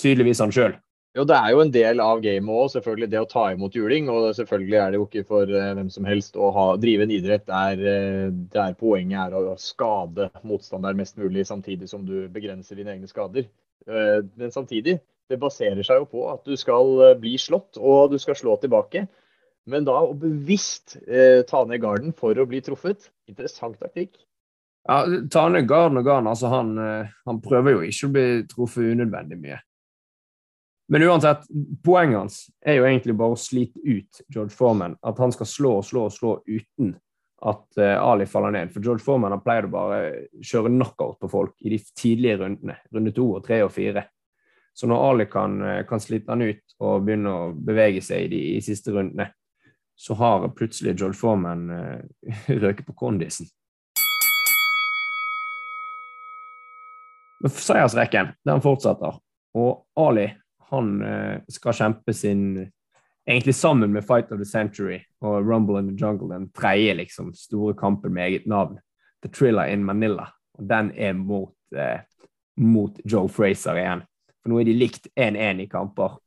tydeligvis 0.02 0.42
han 0.44 0.54
sjøl. 0.54 0.76
Jo, 1.14 1.28
det 1.30 1.36
er 1.38 1.52
jo 1.54 1.60
en 1.62 1.72
del 1.74 2.00
av 2.02 2.24
gamet 2.24 2.50
òg, 2.50 2.72
selvfølgelig 2.74 3.08
det 3.12 3.20
å 3.22 3.28
ta 3.30 3.44
imot 3.54 3.76
juling. 3.78 4.08
Og 4.10 4.32
selvfølgelig 4.34 4.78
er 4.82 4.88
det 4.90 4.98
jo 4.98 5.06
ikke 5.06 5.26
for 5.30 5.50
uh, 5.50 5.74
hvem 5.78 5.92
som 5.94 6.08
helst 6.10 6.40
å 6.42 6.50
ha, 6.56 6.64
drive 6.82 7.06
en 7.06 7.14
idrett 7.14 7.46
der, 7.46 7.84
uh, 7.86 8.32
der, 8.56 8.74
poenget 8.80 9.20
er 9.28 9.36
å 9.38 9.54
skade 9.62 10.32
motstanderen 10.42 10.98
mest 10.98 11.20
mulig, 11.22 11.46
samtidig 11.46 11.92
som 11.92 12.02
du 12.08 12.26
begrenser 12.34 12.82
dine 12.82 12.96
egne 12.96 13.10
skader. 13.12 13.46
Uh, 13.86 14.26
men 14.42 14.54
samtidig, 14.56 14.98
det 15.30 15.38
baserer 15.38 15.86
seg 15.86 16.02
jo 16.02 16.10
på 16.10 16.26
at 16.32 16.42
du 16.50 16.58
skal 16.58 17.14
bli 17.22 17.38
slått, 17.38 17.78
og 17.78 18.10
du 18.16 18.18
skal 18.22 18.40
slå 18.40 18.58
tilbake. 18.64 19.06
Men 19.70 19.86
da 19.88 19.96
å 20.04 20.14
bevisst 20.20 20.98
ta 21.48 21.62
ned 21.64 21.80
garden 21.80 22.12
for 22.18 22.36
å 22.36 22.48
bli 22.50 22.60
truffet, 22.64 23.06
interessant 23.32 23.78
taktikk. 23.80 24.18
Ja, 24.84 25.06
Ta 25.32 25.46
ned 25.48 25.70
garden 25.70 26.02
og 26.02 26.04
garden. 26.04 26.28
Altså, 26.28 26.50
han, 26.52 26.74
han 27.24 27.40
prøver 27.40 27.78
jo 27.78 27.86
ikke 27.88 28.10
å 28.10 28.16
bli 28.18 28.26
truffet 28.52 28.90
unødvendig 28.92 29.38
mye. 29.40 29.62
Men 30.92 31.04
uansett, 31.08 31.46
poenget 31.84 32.20
hans 32.20 32.40
er 32.66 32.78
jo 32.78 32.86
egentlig 32.86 33.16
bare 33.18 33.38
å 33.38 33.40
slite 33.40 33.80
ut 33.80 34.20
George 34.28 34.54
Foreman. 34.54 34.98
At 35.02 35.20
han 35.24 35.32
skal 35.34 35.50
slå 35.50 35.78
og 35.80 35.88
slå 35.88 36.08
og 36.10 36.16
slå 36.16 36.34
uten 36.44 36.92
at 37.44 37.78
eh, 37.82 37.96
Ali 38.00 38.28
faller 38.30 38.54
ned. 38.54 38.74
For 38.74 38.84
George 38.84 39.04
Foreman 39.04 39.34
har 39.36 39.44
pleid 39.44 39.68
å 39.68 39.72
bare 39.74 40.02
kjøre 40.44 40.72
knockout 40.72 41.18
på 41.24 41.30
folk 41.32 41.56
i 41.64 41.74
de 41.74 41.80
tidlige 41.98 42.40
rundene. 42.44 42.78
Runde 42.94 43.14
to 43.16 43.30
og 43.38 43.46
tre 43.48 43.62
og 43.66 43.72
fire. 43.76 44.06
Så 44.74 44.90
når 44.90 45.06
Ali 45.08 45.28
kan, 45.32 45.58
eh, 45.62 45.82
kan 45.88 46.04
slite 46.04 46.34
han 46.34 46.44
ut 46.46 46.78
og 46.80 47.08
begynne 47.08 47.32
å 47.32 47.52
bevege 47.56 48.04
seg 48.04 48.28
i 48.28 48.32
de 48.34 48.44
i 48.58 48.62
siste 48.66 48.94
rundene, 48.96 49.32
så 49.96 50.16
har 50.20 50.48
plutselig 50.58 50.98
George 51.00 51.18
Foreman 51.18 51.70
uh, 51.70 52.00
røket 52.64 52.86
på 52.86 52.96
kondisen. 52.98 53.50
Seiersrekken 57.44 58.32
den 58.48 58.62
fortsetter, 58.64 59.20
og 59.54 60.00
Ali 60.00 60.30
han 60.72 60.96
uh, 61.04 61.36
skal 61.52 61.76
kjempe 61.78 62.16
sin 62.16 62.46
egentlig 63.28 63.56
sammen 63.56 63.92
med 63.92 64.06
Fight 64.06 64.32
of 64.32 64.38
the 64.38 64.46
Century 64.46 65.00
og 65.22 65.48
Rumble 65.48 65.80
in 65.80 65.88
the 65.88 66.06
Jungle, 66.06 66.36
den 66.36 66.50
tredje 66.52 66.94
liksom, 66.94 67.34
store 67.34 67.74
kampen 67.74 68.14
med 68.14 68.24
eget 68.24 68.48
navn, 68.48 68.80
The 69.24 69.32
Thriller 69.32 69.66
in 69.66 69.84
Manila. 69.84 70.28
Og 70.54 70.70
den 70.70 70.92
er 70.96 71.14
mot, 71.14 71.56
eh, 71.76 72.00
mot 72.58 73.00
Joe 73.06 73.30
Fraser 73.30 73.80
igjen. 73.80 74.04
For 74.42 74.52
nå 74.52 74.60
er 74.60 74.68
de 74.68 74.76
likt 74.76 75.08
1-1 75.16 75.64
i 75.64 75.70
kamper. 75.72 76.20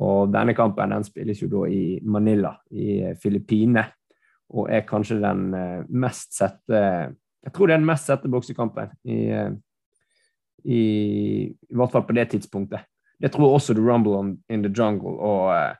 Og 0.00 0.30
denne 0.32 0.54
kampen 0.56 0.94
den 0.94 1.04
spilles 1.04 1.42
jo 1.42 1.48
da 1.52 1.64
i 1.68 1.98
Manila 2.02 2.54
i 2.72 3.00
eh, 3.04 3.16
Filippinene. 3.20 3.84
Og 4.56 4.70
er 4.72 4.86
kanskje 4.88 5.20
den 5.22 5.50
eh, 5.54 5.82
mest 5.88 6.34
sette 6.34 6.78
Jeg 7.40 7.52
tror 7.56 7.68
det 7.68 7.74
er 7.74 7.80
den 7.80 7.88
mest 7.88 8.08
sette 8.08 8.28
boksekampen 8.28 8.90
i, 9.08 9.18
eh, 9.32 9.52
i, 10.64 10.80
i 11.48 11.76
hvert 11.76 11.92
fall 11.92 12.04
på 12.04 12.16
det 12.16 12.26
tidspunktet. 12.34 12.84
Det 13.20 13.30
tror 13.32 13.54
også 13.54 13.74
The 13.74 13.84
Rumble 13.84 14.36
in 14.48 14.62
the 14.62 14.72
Jungle 14.72 15.16
og 15.20 15.48
uh, 15.52 15.76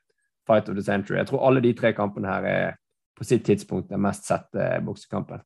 Fight 0.47 0.69
of 0.69 0.75
the 0.75 0.83
Century. 0.85 1.17
Jeg 1.17 1.27
tror 1.27 1.47
alle 1.47 1.61
de 1.65 1.73
tre 1.73 1.93
kampene 1.93 2.29
her 2.29 2.45
er 2.45 2.75
på 3.17 3.25
sitt 3.25 3.45
tidspunkt 3.45 3.91
den 3.91 4.01
mest 4.01 4.29
sette 4.29 4.81
boksekampen. 4.85 5.41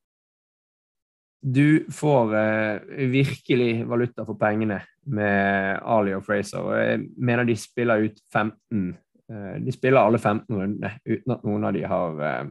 Du 1.45 1.85
får 1.93 2.31
uh, 2.33 2.81
virkelig 3.11 3.85
valuta 3.85 4.23
for 4.25 4.37
pengene 4.39 4.79
med 5.05 5.77
Ali 5.85 6.15
og 6.17 6.23
Fraser. 6.25 6.63
og 6.63 6.73
Jeg 6.79 7.03
mener 7.21 7.45
de 7.45 7.55
spiller 7.59 8.07
ut 8.07 8.17
15 8.33 8.87
uh, 9.29 9.55
De 9.61 9.73
spiller 9.75 10.01
alle 10.01 10.17
15 10.17 10.49
rundene 10.49 10.95
uten 11.05 11.35
at 11.35 11.43
noen 11.45 11.67
av 11.69 11.75
de 11.75 11.83
har 11.91 12.23
uh, 12.23 12.47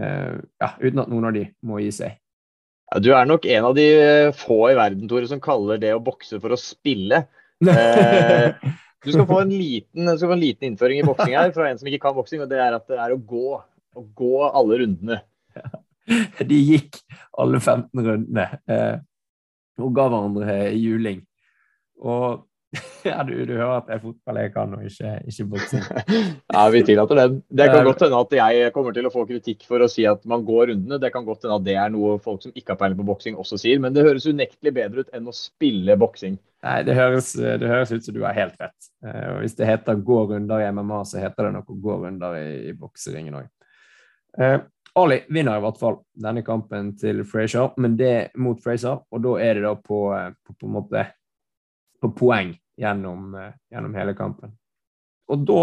Ja, 0.00 0.70
uten 0.80 1.02
at 1.02 1.12
noen 1.12 1.28
av 1.28 1.36
de 1.36 1.44
må 1.66 1.82
gi 1.82 1.90
seg. 1.92 2.16
Ja, 2.90 3.02
du 3.04 3.10
er 3.12 3.28
nok 3.28 3.44
en 3.44 3.68
av 3.68 3.76
de 3.76 3.86
få 4.38 4.62
i 4.70 4.78
verden 4.78 5.10
Tore, 5.10 5.28
som 5.28 5.42
kaller 5.42 5.82
det 5.82 5.92
å 5.92 6.00
bokse 6.02 6.40
for 6.40 6.54
å 6.54 6.58
spille. 6.58 7.24
du 7.60 9.10
skal 9.12 9.28
få 9.28 9.42
en 9.42 9.52
liten, 9.52 10.08
få 10.16 10.32
en 10.32 10.40
liten 10.40 10.70
innføring 10.70 11.02
i 11.02 11.06
boksing 11.06 11.36
her 11.36 11.52
fra 11.52 11.68
en 11.68 11.78
som 11.78 11.90
ikke 11.90 12.00
kan 12.06 12.16
boksing, 12.16 12.46
og 12.46 12.48
det 12.50 12.62
er 12.64 12.78
at 12.78 12.88
det 12.88 12.96
er 12.96 13.12
å 13.12 13.20
gå. 13.20 13.60
Å 13.98 14.06
gå 14.16 14.34
alle 14.46 14.80
rundene. 14.84 15.20
De 16.50 16.60
gikk 16.60 17.00
alle 17.40 17.60
15 17.60 18.04
rundene 18.04 18.46
eh, 18.68 19.00
og 19.80 19.92
ga 19.96 20.06
hverandre 20.12 20.56
juling. 20.76 21.20
Og 22.00 22.46
ja, 23.02 23.24
du, 23.26 23.32
du, 23.48 23.56
hører 23.56 23.80
at 23.80 23.88
det 23.88 23.96
er 23.96 24.02
fotball 24.04 24.36
jeg 24.38 24.50
kan, 24.54 24.74
og 24.76 24.82
ikke, 24.86 25.14
ikke 25.26 25.46
boksing. 25.50 25.86
ja, 26.54 26.60
vi 26.70 26.82
tillater 26.86 27.18
den. 27.18 27.40
Det 27.50 27.66
kan 27.72 27.86
godt 27.88 28.04
hende 28.06 28.20
at 28.20 28.36
jeg 28.36 28.72
kommer 28.76 28.94
til 28.94 29.08
å 29.08 29.12
få 29.14 29.24
kritikk 29.26 29.64
for 29.66 29.82
å 29.82 29.88
si 29.90 30.04
at 30.06 30.22
man 30.30 30.44
går 30.46 30.70
rundene. 30.70 31.00
Det 31.02 31.10
kan 31.10 31.26
godt 31.26 31.46
hende 31.46 31.56
at 31.58 31.66
det 31.66 31.74
er 31.82 31.90
noe 31.90 32.20
folk 32.22 32.44
som 32.46 32.54
ikke 32.54 32.76
har 32.76 32.78
peiling 32.78 33.00
på 33.00 33.08
boksing 33.08 33.40
også 33.42 33.58
sier, 33.58 33.82
men 33.82 33.96
det 33.96 34.06
høres 34.06 34.28
unektelig 34.30 34.74
bedre 34.76 35.02
ut 35.02 35.10
enn 35.16 35.26
å 35.26 35.34
spille 35.34 35.98
boksing. 35.98 36.38
Nei, 36.62 36.76
det 36.86 36.94
høres, 36.94 37.32
det 37.34 37.72
høres, 37.72 37.90
ut 37.90 38.06
som 38.06 38.14
du 38.14 38.22
har 38.22 38.36
helt 38.36 38.58
rett. 38.60 38.90
Eh, 39.02 39.26
og 39.32 39.40
hvis 39.42 39.56
det 39.58 39.66
heter 39.66 39.98
'gå 39.98 40.20
runder' 40.30 40.62
i 40.62 40.70
MMA, 40.70 41.00
så 41.08 41.22
heter 41.24 41.48
det 41.48 41.54
nok 41.56 41.72
å 41.72 41.80
gå 41.88 41.96
runder 42.04 42.36
i, 42.38 42.50
i 42.70 42.76
bokseringen 42.76 43.40
òg. 43.40 43.48
Ali 44.94 45.20
vinner 45.28 45.58
i 45.58 45.62
hvert 45.62 45.78
fall 45.78 46.00
denne 46.18 46.42
kampen 46.46 46.94
til 46.98 47.22
Frazier, 47.28 47.70
men 47.78 47.94
det 47.98 48.32
mot 48.42 48.58
Frazier, 48.62 48.98
og 48.98 49.22
da 49.22 49.34
er 49.42 49.58
det 49.58 49.66
da 49.66 49.74
på, 49.78 50.00
på, 50.46 50.54
på, 50.56 50.66
en 50.66 50.74
måte, 50.74 51.04
på 52.02 52.10
poeng 52.16 52.54
gjennom, 52.80 53.28
uh, 53.36 53.52
gjennom, 53.70 53.94
hele 53.98 54.16
kampen. 54.18 54.56
Og 55.30 55.44
da 55.46 55.60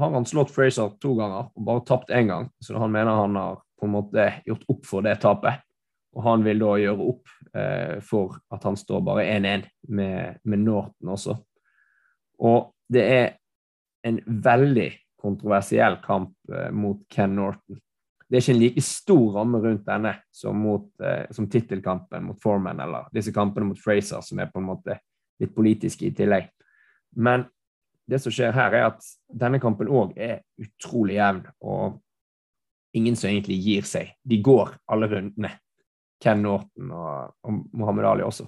har 0.00 0.14
han 0.14 0.28
slått 0.28 0.52
Frazier 0.54 0.94
to 1.02 1.12
ganger 1.18 1.50
og 1.50 1.66
bare 1.66 1.84
tapt 1.88 2.14
én 2.14 2.30
gang, 2.32 2.48
så 2.64 2.78
han 2.80 2.94
mener 2.94 3.20
han 3.20 3.36
har 3.36 3.60
på 3.80 3.88
en 3.88 3.94
måte 3.98 4.30
gjort 4.48 4.64
opp 4.72 4.88
for 4.88 5.04
det 5.04 5.18
tapet. 5.20 5.60
Og 6.16 6.24
han 6.24 6.42
vil 6.42 6.58
da 6.58 6.72
gjøre 6.80 7.04
opp 7.06 7.34
eh, 7.54 7.98
for 8.02 8.40
at 8.50 8.64
han 8.66 8.74
står 8.76 9.04
bare 9.06 9.28
1-1 9.30 9.68
med, 9.94 10.40
med 10.42 10.64
Norton 10.64 11.12
også. 11.14 11.36
Og 12.42 12.72
det 12.90 13.04
er 13.04 13.28
en 14.08 14.18
veldig 14.26 14.88
kontroversiell 15.20 16.00
kamp 16.02 16.32
mot 16.74 17.04
Ken 17.12 17.36
Norton 17.36 17.78
det 18.30 18.38
er 18.38 18.44
ikke 18.44 18.54
en 18.54 18.60
like 18.62 18.82
stor 18.86 19.32
ramme 19.34 19.58
rundt 19.58 19.88
denne 19.88 20.12
som, 20.30 20.58
mot, 20.62 20.86
eh, 21.02 21.24
som 21.34 21.48
tittelkampen 21.50 22.28
mot 22.28 22.38
Foreman 22.42 22.78
eller 22.80 23.08
disse 23.14 23.32
kampene 23.34 23.66
mot 23.66 23.80
Fraser, 23.80 24.22
som 24.22 24.38
er 24.38 24.52
på 24.52 24.60
en 24.60 24.68
måte 24.68 25.00
litt 25.42 25.54
politiske 25.56 26.06
i 26.06 26.12
tillegg. 26.14 26.46
Men 27.18 27.48
det 28.06 28.20
som 28.22 28.30
skjer 28.34 28.54
her, 28.54 28.76
er 28.76 28.86
at 28.92 29.02
denne 29.42 29.58
kampen 29.62 29.90
òg 29.90 30.14
er 30.14 30.44
utrolig 30.62 31.16
jevn, 31.18 31.42
og 31.66 31.98
ingen 32.94 33.18
som 33.18 33.32
egentlig 33.32 33.58
gir 33.64 33.86
seg. 33.86 34.14
De 34.22 34.38
går 34.42 34.76
alle 34.90 35.10
rundene. 35.10 35.50
Ken 36.22 36.42
Norton 36.44 36.90
og, 36.92 37.34
og 37.42 37.60
Mohammed 37.72 38.06
Ali 38.06 38.26
også. 38.26 38.46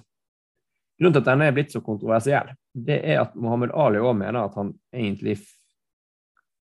Grunnen 0.99 1.15
til 1.15 1.23
at 1.23 1.29
denne 1.31 1.47
er 1.49 1.55
blitt 1.55 1.73
så 1.73 1.81
kontroversiell, 1.83 2.53
det 2.71 3.01
er 3.01 3.23
at 3.23 3.35
Mohammed 3.35 3.73
Ali 3.75 3.99
òg 3.99 4.15
mener 4.19 4.45
at 4.45 4.55
han 4.59 4.71
egentlig 4.93 5.39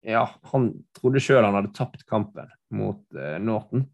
ja, 0.01 0.25
han 0.51 0.71
trodde 0.97 1.21
sjøl 1.23 1.43
han 1.45 1.57
hadde 1.59 1.73
tapt 1.77 2.05
kampen 2.09 2.49
mot 2.73 3.01
eh, 3.17 3.37
Norton. 3.41 3.85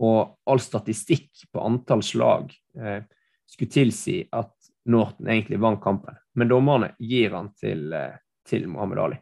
Og 0.00 0.36
all 0.48 0.62
statistikk 0.62 1.46
på 1.52 1.62
antall 1.64 2.04
slag 2.06 2.52
eh, 2.78 3.02
skulle 3.50 3.74
tilsi 3.74 4.20
at 4.32 4.54
Norton 4.90 5.28
egentlig 5.28 5.60
vant 5.60 5.82
kampen. 5.82 6.16
Men 6.38 6.48
dommerne 6.48 6.94
gir 6.98 7.34
han 7.36 7.50
til, 7.58 7.92
eh, 7.92 8.16
til 8.48 8.68
Mohammed 8.70 9.02
Ali. 9.02 9.20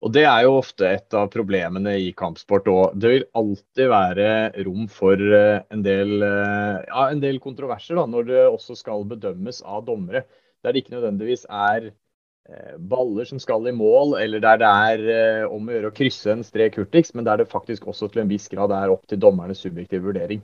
Og 0.00 0.12
Det 0.16 0.22
er 0.24 0.46
jo 0.46 0.56
ofte 0.56 0.86
et 0.88 1.14
av 1.16 1.28
problemene 1.28 1.92
i 2.00 2.12
kampsport 2.16 2.68
òg. 2.72 2.94
Det 2.96 3.08
vil 3.12 3.26
alltid 3.36 3.90
være 3.92 4.28
rom 4.64 4.86
for 4.88 5.20
eh, 5.20 5.60
en 5.70 5.82
del, 5.84 6.14
eh, 6.24 6.78
ja, 6.86 7.08
en 7.10 7.20
del 7.20 7.40
kontroverser 7.42 8.00
da, 8.00 8.06
når 8.08 8.30
det 8.30 8.46
også 8.46 8.78
skal 8.78 9.04
bedømmes 9.10 9.60
av 9.60 9.84
dommere. 9.84 10.24
Der 10.64 10.72
det 10.72 10.84
ikke 10.84 10.96
nødvendigvis 10.96 11.44
er 11.52 11.90
baller 12.78 13.24
som 13.24 13.40
skal 13.40 13.68
i 13.68 13.72
mål, 13.72 14.16
eller 14.20 14.40
der 14.42 14.60
det 14.60 14.70
er 14.70 15.04
eh, 15.14 15.44
om 15.50 15.68
å 15.68 15.74
gjøre 15.74 15.90
å 15.90 15.94
krysse 15.94 16.32
en 16.32 16.44
strek 16.46 16.78
hurtigst, 16.80 17.14
men 17.14 17.26
der 17.26 17.42
det 17.42 17.50
faktisk 17.50 17.86
også 17.90 18.08
til 18.10 18.24
en 18.24 18.32
viss 18.32 18.48
grad 18.50 18.72
er 18.74 18.92
opp 18.92 19.06
til 19.10 19.20
dommernes 19.22 19.62
subjektive 19.62 20.08
vurdering. 20.08 20.42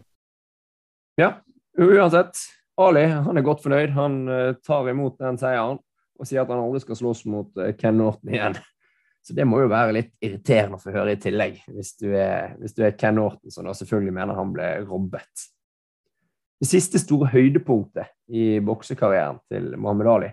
Ja, 1.21 1.39
uansett. 1.79 2.39
Ali 2.77 3.07
han 3.09 3.39
er 3.39 3.45
godt 3.45 3.63
fornøyd. 3.65 3.95
Han 3.97 4.17
uh, 4.29 4.55
tar 4.61 4.91
imot 4.93 5.17
den 5.23 5.39
seieren 5.41 5.81
og 6.17 6.29
sier 6.29 6.43
at 6.43 6.51
han 6.53 6.61
aldri 6.61 6.83
skal 6.83 6.99
slåss 6.99 7.25
mot 7.29 7.59
Ken 7.81 7.97
Norton 7.97 8.33
igjen. 8.33 8.55
Så 9.25 9.35
det 9.37 9.45
må 9.49 9.59
jo 9.61 9.73
være 9.73 9.97
litt 9.97 10.13
irriterende 10.23 10.79
å 10.79 10.81
få 10.81 10.93
høre 10.95 11.17
i 11.17 11.21
tillegg, 11.21 11.59
hvis 11.73 11.97
du 11.99 12.07
er, 12.13 12.55
hvis 12.61 12.77
du 12.77 12.85
er 12.87 12.95
Ken 12.97 13.17
Norton, 13.19 13.51
som 13.53 13.67
da 13.67 13.75
selvfølgelig 13.77 14.15
mener 14.15 14.39
han 14.39 14.53
ble 14.55 14.69
robbet. 14.87 15.47
Det 16.63 16.69
siste 16.71 17.01
store 17.03 17.29
høydepunktet 17.33 18.13
i 18.33 18.47
boksekarrieren 18.65 19.41
til 19.51 19.73
Mohammed 19.75 20.13
Ali 20.13 20.31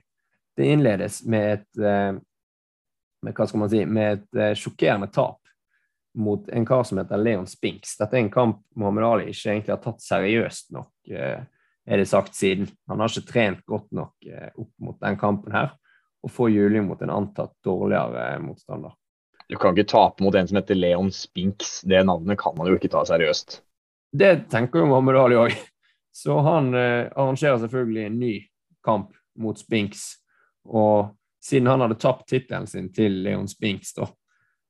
det 0.57 0.69
innledes 0.69 1.23
med 1.25 1.53
et 1.53 1.77
eh, 1.77 2.13
med, 3.23 3.69
si, 3.69 3.85
med 3.85 4.13
et 4.13 4.39
eh, 4.39 4.53
sjokkerende 4.59 5.07
tap 5.13 5.39
mot 6.13 6.49
en 6.49 6.65
kar 6.65 6.83
som 6.85 6.99
heter 7.01 7.17
Leon 7.17 7.47
Spinks. 7.49 7.95
Dette 7.97 8.17
er 8.17 8.25
en 8.25 8.33
kamp 8.33 8.59
Mohammed 8.77 9.05
Ali 9.07 9.29
ikke 9.31 9.55
egentlig 9.55 9.73
har 9.73 9.81
tatt 9.81 10.03
seriøst 10.03 10.73
nok, 10.75 10.91
eh, 11.09 11.39
er 11.83 11.99
det 11.99 12.09
sagt 12.09 12.35
siden. 12.37 12.67
Han 12.91 13.01
har 13.01 13.09
ikke 13.09 13.31
trent 13.31 13.63
godt 13.65 13.89
nok 13.91 14.27
opp 14.55 14.71
mot 14.79 14.99
den 15.01 15.17
kampen 15.19 15.55
her, 15.55 15.73
og 16.23 16.31
får 16.31 16.53
juling 16.53 16.85
mot 16.87 17.01
en 17.03 17.11
antatt 17.11 17.51
dårligere 17.65 18.37
motstander. 18.43 18.93
Du 19.49 19.57
kan 19.59 19.75
ikke 19.75 19.89
tape 19.91 20.23
mot 20.23 20.35
en 20.35 20.47
som 20.47 20.57
heter 20.61 20.77
Leon 20.77 21.11
Spinks. 21.11 21.81
Det 21.81 22.05
navnet 22.07 22.39
kan 22.39 22.55
man 22.57 22.69
jo 22.69 22.77
ikke 22.77 22.91
ta 22.93 23.03
seriøst. 23.05 23.59
Det 24.13 24.47
tenker 24.53 24.83
jo 24.83 24.89
Mohammed 24.91 25.19
Ali 25.19 25.39
òg. 25.41 25.57
Så 26.13 26.37
han 26.45 26.73
eh, 26.77 27.09
arrangerer 27.15 27.57
selvfølgelig 27.57 28.05
en 28.05 28.19
ny 28.21 28.33
kamp 28.85 29.15
mot 29.39 29.57
Spinks 29.59 30.22
og 30.69 31.13
siden 31.43 31.67
han 31.67 31.83
hadde 31.83 31.99
tapt 31.99 32.27
tittelen 32.29 32.67
sin 32.67 32.89
til 32.93 33.21
Leon 33.25 33.47
Spinks, 33.51 33.93
da, 33.97 34.07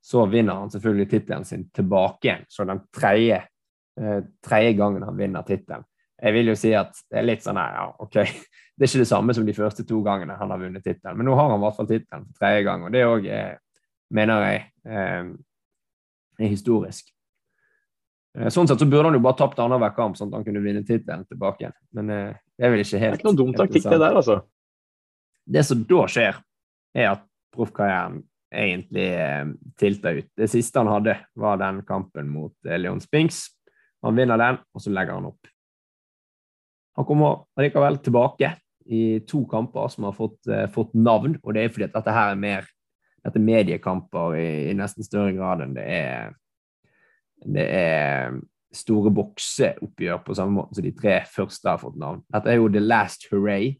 så 0.03 0.25
vinner 0.27 0.63
han 0.63 0.71
selvfølgelig 0.73 1.09
tittelen 1.11 1.45
sin 1.47 1.67
tilbake 1.69 2.27
igjen. 2.27 2.45
Så 2.49 2.65
den 2.67 2.81
tredje, 2.93 3.43
eh, 3.99 4.19
tredje 4.43 4.73
gangen 4.79 5.05
han 5.05 5.17
vinner 5.17 5.45
tittelen. 5.47 5.85
Jeg 6.23 6.33
vil 6.33 6.53
jo 6.53 6.55
si 6.57 6.71
at 6.75 6.95
det 7.11 7.19
er 7.19 7.27
litt 7.27 7.43
sånn 7.45 7.59
her, 7.59 7.77
ja, 7.79 7.87
OK. 8.03 8.19
Det 8.73 8.87
er 8.87 8.89
ikke 8.89 9.03
det 9.03 9.11
samme 9.11 9.33
som 9.37 9.45
de 9.45 9.53
første 9.53 9.83
to 9.85 9.99
gangene 10.01 10.33
han 10.33 10.49
har 10.49 10.57
vunnet 10.57 10.81
tittelen, 10.81 11.19
men 11.19 11.27
nå 11.29 11.35
har 11.37 11.51
han 11.51 11.59
i 11.59 11.61
hvert 11.61 11.75
fall 11.77 11.87
tittelen 11.91 12.23
for 12.25 12.39
tredje 12.41 12.63
gang, 12.65 12.81
og 12.81 12.95
det 12.95 13.03
òg 13.05 13.27
mener 14.13 14.45
jeg 14.47 14.61
eh, 14.89 15.27
er 16.41 16.49
historisk. 16.51 17.11
Eh, 18.37 18.49
sånn 18.53 18.69
sett 18.69 18.81
så 18.81 18.87
burde 18.89 19.09
han 19.09 19.17
jo 19.17 19.23
bare 19.23 19.37
tapt 19.39 19.61
annenhver 19.61 19.93
kamp, 19.97 20.17
sånn 20.17 20.31
at 20.31 20.39
han 20.39 20.47
kunne 20.47 20.63
vinne 20.63 20.83
tittelen 20.87 21.25
tilbake 21.29 21.65
igjen. 21.65 21.77
Men 21.97 22.09
eh, 22.13 22.41
det 22.57 22.67
er 22.67 22.73
vel 22.73 22.83
ikke 22.85 23.01
helt 23.01 23.05
Det 23.05 23.19
er 23.19 23.21
ikke 23.21 23.29
noen 23.29 23.41
dum 23.41 23.55
taktikk, 23.57 23.87
det 23.89 24.01
der, 24.01 24.19
altså. 24.21 24.39
Det 25.45 25.63
som 25.67 25.83
da 25.87 26.05
skjer, 26.09 26.39
er 26.93 27.09
at 27.15 27.25
proffkarrieren 27.53 28.21
egentlig 28.53 29.07
eh, 29.17 29.47
tilter 29.79 30.21
ut. 30.21 30.29
Det 30.37 30.47
siste 30.51 30.79
han 30.79 30.91
hadde, 30.91 31.17
var 31.39 31.57
den 31.61 31.81
kampen 31.87 32.29
mot 32.29 32.53
eh, 32.67 32.77
Leon 32.79 33.01
Spinks. 33.01 33.47
Han 34.05 34.15
vinner 34.17 34.39
den, 34.39 34.59
og 34.73 34.83
så 34.83 34.93
legger 34.93 35.17
han 35.17 35.31
opp. 35.31 35.49
Han 36.97 37.07
kommer 37.09 37.43
allikevel 37.57 37.97
tilbake 38.05 38.51
i 38.85 39.03
to 39.25 39.41
kamper 39.49 39.89
som 39.89 40.05
har 40.09 40.15
fått, 40.17 40.39
eh, 40.47 40.67
fått 40.71 40.93
navn, 40.93 41.39
og 41.41 41.55
det 41.55 41.63
er 41.63 41.73
fordi 41.73 41.89
at 41.89 41.97
dette 41.97 42.13
her 42.13 42.33
er 42.33 42.39
mer 42.39 42.69
dette 43.23 43.39
er 43.39 43.47
mediekamper 43.47 44.35
i, 44.35 44.47
i 44.69 44.73
nesten 44.75 45.05
større 45.05 45.31
grad 45.35 45.63
enn 45.63 45.77
det 45.77 45.85
er 45.87 46.33
det 47.43 47.63
er 47.75 48.35
store 48.73 49.11
bokseoppgjør 49.13 50.21
på 50.25 50.35
samme 50.37 50.57
måte 50.57 50.77
som 50.77 50.85
de 50.85 50.93
tre 50.95 51.17
første 51.29 51.69
har 51.69 51.81
fått 51.81 51.97
navn. 51.99 52.21
Dette 52.31 52.51
er 52.51 52.57
jo 52.57 52.69
The 52.71 52.81
Last 52.83 53.27
Hooray 53.29 53.73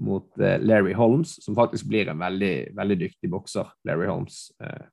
mot 0.00 0.38
eh, 0.40 0.58
Larry 0.60 0.92
Holmes, 0.96 1.36
som 1.44 1.56
faktisk 1.56 1.88
blir 1.90 2.08
en 2.08 2.18
veldig, 2.18 2.54
veldig 2.76 2.98
dyktig 3.00 3.30
bokser. 3.30 3.68
Larry 3.84 4.08
Holmes, 4.10 4.50
eh, 4.62 4.86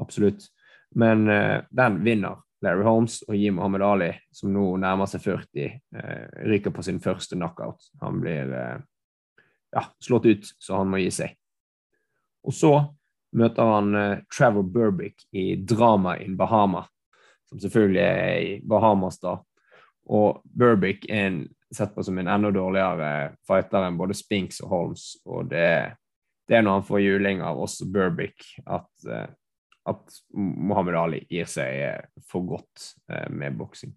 absolutt. 0.00 0.48
Men 0.94 1.28
eh, 1.28 1.62
den 1.70 2.02
vinner 2.04 2.42
Larry 2.64 2.84
Holmes 2.84 3.20
og 3.28 3.36
Jim 3.36 3.56
Mohammed 3.58 3.82
Ali, 3.84 4.10
som 4.32 4.52
nå 4.52 4.64
nærmer 4.80 5.08
seg 5.10 5.24
40, 5.24 5.80
eh, 5.96 6.26
ryker 6.48 6.74
på 6.74 6.84
sin 6.86 7.00
første 7.02 7.36
knockout. 7.36 7.90
Han 8.00 8.20
blir 8.22 8.52
eh, 8.52 8.78
ja, 9.76 9.84
slått 10.02 10.26
ut, 10.26 10.52
så 10.58 10.80
han 10.80 10.90
må 10.90 11.00
gi 11.02 11.10
seg. 11.12 11.36
Og 12.46 12.54
så 12.56 12.72
møter 13.36 13.72
han 13.72 13.94
eh, 13.98 14.22
Trevor 14.32 14.68
Burbick 14.72 15.26
i 15.36 15.54
Drama 15.56 16.16
in 16.22 16.36
Bahama, 16.38 16.86
som 17.50 17.60
selvfølgelig 17.62 18.02
er 18.02 18.38
i 18.40 18.54
Bahamas 18.64 19.20
da. 19.22 19.36
Og 20.06 20.42
Burbick 20.44 21.06
er 21.10 21.26
en, 21.26 21.38
sett 21.74 21.94
på 21.94 22.04
som 22.06 22.18
en 22.18 22.28
enda 22.30 22.52
dårligere 22.54 23.34
fighter 23.46 23.88
enn 23.88 23.98
både 23.98 24.14
Spinks 24.14 24.60
og 24.62 24.70
Holmes. 24.70 25.06
Og 25.26 25.48
det, 25.50 25.66
det 26.46 26.58
er 26.58 26.64
når 26.64 26.80
han 26.80 26.86
får 26.86 27.02
juling 27.02 27.42
av 27.42 27.58
også 27.62 27.88
Burbick 27.90 28.46
at, 28.64 28.90
eh, 29.10 29.26
at 29.90 30.18
Muhammad 30.36 30.98
Ali 31.00 31.24
gir 31.30 31.48
seg 31.50 31.80
eh, 31.88 32.24
for 32.30 32.46
godt 32.46 32.92
eh, 33.10 33.26
med 33.34 33.58
boksing. 33.58 33.96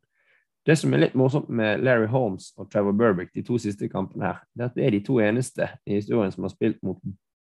Det 0.65 0.75
som 0.77 0.93
er 0.93 1.05
litt 1.05 1.15
morsomt 1.17 1.47
med 1.49 1.81
Larry 1.85 2.09
Holmes 2.11 2.51
og 2.59 2.67
Trevor 2.69 2.93
Burbick 2.97 3.31
de 3.33 3.45
to 3.45 3.57
siste 3.61 3.87
kampene, 3.89 4.33
her, 4.33 4.41
det 4.53 4.65
er 4.65 4.71
at 4.71 4.75
det 4.75 4.85
er 4.85 4.95
de 4.97 5.03
to 5.05 5.19
eneste 5.23 5.69
i 5.87 5.99
historien 6.01 6.33
som 6.33 6.45
har 6.45 6.53
spilt, 6.53 6.81
mot, 6.85 6.99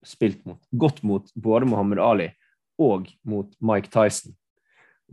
spilt 0.05 0.43
mot, 0.49 0.59
godt 0.73 1.05
mot 1.07 1.31
både 1.37 1.69
Muhammad 1.71 2.03
Ali 2.03 2.31
og 2.81 3.07
mot 3.25 3.53
Mike 3.62 3.93
Tyson. 3.95 4.35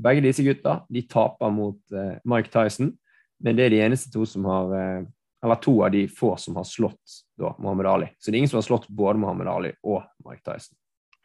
Begge 0.01 0.23
disse 0.25 0.43
gutta 0.43 0.79
de 0.89 1.03
taper 1.07 1.53
mot 1.53 1.79
uh, 1.93 2.17
Mike 2.25 2.49
Tyson, 2.51 2.95
men 3.43 3.57
det 3.57 3.65
er 3.65 3.73
de 3.73 3.81
eneste 3.85 4.11
to 4.13 4.25
som 4.29 4.45
har 4.49 4.71
uh, 4.71 5.09
Eller 5.41 5.57
to 5.57 5.73
av 5.81 5.89
de 5.91 6.03
få 6.05 6.35
som 6.37 6.55
har 6.59 6.65
slått 6.69 7.21
da, 7.39 7.55
Muhammad 7.57 7.87
Ali. 7.89 8.07
Så 8.19 8.29
det 8.29 8.35
er 8.35 8.43
ingen 8.43 8.51
som 8.51 8.59
har 8.59 8.67
slått 8.67 8.83
både 8.87 9.17
Muhammad 9.17 9.47
Ali 9.49 9.71
og 9.81 10.03
Mike 10.21 10.43
Tyson. 10.45 10.75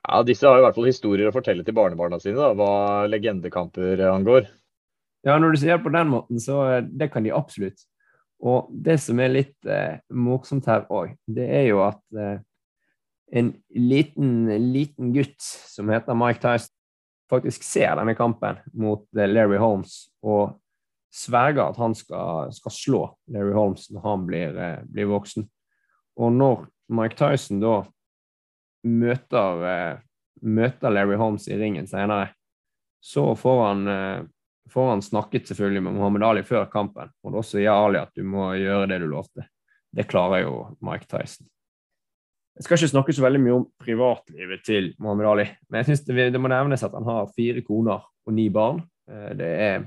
Ja, 0.06 0.22
Disse 0.24 0.48
har 0.48 0.56
i 0.56 0.62
hvert 0.64 0.78
fall 0.78 0.88
historier 0.88 1.28
å 1.28 1.34
fortelle 1.34 1.66
til 1.66 1.76
barnebarna 1.76 2.16
sine, 2.22 2.38
da, 2.38 2.54
hva 2.56 3.04
legendekamper 3.10 4.00
angår. 4.08 4.46
Ja, 5.26 5.36
når 5.36 5.52
du 5.52 5.60
sier 5.60 5.76
det 5.76 5.84
på 5.84 5.92
den 5.92 6.08
måten, 6.14 6.40
så 6.40 6.62
uh, 6.64 6.78
det 6.80 7.10
kan 7.12 7.26
de 7.26 7.34
absolutt. 7.36 7.84
Og 8.40 8.70
det 8.72 8.96
som 9.04 9.20
er 9.20 9.32
litt 9.32 9.68
morsomt 10.12 10.66
her 10.68 10.82
òg, 10.92 11.14
det 11.24 11.46
er 11.56 11.62
jo 11.70 11.78
at 11.86 12.02
en 13.32 13.48
liten, 13.72 14.34
liten 14.72 15.14
gutt 15.14 15.40
som 15.40 15.88
heter 15.88 16.18
Mike 16.20 16.42
Tyson, 16.44 16.76
faktisk 17.30 17.64
ser 17.66 17.96
denne 17.98 18.14
kampen 18.18 18.60
mot 18.76 19.06
eh, 19.18 19.28
Larry 19.28 19.58
Holmes 19.60 20.06
og 20.22 20.56
sverger 21.16 21.64
at 21.70 21.78
han 21.80 21.94
skal, 21.96 22.52
skal 22.52 22.74
slå 22.74 23.02
Larry 23.32 23.54
Holmes 23.56 23.88
når 23.90 24.04
han 24.04 24.26
blir, 24.28 24.56
eh, 24.60 24.80
blir, 24.84 25.08
voksen. 25.10 25.46
Og 26.20 26.32
når 26.32 26.66
Mike 26.92 27.16
Tyson 27.18 27.60
da 27.62 27.80
møter, 28.86 29.66
eh, 29.70 29.98
møter 30.42 30.92
Larry 30.92 31.16
Holmes 31.20 31.48
i 31.48 31.58
ringen 31.58 31.88
senere, 31.88 32.34
så 33.00 33.30
får 33.38 33.60
han, 33.62 34.28
får 34.72 34.88
han 34.88 35.02
snakket 35.04 35.46
selvfølgelig 35.46 35.82
med 35.84 35.94
Muhammad 35.94 36.24
Ali 36.26 36.40
før 36.42 36.64
kampen, 36.66 37.12
og 37.22 37.36
da 37.36 37.42
sier 37.46 37.70
Ali 37.70 38.00
at 38.00 38.10
du 38.18 38.24
må 38.26 38.48
gjøre 38.58 38.88
det 38.90 38.98
du 38.98 39.06
lovte. 39.06 39.44
Det 39.94 40.08
klarer 40.10 40.42
jo 40.42 40.56
Mike 40.82 41.06
Tyson. 41.06 41.46
Jeg 42.56 42.64
skal 42.64 42.80
ikke 42.80 42.90
snakke 42.90 43.14
så 43.14 43.22
veldig 43.22 43.42
mye 43.44 43.54
om 43.60 43.66
privatlivet 43.78 44.64
til 44.66 44.90
Muhammad 44.98 45.28
Ali, 45.30 45.46
men 45.68 45.78
jeg 45.78 45.90
synes 45.90 46.04
det, 46.08 46.32
det, 46.34 46.40
må 46.40 46.50
nevnes 46.50 46.82
at 46.82 46.96
han 46.98 47.06
har 47.06 47.30
fire 47.36 47.62
koner 47.62 48.02
og 48.02 48.34
ni 48.34 48.48
barn. 48.50 48.80
Det 49.06 49.46
er, 49.46 49.86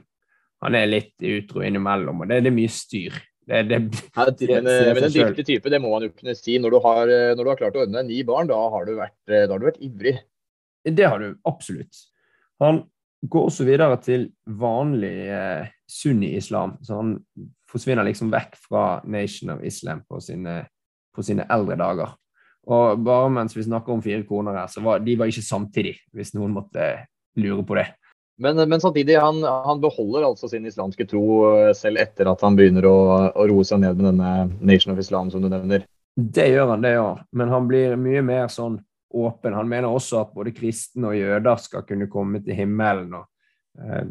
han 0.63 0.75
er 0.75 0.89
litt 0.89 1.15
utro 1.23 1.63
innimellom, 1.63 2.23
og 2.23 2.29
det, 2.29 2.41
det 2.45 2.51
er 2.51 2.57
mye 2.57 2.71
styr. 2.73 3.17
Det, 3.49 3.63
det, 3.65 3.77
ja, 4.13 4.25
men, 4.29 4.67
men 4.67 5.05
en 5.07 5.13
dyktig 5.13 5.45
type, 5.47 5.71
det 5.73 5.79
må 5.81 5.89
man 5.89 6.05
jo 6.05 6.11
kunne 6.13 6.35
si. 6.37 6.59
Når 6.61 6.75
du 6.75 6.79
har, 6.83 7.13
når 7.33 7.41
du 7.41 7.49
har 7.49 7.61
klart 7.63 7.79
å 7.79 7.81
ordne 7.85 8.03
deg 8.03 8.11
ni 8.11 8.19
barn, 8.27 8.49
da 8.51 8.59
har, 8.75 8.91
vært, 8.93 9.17
da 9.25 9.47
har, 9.47 9.57
du 9.57 9.65
vært, 9.65 9.81
ivrig. 9.81 10.19
Det 10.85 11.07
har 11.07 11.23
du 11.23 11.31
absolutt. 11.49 12.03
Han 12.61 12.83
går 13.25 13.47
også 13.49 13.65
videre 13.67 13.97
til 14.03 14.29
vanlig 14.59 15.15
eh, 15.33 15.71
sunni-islam, 15.89 16.77
så 16.85 16.99
han 17.01 17.15
forsvinner 17.69 18.07
liksom 18.07 18.31
vekk 18.33 18.55
fra 18.67 18.83
Nation 19.09 19.55
of 19.55 19.63
Islam 19.65 20.03
på 20.07 20.21
sine, 20.23 20.61
på 21.15 21.25
sine 21.25 21.47
eldre 21.51 21.77
dager. 21.79 22.13
Og 22.69 23.01
bare 23.01 23.31
mens 23.33 23.55
vi 23.57 23.65
snakker 23.65 23.95
om 23.95 24.03
fire 24.03 24.23
koner 24.29 24.61
her, 24.61 24.69
så 24.71 24.83
var 24.85 25.01
de 25.03 25.17
var 25.17 25.31
ikke 25.31 25.45
samtidig, 25.45 25.95
hvis 26.13 26.35
noen 26.37 26.53
måtte 26.55 26.91
lure 27.39 27.65
på 27.65 27.77
det. 27.79 27.87
Men, 28.41 28.69
men 28.69 28.81
samtidig, 28.81 29.15
han, 29.19 29.43
han, 29.43 29.81
beholder 29.81 30.23
altså 30.23 30.47
sin 30.47 30.65
islamske 30.65 31.03
tro 31.05 31.23
eh, 31.49 31.71
selv 31.75 31.99
etter 31.99 32.29
at 32.31 32.43
han 32.45 32.55
begynner 32.55 32.85
å, 32.87 32.99
å 33.35 33.47
roe 33.51 33.65
seg 33.67 33.81
ned 33.83 33.99
med 33.99 34.13
denne 34.13 34.29
Nation 34.63 34.93
of 34.93 35.01
Islam, 35.01 35.27
som 35.33 35.43
du 35.43 35.49
nevner. 35.51 35.83
Det 36.15 36.45
gjør 36.47 36.71
han, 36.71 36.85
det 36.85 36.93
gjør 36.93 37.09
han. 37.09 37.25
Men 37.35 37.51
han 37.51 37.67
blir 37.67 37.97
mye 37.99 38.23
mer 38.23 38.47
sånn 38.53 38.79
åpen. 39.09 39.57
Han 39.57 39.67
mener 39.67 39.91
også 39.91 40.21
at 40.21 40.31
både 40.37 40.55
kristne 40.55 41.11
og 41.11 41.19
jøder 41.19 41.59
skal 41.59 41.83
kunne 41.89 42.07
komme 42.11 42.39
til 42.45 42.55
himmelen. 42.61 43.19
Og, 43.19 43.27
eh, 43.83 44.07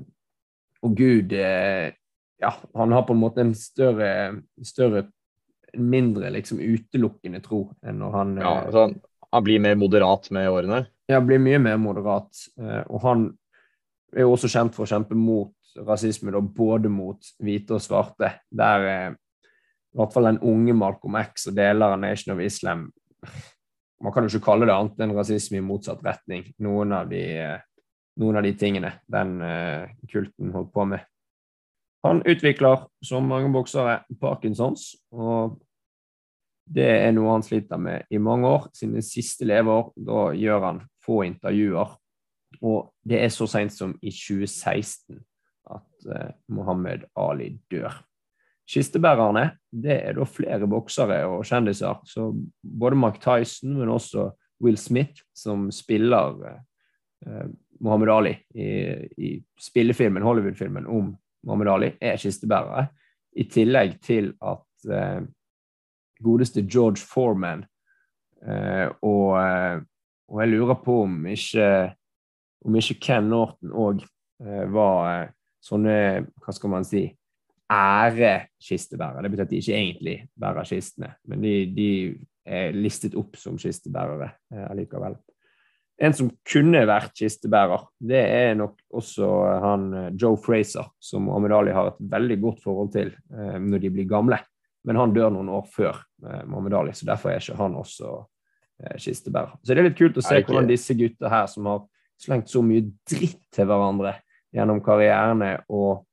og 0.84 1.00
Gud 1.00 1.32
eh, 1.32 1.88
Ja, 2.38 2.52
han 2.78 2.92
har 2.94 3.08
på 3.08 3.16
en 3.16 3.24
måte 3.24 3.42
en 3.42 3.56
større, 3.56 4.12
større 4.62 5.08
mindre 5.74 6.28
liksom 6.36 6.60
utelukkende 6.60 7.40
tro 7.42 7.64
enn 7.82 7.98
når 7.98 8.12
han 8.14 8.36
Ja, 8.38 8.52
altså 8.60 8.84
han, 8.84 8.94
han, 9.32 9.44
blir 9.48 9.64
mer 9.64 9.74
moderat 9.80 10.28
med 10.36 10.52
årene? 10.52 10.84
Ja, 11.10 11.18
blir 11.24 11.40
mye 11.42 11.58
mer 11.64 11.80
moderat. 11.82 12.30
Og 12.86 13.02
han 13.02 13.30
er 14.16 14.24
jo 14.24 14.34
også 14.34 14.50
kjent 14.52 14.76
for 14.76 14.86
å 14.86 14.90
kjempe 14.90 15.16
mot 15.18 15.54
rasisme, 15.86 16.32
da, 16.34 16.40
både 16.40 16.90
mot 16.90 17.30
hvite 17.44 17.76
og 17.76 17.84
svarte. 17.84 18.32
Der 18.50 18.86
eh, 18.88 19.16
i 19.92 20.00
hvert 20.00 20.14
fall 20.14 20.28
den 20.28 20.40
unge 20.46 20.74
Malcolm 20.76 21.18
X 21.20 21.48
og 21.50 21.56
deler 21.58 21.94
av 21.94 22.00
Nation 22.02 22.34
of 22.34 22.42
Islam 22.44 22.90
Man 23.98 24.12
kan 24.14 24.22
jo 24.22 24.30
ikke 24.30 24.44
kalle 24.46 24.66
det 24.68 24.74
annet 24.76 25.00
enn 25.02 25.12
rasisme 25.16 25.58
i 25.58 25.64
motsatt 25.64 26.04
retning. 26.06 26.44
Noen 26.62 26.92
av 26.94 27.08
de, 27.10 27.22
eh, 27.34 27.86
noen 28.22 28.38
av 28.38 28.44
de 28.46 28.52
tingene 28.54 28.92
den 29.10 29.32
kulten 30.06 30.52
holdt 30.54 30.70
på 30.70 30.84
med. 30.86 31.02
Han 32.06 32.22
utvikler, 32.22 32.84
som 33.02 33.26
mange 33.26 33.50
boksere, 33.50 34.04
Parkinsons, 34.20 34.92
og 35.10 35.58
det 36.68 36.86
er 36.86 37.14
noe 37.16 37.32
han 37.32 37.44
sliter 37.44 37.80
med 37.80 38.06
i 38.12 38.20
mange 38.22 38.48
år. 38.48 38.68
Sine 38.76 39.02
siste 39.04 39.48
leveår, 39.48 39.90
da 39.96 40.28
gjør 40.36 40.66
han 40.66 40.82
få 41.04 41.22
intervjuer. 41.26 41.96
Og 42.62 42.90
det 43.06 43.20
er 43.22 43.32
så 43.32 43.46
seint 43.50 43.74
som 43.74 43.94
i 44.02 44.12
2016 44.12 45.18
at 45.68 46.08
eh, 46.14 46.30
Mohammed 46.54 47.06
Ali 47.18 47.52
dør. 47.70 48.00
Kistebærerne 48.68 49.50
det 49.72 49.94
er 49.96 50.16
da 50.18 50.26
flere 50.28 50.68
boksere 50.68 51.22
og 51.28 51.46
kjendiser. 51.48 52.00
Så 52.04 52.30
både 52.62 52.98
Mark 53.00 53.20
Tyson, 53.20 53.76
men 53.78 53.92
også 53.92 54.30
Will 54.64 54.78
Smith, 54.80 55.22
som 55.36 55.70
spiller 55.72 56.42
eh, 57.26 57.48
Mohammed 57.80 58.12
Ali 58.12 58.34
i, 58.54 58.68
i 59.18 59.32
spillefilmen, 59.60 60.22
Hollywood-filmen 60.22 60.86
om 60.86 61.14
Mohammed 61.46 61.68
Ali, 61.72 61.92
er 62.00 62.16
kistebærere. 62.16 62.88
I 63.38 63.44
tillegg 63.44 64.00
til 64.02 64.32
at 64.42 64.90
eh, 64.90 65.20
godeste 66.24 66.64
George 66.66 67.04
Foreman 67.12 67.64
eh, 68.42 68.88
og, 69.02 69.38
eh, 69.38 69.80
og, 70.28 70.40
jeg 70.42 70.48
lurer 70.48 70.80
på 70.84 71.02
om 71.02 71.26
ikke, 71.26 71.94
om 72.64 72.78
ikke 72.78 72.98
Ken 73.08 73.28
Norton 73.30 73.74
òg 73.74 74.02
eh, 74.44 74.64
var 74.72 75.12
eh, 75.12 75.30
sånne 75.64 75.94
Hva 76.42 76.54
skal 76.54 76.72
man 76.72 76.86
si 76.86 77.06
ærekistebærere. 77.68 79.22
Det 79.22 79.30
betyr 79.32 79.44
at 79.44 79.50
de 79.52 79.60
ikke 79.60 79.76
egentlig 79.76 80.16
bærer 80.40 80.68
kistene, 80.68 81.10
men 81.28 81.42
de, 81.44 81.54
de 81.76 81.88
er 82.48 82.76
listet 82.76 83.16
opp 83.18 83.36
som 83.36 83.58
kistebærere 83.60 84.30
eh, 84.54 84.68
allikevel. 84.70 85.18
En 85.98 86.14
som 86.14 86.30
kunne 86.46 86.84
vært 86.86 87.16
kistebærer, 87.18 87.82
det 87.98 88.20
er 88.22 88.52
nok 88.56 88.78
også 88.94 89.28
han 89.64 89.88
Joe 90.14 90.38
Fraser, 90.38 90.86
som 91.02 91.26
Ahmed 91.34 91.52
Ali 91.56 91.74
har 91.74 91.90
et 91.90 92.00
veldig 92.12 92.38
godt 92.44 92.62
forhold 92.64 92.92
til 92.94 93.12
eh, 93.34 93.58
når 93.60 93.82
de 93.84 93.92
blir 93.92 94.08
gamle. 94.08 94.38
Men 94.86 94.96
han 94.96 95.12
dør 95.12 95.32
noen 95.34 95.50
år 95.52 95.66
før 95.74 95.98
eh, 96.24 96.44
Mohammed 96.46 96.76
Ali, 96.78 96.94
så 96.96 97.08
derfor 97.08 97.32
er 97.32 97.42
ikke 97.42 97.58
han 97.58 97.76
også 97.76 98.14
eh, 98.84 98.96
kistebærer. 98.96 99.58
Så 99.60 99.74
det 99.74 99.82
er 99.82 99.90
litt 99.90 99.98
kult 99.98 100.20
å 100.20 100.24
se 100.24 100.38
hvordan 100.38 100.70
disse 100.70 100.96
gutta 100.96 101.32
her, 101.32 101.50
som 101.50 101.66
har 101.68 101.82
slengt 102.18 102.50
så 102.52 102.62
mye 102.64 102.88
dritt 103.08 103.40
til 103.54 103.68
hverandre 103.68 104.16
gjennom 104.54 104.82
karrierene 104.84 105.54
og 105.68 106.04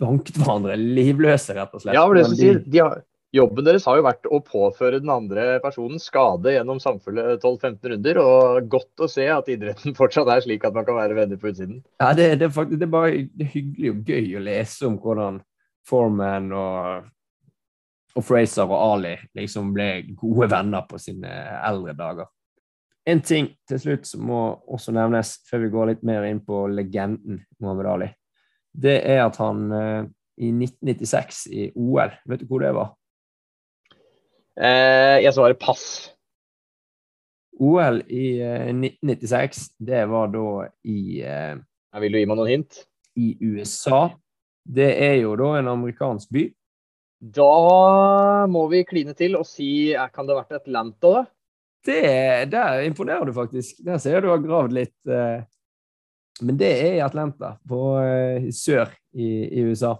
banket 0.00 0.38
hverandre 0.38 0.76
livløse, 0.78 1.54
rett 1.56 1.74
og 1.74 1.82
slett. 1.82 1.96
Ja, 1.96 2.06
men 2.06 2.18
det 2.20 2.26
som 2.28 2.38
sier, 2.38 2.60
de 2.62 2.82
har, 2.82 3.00
Jobben 3.34 3.66
deres 3.66 3.84
har 3.88 3.98
jo 3.98 4.04
vært 4.06 4.28
å 4.30 4.38
påføre 4.44 5.00
den 5.02 5.10
andre 5.12 5.58
personen 5.60 6.00
skade 6.00 6.54
gjennom 6.54 6.78
samfunnet 6.80 7.42
12-15 7.42 7.90
runder. 7.92 8.20
Og 8.22 8.68
godt 8.72 9.02
å 9.02 9.08
se 9.10 9.26
at 9.32 9.50
idretten 9.52 9.96
fortsatt 9.98 10.30
er 10.32 10.44
slik 10.44 10.64
at 10.66 10.76
man 10.76 10.86
kan 10.86 10.98
være 10.98 11.18
venner 11.18 11.40
på 11.40 11.50
utsiden. 11.50 11.82
Ja, 12.00 12.12
det, 12.16 12.30
det, 12.40 12.48
er 12.48 12.54
faktisk, 12.54 12.80
det 12.80 12.88
er 12.88 12.94
bare 12.94 13.26
det 13.26 13.48
er 13.48 13.52
hyggelig 13.56 13.92
og 13.92 14.14
gøy 14.14 14.38
å 14.38 14.46
lese 14.46 14.88
om 14.88 14.96
hvordan 15.02 15.42
Foreman 15.86 16.48
og, 16.56 17.10
og 18.16 18.26
Fraser 18.26 18.66
og 18.66 18.78
Ali 18.78 19.16
liksom 19.38 19.74
ble 19.74 19.90
gode 20.14 20.48
venner 20.54 20.86
på 20.88 21.02
sine 21.02 21.34
eldre 21.66 21.94
dager. 21.98 22.30
En 23.06 23.22
ting 23.22 23.52
til 23.70 23.78
slutt 23.78 24.08
som 24.08 24.24
må 24.26 24.40
også 24.66 24.94
nevnes 24.94 25.36
før 25.46 25.62
vi 25.62 25.72
går 25.74 25.90
litt 25.92 26.02
mer 26.06 26.26
inn 26.26 26.40
på 26.42 26.64
legenden 26.72 27.44
Mohammed 27.62 27.90
Ali, 27.92 28.08
det 28.74 28.96
er 29.06 29.22
at 29.24 29.38
han 29.40 29.62
eh, 29.72 30.08
i 30.42 30.50
1996 30.52 31.44
i 31.48 31.68
OL 31.80 32.10
Vet 32.28 32.42
du 32.42 32.50
hvor 32.50 32.60
det 32.60 32.74
var? 32.76 32.90
Eh, 34.56 35.22
jeg 35.22 35.32
svarer 35.36 35.56
pass. 35.60 35.86
OL 37.56 38.02
i 38.12 38.26
eh, 38.42 38.68
1996, 38.74 39.62
det 39.86 40.02
var 40.10 40.28
da 40.34 40.66
i, 40.84 41.22
eh, 41.22 41.54
jeg 41.56 42.04
Vil 42.04 42.12
du 42.12 42.20
gi 42.20 42.28
meg 42.28 42.40
noen 42.40 42.52
hint? 42.52 42.82
i 43.16 43.36
USA. 43.40 44.10
Det 44.66 44.90
er 45.02 45.20
jo 45.22 45.34
da 45.38 45.54
en 45.58 45.70
amerikansk 45.72 46.32
by. 46.34 46.44
Da 47.36 48.46
må 48.50 48.66
vi 48.68 48.84
kline 48.84 49.14
til 49.16 49.38
og 49.38 49.46
si 49.48 49.94
eh, 49.94 50.08
Kan 50.12 50.28
det 50.28 50.36
ha 50.36 50.42
vært 50.42 50.60
Atlanta, 50.60 51.12
da? 51.14 51.22
Det, 51.86 52.50
der 52.50 52.82
imponerer 52.86 53.24
du 53.28 53.32
faktisk. 53.36 53.78
Der 53.86 54.00
ser 54.02 54.16
jeg 54.18 54.24
du 54.26 54.32
har 54.32 54.42
gravd 54.42 54.74
litt. 54.74 54.96
eh, 55.06 55.44
Men 56.42 56.58
det 56.60 56.70
er 56.82 56.94
i 56.98 57.04
Atlanta, 57.04 57.54
på 57.68 57.80
eh, 58.02 58.50
sør 58.52 58.90
i, 59.14 59.28
i 59.56 59.62
USA. 59.64 59.94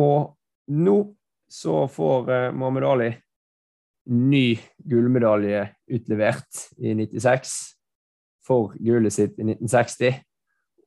Og 0.00 0.32
nå 0.74 0.96
så 1.50 1.84
får 1.90 2.30
eh, 2.30 2.52
Muhammad 2.54 2.86
Ali 2.88 3.10
ny 4.10 4.58
gullmedalje 4.90 5.66
utlevert 5.92 6.64
i 6.78 6.94
96 6.94 7.52
for 8.46 8.72
gullet 8.80 9.14
sitt 9.14 9.36
i 9.38 9.44
1960. 9.46 10.16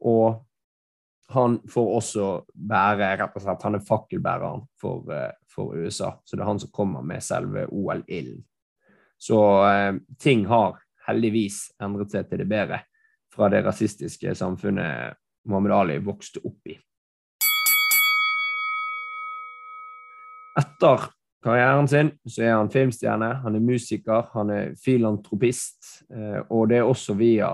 Og 0.03 0.41
han 1.33 1.59
får 1.71 1.91
også 1.97 2.25
bære 2.53 3.13
rett 3.21 3.37
og 3.37 3.43
slett, 3.45 3.63
Han 3.63 3.77
er 3.77 3.85
fakkelbæreren 3.87 4.65
for, 4.81 5.07
eh, 5.13 5.31
for 5.47 5.75
USA. 5.77 6.17
Så 6.25 6.35
det 6.35 6.43
er 6.43 6.51
han 6.51 6.59
som 6.59 6.73
kommer 6.73 7.01
med 7.01 7.23
selve 7.23 7.67
OL-ilden. 7.71 8.43
Så 9.23 9.39
eh, 9.67 9.93
ting 10.19 10.45
har 10.49 10.79
heldigvis 11.07 11.69
endret 11.83 12.11
seg 12.11 12.27
til 12.27 12.41
det 12.43 12.47
bedre 12.49 12.81
fra 13.33 13.47
det 13.51 13.63
rasistiske 13.65 14.33
samfunnet 14.35 15.15
Mohammed 15.47 15.73
Ali 15.75 15.97
vokste 16.03 16.41
opp 16.43 16.71
i. 16.71 16.75
Etter 20.59 21.05
karrieren 21.43 21.87
sin 21.89 22.11
så 22.29 22.43
er 22.43 22.57
han 22.57 22.71
filmstjerne, 22.71 23.29
han 23.43 23.55
er 23.57 23.63
musiker, 23.63 24.27
han 24.35 24.51
er 24.53 24.73
filantropist, 24.79 26.03
eh, 26.13 26.41
og 26.49 26.69
det 26.71 26.81
er 26.81 26.89
også 26.89 27.15
via 27.19 27.53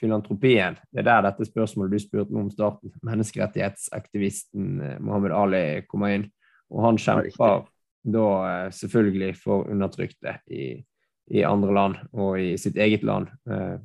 filantropien. 0.00 0.78
Det 0.90 1.04
er 1.04 1.10
der 1.10 1.26
dette 1.28 1.46
spørsmålet 1.46 1.92
du 1.92 2.02
spurte 2.02 2.40
om 2.40 2.48
starten, 2.50 2.94
menneskerettighetsaktivisten 3.06 4.98
Mohammed 5.04 5.36
Ali 5.36 5.66
kommer 5.86 6.16
inn. 6.16 6.24
Og 6.72 6.86
han 6.88 6.98
kjemper 6.98 7.68
da 8.02 8.26
eh, 8.48 8.72
selvfølgelig 8.74 9.36
for 9.44 9.68
undertrykte 9.70 10.38
i, 10.50 10.72
i 11.30 11.44
andre 11.46 11.72
land 11.72 11.96
og 12.12 12.40
i 12.40 12.56
sitt 12.58 12.76
eget 12.76 13.02
land. 13.06 13.28
Eh, 13.50 13.78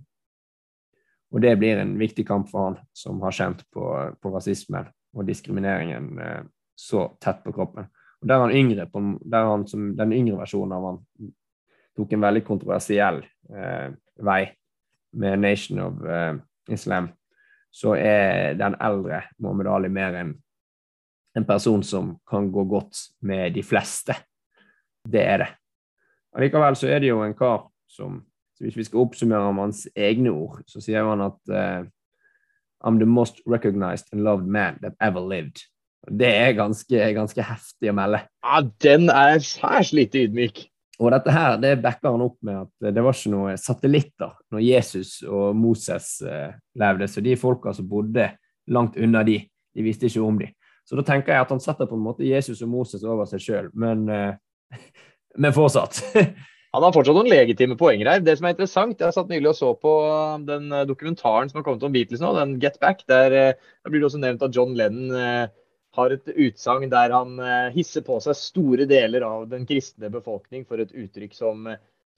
Og 1.28 1.42
det 1.44 1.58
blir 1.60 1.76
en 1.78 1.98
viktig 2.00 2.24
kamp 2.28 2.48
for 2.50 2.64
han, 2.64 2.76
som 2.96 3.20
har 3.22 3.34
kjent 3.36 3.66
på, 3.76 3.84
på 4.22 4.30
rasismen 4.32 4.88
og 5.12 5.26
diskrimineringen 5.28 6.20
eh, 6.24 6.44
så 6.76 7.18
tett 7.20 7.42
på 7.44 7.52
kroppen. 7.52 7.90
Og 8.22 8.30
der 8.32 8.40
han 8.40 8.54
yngre, 8.56 8.86
på, 8.88 9.02
der 9.28 9.50
han 9.50 9.68
som 9.68 9.90
den 9.98 10.14
yngre 10.16 10.40
versjonen 10.40 10.78
av 10.78 10.86
han 10.88 11.02
tok 11.98 12.14
en 12.14 12.24
veldig 12.24 12.44
kontroversiell 12.48 13.20
eh, 13.52 13.92
vei 14.24 14.40
med 15.20 15.44
Nation 15.44 15.84
of 15.84 16.00
eh, 16.08 16.40
Islam, 16.72 17.12
så 17.76 17.98
er 18.00 18.56
den 18.56 18.80
eldre 18.80 19.26
Mohammed 19.44 19.68
Ali 19.68 19.92
mer 19.92 20.16
en, 20.16 20.34
en 21.36 21.46
person 21.46 21.84
som 21.84 22.16
kan 22.24 22.48
gå 22.56 22.64
godt 22.72 23.04
med 23.20 23.52
de 23.54 23.68
fleste. 23.68 24.16
Det 25.04 25.28
er 25.28 25.44
det. 25.44 25.52
Allikevel 26.38 26.78
så 26.78 26.90
er 26.94 27.02
det 27.02 27.12
jo 27.12 27.24
en 27.26 27.38
kar 27.38 27.68
som 27.90 28.22
Hvis 28.58 28.78
vi 28.78 28.88
skal 28.88 29.04
oppsummere 29.04 29.52
om 29.52 29.60
hans 29.62 29.84
egne 29.94 30.32
ord, 30.34 30.64
så 30.66 30.82
sier 30.82 31.06
han 31.06 31.22
at 31.22 31.52
uh, 31.54 31.84
I'm 32.82 32.98
the 32.98 33.06
most 33.06 33.38
recognized 33.46 34.08
and 34.12 34.24
loved 34.26 34.48
man 34.50 34.80
that 34.82 34.96
ever 35.00 35.22
lived. 35.22 35.62
Det 36.10 36.30
er 36.30 36.56
ganske, 36.58 37.12
ganske 37.14 37.44
heftig 37.46 37.92
å 37.92 37.94
melde. 38.00 38.24
Ja, 38.42 38.64
Den 38.82 39.12
er 39.14 39.38
særs 39.46 39.92
lite 39.94 40.24
ydmyk. 40.26 40.64
Og 40.98 41.12
dette 41.14 41.34
her, 41.34 41.60
det 41.62 41.76
backer 41.84 42.16
han 42.16 42.24
opp 42.26 42.38
med 42.42 42.64
at 42.64 42.94
det 42.96 43.04
var 43.06 43.14
ikke 43.14 43.34
noen 43.36 43.60
satellitter 43.62 44.32
når 44.54 44.64
Jesus 44.66 45.20
og 45.22 45.54
Moses 45.58 46.16
eh, 46.26 46.56
levde, 46.82 47.06
så 47.12 47.22
de 47.22 47.36
folka 47.38 47.74
som 47.78 47.86
bodde 47.90 48.32
langt 48.74 48.98
unna 48.98 49.22
de, 49.28 49.38
de 49.78 49.86
visste 49.86 50.10
ikke 50.10 50.24
om 50.26 50.40
de. 50.42 50.50
Så 50.88 50.98
da 50.98 51.06
tenker 51.06 51.36
jeg 51.36 51.46
at 51.46 51.54
han 51.54 51.62
setter 51.62 51.86
på 51.86 51.98
en 52.00 52.06
måte 52.08 52.26
Jesus 52.26 52.64
og 52.66 52.72
Moses 52.72 53.06
over 53.06 53.30
seg 53.30 53.44
sjøl, 53.44 53.70
men, 53.78 54.08
eh, 54.10 54.74
men 55.38 55.56
fortsatt. 55.56 56.02
Han 56.76 56.84
har 56.84 56.94
fortsatt 56.94 57.16
noen 57.16 57.30
legitime 57.32 57.78
poenger 57.80 58.10
her. 58.12 58.24
Det 58.24 58.36
som 58.38 58.46
er 58.48 58.54
interessant, 58.54 59.00
Jeg 59.02 59.16
satt 59.16 59.30
nylig 59.32 59.54
og 59.54 59.58
så 59.58 59.70
på 59.80 59.94
den 60.46 60.68
eh, 60.76 60.86
dokumentaren 60.90 61.50
som 61.50 61.62
har 61.62 61.66
kommet 61.66 61.86
om 61.88 61.94
Beatles 61.94 62.22
nå, 62.22 62.34
den 62.38 62.58
Get 62.62 62.78
Back. 62.84 63.06
Der, 63.10 63.34
eh, 63.34 63.56
der 63.56 63.94
blir 63.94 64.04
det 64.04 64.10
også 64.10 64.22
nevnt 64.22 64.44
at 64.46 64.54
John 64.56 64.76
Lennon 64.78 65.16
eh, 65.16 65.48
har 65.98 66.14
et 66.14 66.30
utsagn 66.36 66.92
der 66.92 67.16
han 67.16 67.40
eh, 67.42 67.70
hisser 67.74 68.06
på 68.06 68.20
seg 68.22 68.38
store 68.38 68.86
deler 68.90 69.26
av 69.26 69.48
den 69.50 69.66
kristne 69.70 70.12
befolkning 70.14 70.68
for 70.68 70.84
et 70.84 70.94
uttrykk 70.94 71.34
som, 71.34 71.66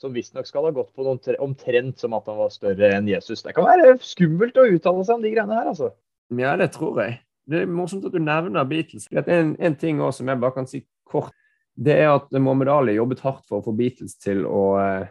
som 0.02 0.16
visstnok 0.18 0.50
skal 0.50 0.68
ha 0.68 0.76
gått 0.76 0.92
på 0.98 1.08
noen 1.08 1.22
tre, 1.24 1.38
omtrent 1.40 2.02
som 2.02 2.18
at 2.18 2.28
han 2.28 2.42
var 2.42 2.52
større 2.52 2.92
enn 2.98 3.08
Jesus. 3.08 3.46
Det 3.46 3.56
kan 3.56 3.70
være 3.70 3.96
skummelt 4.04 4.60
å 4.60 4.68
uttale 4.68 5.06
seg 5.06 5.20
om 5.20 5.24
de 5.24 5.34
greiene 5.38 5.56
her, 5.56 5.72
altså. 5.72 5.94
Ja, 6.36 6.58
det 6.60 6.74
tror 6.76 7.00
jeg. 7.06 7.22
Det 7.50 7.64
er 7.64 7.72
morsomt 7.72 8.06
at 8.06 8.14
du 8.14 8.22
nevner 8.22 8.68
Beatles. 8.70 9.08
Det 9.10 9.24
er 9.24 9.46
en, 9.46 9.56
en 9.56 9.78
ting 9.80 10.02
også 10.02 10.22
som 10.22 10.34
jeg 10.34 10.42
bare 10.44 10.58
kan 10.58 10.68
si 10.70 10.84
kort, 11.10 11.34
det 11.80 11.96
er 11.96 12.10
at 12.12 12.32
Muhammad 12.36 12.68
Ali 12.74 12.98
jobbet 12.98 13.22
hardt 13.24 13.46
for 13.48 13.60
å 13.60 13.66
få 13.70 13.74
Beatles 13.78 14.18
til 14.20 14.44
å, 14.48 14.64
eh, 14.82 15.08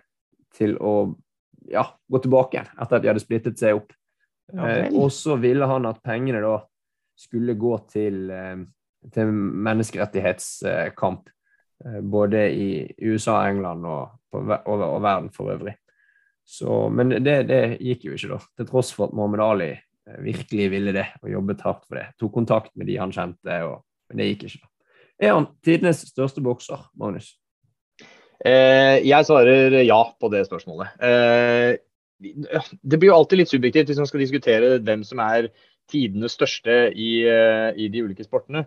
til 0.56 0.76
å 0.76 0.94
ja, 1.68 1.84
gå 2.08 2.20
tilbake 2.24 2.58
igjen 2.58 2.68
etter 2.74 2.98
at 2.98 3.04
de 3.04 3.10
hadde 3.12 3.24
splittet 3.24 3.60
seg 3.60 3.80
opp. 3.80 3.94
Ja 4.52 4.68
eh, 4.68 4.86
og 4.96 5.10
så 5.12 5.36
ville 5.40 5.68
han 5.68 5.88
at 5.88 6.02
pengene 6.04 6.42
da 6.44 6.58
skulle 7.18 7.56
gå 7.58 7.74
til, 7.92 8.28
eh, 8.30 8.62
til 9.12 9.32
menneskerettighetskamp. 9.68 11.34
Både 12.02 12.40
i 12.50 12.70
USA, 13.06 13.36
England 13.46 13.84
og, 13.86 14.16
på, 14.32 14.40
og, 14.42 14.80
og 14.82 14.96
verden 15.04 15.28
for 15.30 15.52
øvrig. 15.52 15.76
Så, 16.42 16.88
men 16.90 17.12
det, 17.22 17.36
det 17.46 17.60
gikk 17.78 18.08
jo 18.08 18.16
ikke, 18.16 18.32
da. 18.32 18.38
Til 18.58 18.66
tross 18.66 18.90
for 18.96 19.06
at 19.06 19.14
Muhammad 19.14 19.44
Ali 19.44 19.68
virkelig 20.24 20.66
ville 20.72 20.94
det 20.96 21.06
og 21.22 21.30
jobbet 21.30 21.62
hardt 21.62 21.86
for 21.86 22.00
det. 22.00 22.08
Tok 22.18 22.34
kontakt 22.34 22.74
med 22.74 22.90
de 22.90 22.96
han 22.98 23.14
kjente, 23.14 23.60
og, 23.68 23.84
men 24.10 24.18
det 24.18 24.26
gikk 24.32 24.48
ikke. 24.48 24.64
da. 24.64 24.72
Er 25.18 25.34
han 25.34 25.48
tidenes 25.66 26.04
største 26.12 26.42
bokser, 26.44 26.84
Magnus? 26.98 27.32
Eh, 28.38 29.02
jeg 29.02 29.26
svarer 29.26 29.80
ja 29.82 29.98
på 30.14 30.30
det 30.30 30.44
spørsmålet. 30.46 30.94
Eh, 31.02 31.78
det 32.18 32.98
blir 32.98 33.10
jo 33.10 33.16
alltid 33.18 33.42
litt 33.42 33.50
subjektivt 33.50 33.90
hvis 33.90 34.00
man 34.02 34.08
skal 34.10 34.22
diskutere 34.22 34.76
hvem 34.82 35.02
som 35.06 35.22
er 35.22 35.50
tidenes 35.90 36.36
største 36.38 36.76
i, 36.94 37.22
eh, 37.26 37.70
i 37.74 37.88
de 37.90 38.04
ulike 38.04 38.26
sportene. 38.26 38.66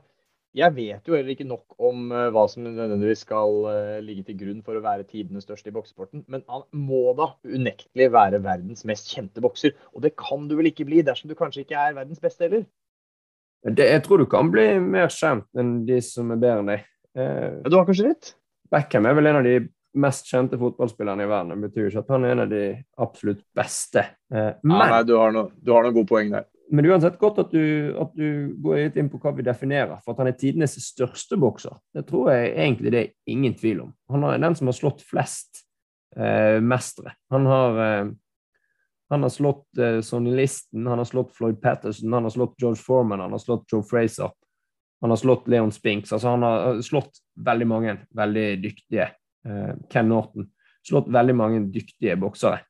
Jeg 0.51 0.75
vet 0.75 1.07
jo 1.07 1.15
heller 1.15 1.31
ikke 1.31 1.47
nok 1.47 1.77
om 1.79 2.09
eh, 2.11 2.27
hva 2.35 2.43
som 2.51 2.65
nødvendigvis 2.65 3.23
skal 3.23 3.53
eh, 3.71 3.99
ligge 4.03 4.25
til 4.27 4.39
grunn 4.41 4.59
for 4.65 4.75
å 4.75 4.83
være 4.83 5.07
tidenes 5.07 5.45
største 5.47 5.71
i 5.71 5.75
boksesporten, 5.75 6.25
men 6.27 6.43
han 6.51 6.65
må 6.75 7.13
da 7.15 7.29
unektelig 7.47 8.09
være 8.11 8.41
verdens 8.43 8.83
mest 8.87 9.07
kjente 9.13 9.43
bokser. 9.43 9.77
Og 9.95 10.03
det 10.03 10.17
kan 10.19 10.49
du 10.49 10.57
vel 10.59 10.67
ikke 10.71 10.87
bli 10.89 11.05
dersom 11.07 11.31
du 11.31 11.37
kanskje 11.39 11.63
ikke 11.63 11.79
er 11.79 11.95
verdens 12.01 12.19
beste 12.23 12.47
heller? 12.47 12.67
Det, 13.63 13.85
jeg 13.91 14.01
tror 14.03 14.17
du 14.17 14.25
kan 14.25 14.49
bli 14.51 14.79
mer 14.81 15.11
kjent 15.13 15.45
enn 15.59 15.85
de 15.85 15.99
som 16.01 16.31
er 16.33 16.39
bedre 16.41 16.59
enn 16.63 16.71
deg. 16.71 16.85
Eh, 17.15 17.59
du 17.69 17.75
har 17.77 17.85
kanskje 17.85 18.07
rett? 18.09 18.31
Beckham 18.71 19.05
er 19.05 19.13
vel 19.17 19.27
en 19.27 19.35
av 19.41 19.43
de 19.45 19.57
mest 20.01 20.25
kjente 20.31 20.57
fotballspillerne 20.57 21.25
i 21.25 21.29
verden. 21.29 21.51
Det 21.61 21.67
betyr 21.69 21.83
jo 21.83 21.89
ikke 21.91 22.03
at 22.05 22.11
han 22.15 22.23
er 22.25 22.31
en 22.31 22.43
av 22.45 22.49
de 22.49 22.61
absolutt 23.03 23.41
beste. 23.59 24.05
Eh, 24.33 24.53
Ja, 24.63 24.77
nei, 24.87 25.03
du 25.03 25.17
har 25.19 25.31
noe- 25.35 25.51
du 25.61 25.71
har 25.73 25.83
noen 25.83 25.93
gode 25.93 26.07
poeng 26.07 26.31
der. 26.31 26.45
men 26.71 26.85
uansett 26.85 27.17
godt 27.19 27.37
at 27.39 27.51
du, 27.51 27.93
at 27.99 28.13
du 28.15 28.55
går 28.63 28.75
litt 28.77 28.95
inn 28.97 29.09
på 29.09 29.19
hva 29.19 29.35
vi 29.35 29.43
definerer. 29.43 29.99
For 30.05 30.13
at 30.13 30.19
han 30.19 30.27
er 30.27 30.37
tidenes 30.39 30.77
største 30.79 31.35
bokser, 31.37 31.75
det 31.93 32.05
tror 32.07 32.31
jeg 32.31 32.55
egentlig 32.55 32.91
det 32.91 33.01
er 33.03 33.11
ingen 33.27 33.53
tvil 33.53 33.81
om. 33.81 33.93
Han 34.09 34.23
er 34.23 34.37
den 34.39 34.55
som 34.55 34.67
har 34.67 34.73
slått 34.79 35.01
flest 35.03 35.65
eh, 36.15 36.61
mestere. 36.63 37.11
Han 37.29 37.45
har, 37.45 37.77
eh, 37.77 38.05
han 39.11 39.23
har 39.23 39.29
slått 39.29 39.77
eh, 39.77 39.99
Sonny 40.01 40.35
Listen, 40.35 40.87
han 40.87 40.97
har 40.97 41.05
slått 41.05 41.33
Floyd 41.35 41.61
Patterson, 41.61 42.13
han 42.13 42.23
har 42.23 42.29
slått 42.29 42.55
George 42.57 42.79
Foreman, 42.79 43.19
han 43.19 43.31
har 43.31 43.39
slått 43.43 43.65
Joe 43.71 43.83
Fraser. 43.83 44.31
Han 45.01 45.09
har 45.09 45.17
slått 45.17 45.47
Leon 45.47 45.71
Spinks. 45.71 46.13
altså 46.13 46.27
Han 46.27 46.43
har 46.43 46.81
slått 46.81 47.11
veldig 47.35 47.67
mange 47.67 47.97
veldig 48.09 48.61
dyktige. 48.63 49.09
Eh, 49.45 49.73
Ken 49.89 50.09
Norton. 50.09 50.47
Slått 50.87 51.09
veldig 51.11 51.35
mange 51.35 51.59
dyktige 51.73 52.15
boksere. 52.15 52.61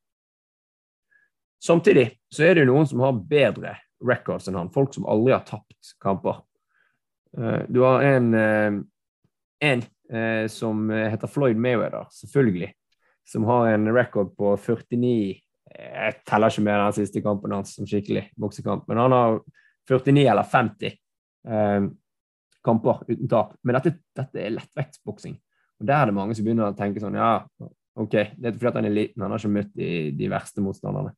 Samtidig 1.64 2.08
så 2.34 2.48
er 2.48 2.56
det 2.56 2.66
noen 2.66 2.88
som 2.90 3.04
har 3.06 3.20
bedre 3.20 3.76
records 4.02 4.50
enn 4.50 4.58
han. 4.58 4.72
Folk 4.74 4.96
som 4.96 5.06
aldri 5.06 5.36
har 5.36 5.46
tapt 5.46 5.94
kamper. 6.02 6.42
Eh, 7.38 7.62
du 7.70 7.84
har 7.86 8.02
en, 8.02 8.34
eh, 8.34 8.74
en 9.60 9.84
eh, 10.10 10.48
som 10.48 10.90
heter 10.90 11.28
Floyd 11.28 11.58
Mayweather, 11.58 12.08
selvfølgelig. 12.12 12.74
Som 13.30 13.44
har 13.44 13.68
en 13.68 13.94
record 13.94 14.34
på 14.38 14.58
49 14.58 15.42
Jeg 15.72 16.20
teller 16.28 16.52
ikke 16.52 16.64
med 16.66 16.80
den 16.80 16.96
siste 16.98 17.22
kampen 17.24 17.54
hans 17.56 17.76
som 17.78 17.88
skikkelig 17.88 18.28
boksekamp, 18.40 18.88
men 18.90 19.00
han 19.00 19.16
har 19.16 19.38
49 19.90 20.26
eller 20.28 20.48
50 20.52 20.88
eh, 20.92 21.86
kamper 22.66 23.06
uten 23.08 23.30
tap. 23.32 23.56
Men 23.64 23.78
dette, 23.80 23.96
dette 24.18 24.42
er 24.42 24.54
lettvektsboksing. 24.56 25.38
Og 25.82 25.88
der 25.88 25.98
er 25.98 26.12
det 26.12 26.18
mange 26.18 26.36
som 26.38 26.46
begynner 26.46 26.70
å 26.70 26.78
tenke 26.78 27.02
sånn 27.02 27.18
Ja, 27.18 27.34
OK, 28.00 28.14
det 28.14 28.52
er 28.52 28.58
fordi 28.60 28.78
han 28.78 28.88
er 28.88 28.94
liten, 28.96 29.24
han 29.24 29.34
har 29.34 29.42
ikke 29.42 29.56
møtt 29.56 29.72
de, 29.76 29.90
de 30.16 30.30
verste 30.32 30.64
motstanderne. 30.64 31.16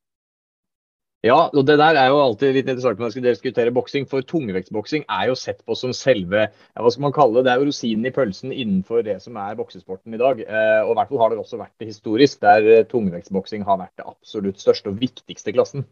Ja, 1.24 1.46
og 1.48 1.62
det 1.64 1.78
der 1.80 1.96
er 1.96 2.10
jo 2.12 2.18
alltid 2.20 2.50
litt 2.52 2.66
interessant 2.68 2.98
når 2.98 3.06
man 3.06 3.12
skal 3.14 3.24
diskutere 3.24 3.72
boksing. 3.72 4.04
For 4.10 4.24
tungvektsboksing 4.28 5.06
er 5.08 5.30
jo 5.30 5.36
sett 5.40 5.62
på 5.64 5.76
som 5.78 5.94
selve 5.96 6.42
ja, 6.42 6.82
hva 6.82 6.90
skal 6.92 7.06
man 7.06 7.14
kalle 7.16 7.38
det, 7.38 7.46
det 7.46 7.54
er 7.54 7.62
jo 7.62 7.68
rosinen 7.70 8.08
i 8.10 8.12
pølsen 8.12 8.52
innenfor 8.52 9.00
det 9.06 9.16
som 9.24 9.38
er 9.40 9.56
boksesporten 9.56 10.12
i 10.12 10.20
dag. 10.20 10.42
Eh, 10.44 10.80
og 10.82 10.92
i 10.92 10.98
hvert 10.98 11.14
fall 11.14 11.22
har 11.22 11.32
det 11.32 11.40
også 11.40 11.60
vært 11.62 11.72
det 11.80 11.88
historisk, 11.88 12.42
der 12.44 12.68
eh, 12.74 12.84
tungvektsboksing 12.90 13.64
har 13.64 13.80
vært 13.80 13.96
det 14.02 14.08
absolutt 14.10 14.60
største 14.60 14.92
og 14.92 15.00
viktigste 15.00 15.56
klassen. 15.56 15.88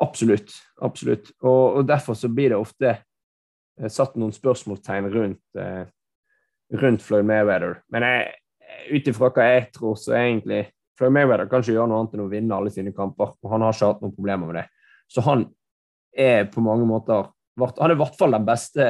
Absolutt. 0.00 0.56
Absolutt. 0.80 1.34
Og, 1.44 1.62
og 1.82 1.88
derfor 1.92 2.16
så 2.16 2.32
blir 2.32 2.54
det 2.54 2.62
ofte 2.62 2.94
eh, 2.96 3.92
satt 3.92 4.16
noen 4.16 4.32
spørsmålstegn 4.32 5.12
rundt, 5.12 5.44
eh, 5.60 5.84
rundt 6.80 7.04
Floyd 7.04 7.28
Mayweather. 7.28 7.82
Men 7.92 8.08
ut 8.88 9.12
ifra 9.12 9.28
hva 9.28 9.52
jeg 9.58 9.72
tror, 9.76 10.00
så 10.00 10.16
er 10.16 10.30
egentlig 10.30 10.66
Floyd 11.00 11.14
Mayweather 11.16 11.48
kan 11.48 11.62
ikke 11.64 11.72
gjøre 11.78 11.88
noe 11.88 12.02
annet 12.02 12.16
enn 12.16 12.26
å 12.26 12.28
vinne 12.28 12.56
alle 12.56 12.72
sine 12.74 12.92
kamper, 12.92 13.32
og 13.40 13.52
han 13.54 13.64
har 13.64 13.72
ikke 13.72 13.88
hatt 13.88 14.02
noen 14.04 14.12
problemer 14.12 14.50
med 14.50 14.58
det. 14.60 14.66
Så 15.08 15.24
han 15.24 15.46
er 16.12 16.44
på 16.52 16.60
mange 16.60 16.84
måter 16.88 17.30
Han 17.60 17.90
er 17.90 17.92
i 17.92 17.98
hvert 17.98 18.16
fall 18.16 18.32
den 18.32 18.44
beste 18.46 18.84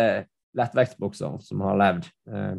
lettvektsbokseren 0.54 1.40
som 1.42 1.62
har 1.64 1.78
levd. 1.80 2.04
Eh, 2.30 2.52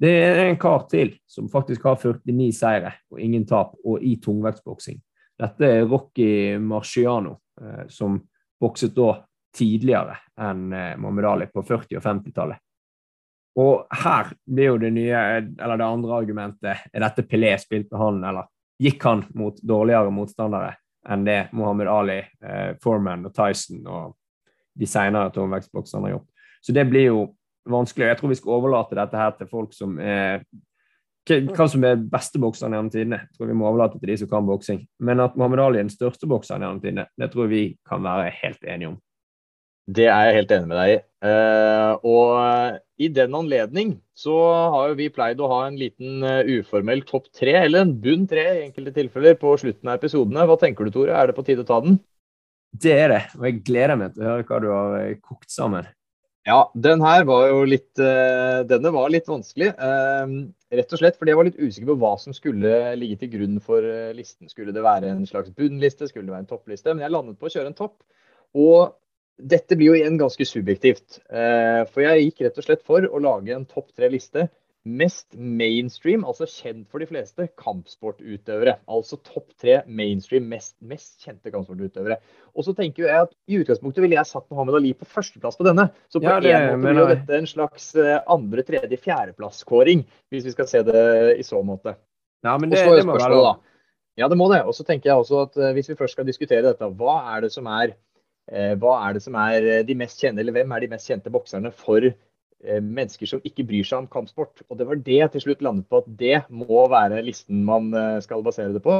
det 0.00 0.12
er 0.12 0.42
en 0.46 0.58
kar 0.60 0.86
til 0.88 1.10
som 1.28 1.50
faktisk 1.52 1.84
har 1.84 1.98
49 2.00 2.46
seire 2.56 2.92
og 3.12 3.20
ingen 3.20 3.44
tap, 3.48 3.74
og 3.84 4.00
i 4.00 4.14
tungvektsboksing. 4.22 5.00
Dette 5.36 5.68
er 5.68 5.84
Rocky 5.84 6.56
Marciano, 6.62 7.34
eh, 7.60 7.84
som 7.92 8.16
bokset 8.60 8.94
da 8.96 9.18
tidligere 9.56 10.16
enn 10.40 10.72
eh, 10.72 10.94
Mohammed 10.96 11.28
Ali 11.32 11.50
på 11.52 11.64
40- 11.64 11.98
og 11.98 12.04
50-tallet. 12.04 12.62
Og 13.56 13.86
her 14.02 14.32
blir 14.44 14.72
jo 14.72 14.80
det 14.80 14.90
nye, 14.92 15.20
eller 15.56 15.80
det 15.80 15.86
andre 15.86 16.16
argumentet 16.18 16.90
Er 16.92 17.04
dette 17.06 17.24
Pelé 17.24 17.54
spilte 17.60 17.96
han, 17.96 18.20
eller 18.24 18.50
gikk 18.82 19.06
han 19.08 19.24
mot 19.34 19.56
dårligere 19.64 20.12
motstandere 20.12 20.74
enn 21.08 21.22
det 21.24 21.38
Mohammed 21.54 21.88
Ali, 21.88 22.18
eh, 22.42 22.74
Foreman 22.82 23.28
og 23.28 23.32
Tyson 23.34 23.84
og 23.86 24.16
de 24.76 24.88
senere 24.90 25.30
tungvektsbokserne 25.32 26.08
har 26.08 26.16
gjort? 26.16 26.28
Så 26.60 26.74
det 26.74 26.84
blir 26.90 27.06
jo 27.06 27.20
vanskelig. 27.70 28.08
Jeg 28.10 28.18
tror 28.18 28.32
vi 28.32 28.38
skal 28.40 28.56
overlate 28.58 28.98
dette 28.98 29.20
her 29.20 29.36
til 29.38 29.48
folk 29.50 29.72
som 29.74 29.96
er 30.02 30.42
hva 31.26 31.66
som 31.66 31.82
er 31.86 31.98
beste 31.98 32.38
bokseren 32.38 32.74
gjennom 32.76 32.90
tidene. 32.92 33.20
Tror 33.34 33.48
vi 33.50 33.56
må 33.58 33.66
overlate 33.70 33.98
til 33.98 34.12
de 34.12 34.18
som 34.20 34.30
kan 34.30 34.46
boksing. 34.46 34.84
Men 35.02 35.22
at 35.24 35.34
Mohammed 35.36 35.62
Ali 35.62 35.80
er 35.80 35.86
den 35.86 35.94
største 35.94 36.28
bokseren 36.30 36.62
gjennom 36.62 36.82
tidene, 36.82 37.06
det 37.18 37.32
tror 37.32 37.50
vi 37.50 37.64
kan 37.88 38.04
være 38.04 38.30
helt 38.42 38.62
enige 38.62 38.92
om. 38.92 39.00
Det 39.86 40.08
er 40.10 40.28
jeg 40.28 40.40
helt 40.40 40.52
enig 40.56 40.66
med 40.66 40.80
deg 40.80 40.92
i. 40.92 41.02
Uh, 41.26 41.92
og 42.06 43.02
i 43.02 43.08
den 43.12 43.34
anledning 43.38 43.92
så 44.18 44.34
har 44.72 44.90
jo 44.90 44.96
vi 44.98 45.06
pleid 45.14 45.40
å 45.42 45.50
ha 45.50 45.60
en 45.66 45.76
liten 45.78 46.24
uh, 46.26 46.42
uformell 46.42 47.04
topp 47.06 47.28
tre, 47.34 47.54
eller 47.62 47.84
en 47.84 47.94
bunn 48.02 48.26
tre 48.30 48.44
i 48.50 48.64
enkelte 48.64 48.96
tilfeller, 48.98 49.38
på 49.38 49.54
slutten 49.62 49.90
av 49.90 50.00
episodene. 50.00 50.46
Hva 50.48 50.58
tenker 50.60 50.86
du, 50.86 50.92
Tore? 50.94 51.14
Er 51.14 51.30
det 51.30 51.36
på 51.38 51.46
tide 51.46 51.62
å 51.62 51.68
ta 51.68 51.78
den? 51.84 52.00
Det 52.76 52.96
er 52.96 53.14
det, 53.14 53.22
og 53.38 53.46
jeg 53.46 53.62
gleder 53.68 54.00
meg 54.00 54.16
til 54.16 54.26
å 54.26 54.32
høre 54.32 54.48
hva 54.48 54.60
du 54.62 54.68
har 54.72 54.98
uh, 54.98 55.14
kokt 55.22 55.54
sammen. 55.54 55.86
Ja, 56.46 56.60
den 56.78 57.02
her 57.02 57.24
var 57.26 57.48
jo 57.48 57.64
litt 57.66 57.98
Denne 57.98 58.90
var 58.94 59.08
litt 59.10 59.26
vanskelig. 59.26 59.72
Rett 59.74 60.92
og 60.94 61.00
slett 61.00 61.16
fordi 61.18 61.32
jeg 61.32 61.38
var 61.40 61.48
litt 61.48 61.58
usikker 61.58 61.88
på 61.88 61.96
hva 61.98 62.12
som 62.22 62.36
skulle 62.36 62.92
ligge 63.00 63.16
til 63.18 63.32
grunn 63.32 63.56
for 63.58 63.82
listen. 64.14 64.46
Skulle 64.46 64.70
det 64.70 64.84
være 64.86 65.10
en 65.10 65.24
slags 65.26 65.50
bunnliste, 65.58 66.06
skulle 66.06 66.28
det 66.28 66.36
være 66.36 66.44
en 66.44 66.52
toppliste? 66.52 66.94
Men 66.94 67.02
jeg 67.02 67.14
landet 67.16 67.40
på 67.40 67.50
å 67.50 67.50
kjøre 67.50 67.72
en 67.72 67.78
topp. 67.80 67.96
Og 68.54 68.94
dette 69.36 69.76
blir 69.76 69.92
jo 69.92 69.96
igjen 69.98 70.20
ganske 70.20 70.46
subjektivt. 70.48 71.20
Eh, 71.28 71.82
for 71.90 72.04
jeg 72.04 72.28
gikk 72.28 72.46
rett 72.46 72.60
og 72.60 72.66
slett 72.66 72.86
for 72.86 73.04
å 73.04 73.20
lage 73.20 73.52
en 73.56 73.66
topp 73.68 73.92
tre-liste. 73.96 74.48
Mest 74.86 75.34
mainstream, 75.34 76.22
altså 76.22 76.46
kjent 76.46 76.86
for 76.92 77.02
de 77.02 77.08
fleste, 77.10 77.48
kampsportutøvere. 77.58 78.76
Altså 78.86 79.18
topp 79.18 79.50
tre 79.58 79.80
mainstream, 79.90 80.46
mest, 80.48 80.76
mest 80.78 81.26
kjente 81.26 81.50
kampsportutøvere. 81.50 82.20
Og 82.54 82.68
så 82.68 82.74
tenker 82.78 83.08
jeg 83.08 83.26
at 83.26 83.34
i 83.50 83.58
utgangspunktet 83.60 84.04
ville 84.04 84.16
jeg 84.16 84.30
satt 84.30 84.46
Mohammed 84.54 84.78
Ali 84.78 84.94
på 84.94 85.08
førsteplass 85.10 85.58
på 85.58 85.66
denne. 85.66 85.88
Så 86.06 86.22
på 86.22 86.30
ja, 86.30 86.38
det, 86.40 86.54
en 86.54 86.68
måte 86.70 86.84
blir 86.86 87.02
jo 87.02 87.08
dette 87.10 87.40
en 87.40 87.50
slags 87.50 87.90
eh, 87.98 88.20
andre-, 88.30 88.64
tredje-, 88.68 89.02
fjerdeplass-kåring, 89.04 90.06
hvis 90.30 90.46
vi 90.46 90.54
skal 90.54 90.70
se 90.70 90.84
det 90.86 91.06
i 91.34 91.44
så 91.46 91.60
måte. 91.66 91.98
Ja, 92.46 92.54
men 92.54 92.70
det, 92.70 92.86
det 92.86 93.08
må 93.08 93.18
være 93.18 93.34
lov. 93.34 93.56
Ja, 94.16 94.30
det 94.32 94.38
må 94.38 94.46
det. 94.54 94.62
Og 94.64 94.72
så 94.78 94.86
tenker 94.86 95.10
jeg 95.10 95.20
også 95.20 95.44
at 95.48 95.58
eh, 95.60 95.74
hvis 95.76 95.90
vi 95.90 95.98
først 95.98 96.16
skal 96.16 96.30
diskutere 96.30 96.64
dette, 96.64 96.94
hva 96.94 97.18
er 97.34 97.44
det 97.44 97.52
som 97.52 97.66
er 97.74 97.98
hva 98.78 98.94
er 99.02 99.16
det 99.16 99.24
som 99.24 99.36
er 99.40 99.64
eh, 99.66 99.84
de 99.86 99.96
mest 99.98 100.20
kjente, 100.22 100.42
eller 100.42 100.54
hvem 100.54 100.72
er 100.72 100.84
de 100.84 100.90
mest 100.92 101.10
kjente 101.10 101.32
bokserne 101.34 101.72
for 101.74 102.04
eh, 102.06 102.80
mennesker 102.80 103.30
som 103.30 103.46
ikke 103.46 103.66
bryr 103.66 103.86
seg 103.86 104.04
om 104.04 104.10
kampsport? 104.10 104.62
Og 104.70 104.78
det 104.78 104.86
var 104.86 105.00
det 105.02 105.20
jeg 105.20 105.32
til 105.34 105.46
slutt 105.48 105.64
landet 105.66 105.88
på 105.90 106.02
at 106.02 106.10
det 106.20 106.42
må 106.50 106.84
være 106.92 107.24
listen 107.26 107.64
man 107.66 107.90
skal 108.22 108.44
basere 108.46 108.74
det 108.76 108.84
på. 108.84 108.94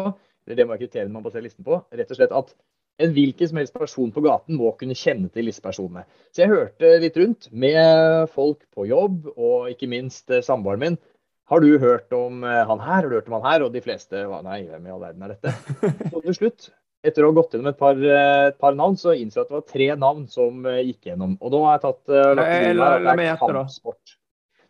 Eller 0.46 0.58
det 0.58 0.66
må 0.66 0.74
være 0.74 0.86
kriteriene 0.86 1.14
man 1.14 1.26
baserer 1.26 1.46
listen 1.46 1.66
på. 1.66 1.78
Rett 1.94 2.10
og 2.10 2.18
slett 2.18 2.34
at 2.34 2.54
en 3.02 3.12
hvilken 3.12 3.50
som 3.50 3.58
helst 3.60 3.74
person 3.76 4.12
på 4.14 4.22
gaten 4.24 4.56
må 4.56 4.70
kunne 4.80 4.96
kjenne 4.96 5.28
til 5.30 5.50
disse 5.50 5.62
personene. 5.62 6.06
Så 6.32 6.42
jeg 6.42 6.52
hørte 6.54 6.94
litt 7.02 7.18
rundt 7.20 7.50
med 7.52 8.30
folk 8.32 8.62
på 8.72 8.86
jobb, 8.88 9.28
og 9.36 9.68
ikke 9.68 9.90
minst 9.90 10.32
samboeren 10.46 10.82
min. 10.82 10.98
Har 11.46 11.62
du 11.62 11.76
hørt 11.78 12.10
om 12.16 12.40
han 12.42 12.80
her? 12.80 13.04
Har 13.04 13.10
du 13.10 13.18
hørt 13.18 13.28
om 13.28 13.36
han 13.36 13.46
her? 13.50 13.66
Og 13.66 13.74
de 13.74 13.84
fleste 13.84 14.24
var 14.30 14.42
nei, 14.46 14.62
hvem 14.70 14.88
i 14.88 14.94
all 14.94 15.04
verden 15.04 15.26
er 15.26 15.36
dette? 15.36 15.54
Så 16.10 16.24
til 16.24 16.38
slutt 16.40 16.70
etter 17.06 17.24
å 17.24 17.30
ha 17.30 17.36
gått 17.36 17.54
gjennom 17.54 17.70
et 17.70 17.78
par, 17.78 17.96
eh, 17.96 18.46
et 18.50 18.58
par 18.62 18.76
navn, 18.78 18.96
så 18.98 19.14
innså 19.16 19.40
jeg 19.40 19.46
at 19.46 19.50
det 19.50 19.58
var 19.58 19.66
tre 19.72 19.88
navn 20.02 20.24
som 20.30 20.66
eh, 20.66 20.82
gikk 20.90 21.10
gjennom. 21.10 21.36
Og 21.40 21.52
nå 21.54 21.62
har 21.64 21.76
jeg 21.76 21.84
tatt 21.86 22.14
la, 22.76 22.90
la, 23.02 23.36
kampsport. 23.40 24.16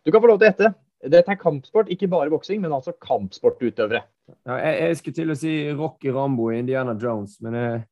Du 0.05 0.13
kan 0.13 0.23
få 0.23 0.31
lov 0.31 0.39
til 0.39 0.47
å 0.47 0.51
gjette. 0.51 0.71
Dette 1.07 1.33
er 1.33 1.39
kampsport, 1.39 1.91
ikke 1.93 2.09
bare 2.09 2.31
boksing, 2.33 2.61
men 2.63 2.73
altså 2.73 2.95
kampsportutøvere. 3.03 4.01
Ja, 4.47 4.57
jeg, 4.57 4.73
jeg, 4.81 4.97
skulle 4.99 5.19
til 5.19 5.33
å 5.33 5.37
si 5.37 5.53
Rocky 5.77 6.11
Rambo 6.13 6.49
i 6.51 6.57
Indiana 6.59 6.95
Jones, 6.99 7.37
men, 7.45 7.83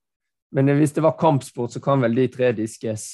men, 0.56 0.74
hvis 0.80 0.96
det 0.96 1.04
var 1.06 1.18
kampsport, 1.20 1.76
så 1.76 1.82
kan 1.84 2.02
vel 2.04 2.18
de 2.18 2.26
tre 2.34 2.50
diskes. 2.58 3.08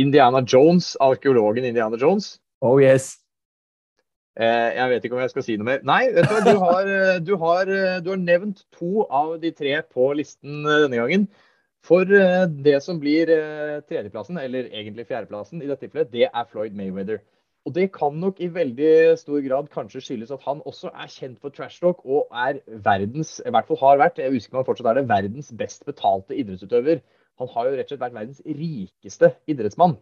Indiana 0.00 0.40
Jones, 0.46 0.94
arkeologen 1.02 1.66
Indiana 1.68 1.98
Jones? 2.00 2.38
Oh 2.64 2.78
yes. 2.82 3.16
Eh, 4.38 4.70
jeg 4.76 4.90
vet 4.92 5.04
ikke 5.04 5.16
om 5.16 5.22
jeg 5.24 5.32
skal 5.32 5.44
si 5.44 5.54
noe 5.58 5.66
mer. 5.66 5.80
Nei, 5.88 6.02
du, 6.14 6.34
du, 6.46 6.52
har, 6.62 6.88
eh, 6.94 7.16
du, 7.26 7.32
har, 7.40 7.70
eh, 7.74 7.96
du 8.04 8.12
har 8.12 8.20
nevnt 8.22 8.62
to 8.76 9.02
av 9.10 9.32
de 9.42 9.50
tre 9.50 9.72
på 9.82 10.12
listen 10.14 10.60
denne 10.62 11.00
gangen. 11.00 11.26
For 11.88 12.04
det 12.04 12.74
som 12.84 12.98
blir 13.00 13.30
tredjeplassen, 13.86 14.36
eller 14.42 14.66
egentlig 14.66 15.06
fjerdeplassen 15.08 15.62
i 15.62 15.68
dette 15.68 15.86
tilfellet, 15.86 16.10
det 16.12 16.26
er 16.26 16.48
Floyd 16.50 16.74
Mayweather. 16.76 17.20
Og 17.64 17.74
det 17.76 17.86
kan 17.94 18.18
nok 18.18 18.42
i 18.42 18.50
veldig 18.52 19.14
stor 19.20 19.40
grad 19.46 19.70
kanskje 19.72 20.02
skyldes 20.02 20.34
at 20.34 20.42
han 20.44 20.60
også 20.68 20.90
er 20.90 21.08
kjent 21.12 21.38
for 21.40 21.54
trash 21.54 21.78
talk 21.80 22.02
og 22.04 22.34
er 22.34 22.58
verdens, 22.84 23.38
i 23.46 23.54
hvert 23.54 23.70
fall 23.70 23.80
har 23.84 24.02
vært, 24.02 24.20
jeg 24.20 24.34
husker 24.34 24.58
han 24.58 24.66
fortsatt 24.68 24.90
er 24.90 25.00
det, 25.00 25.08
verdens 25.08 25.54
best 25.62 25.86
betalte 25.88 26.36
idrettsutøver. 26.36 27.00
Han 27.38 27.52
har 27.54 27.70
jo 27.70 27.78
rett 27.78 27.86
og 27.86 27.94
slett 27.94 28.04
vært 28.04 28.18
verdens 28.18 28.42
rikeste 28.44 29.32
idrettsmann 29.48 29.96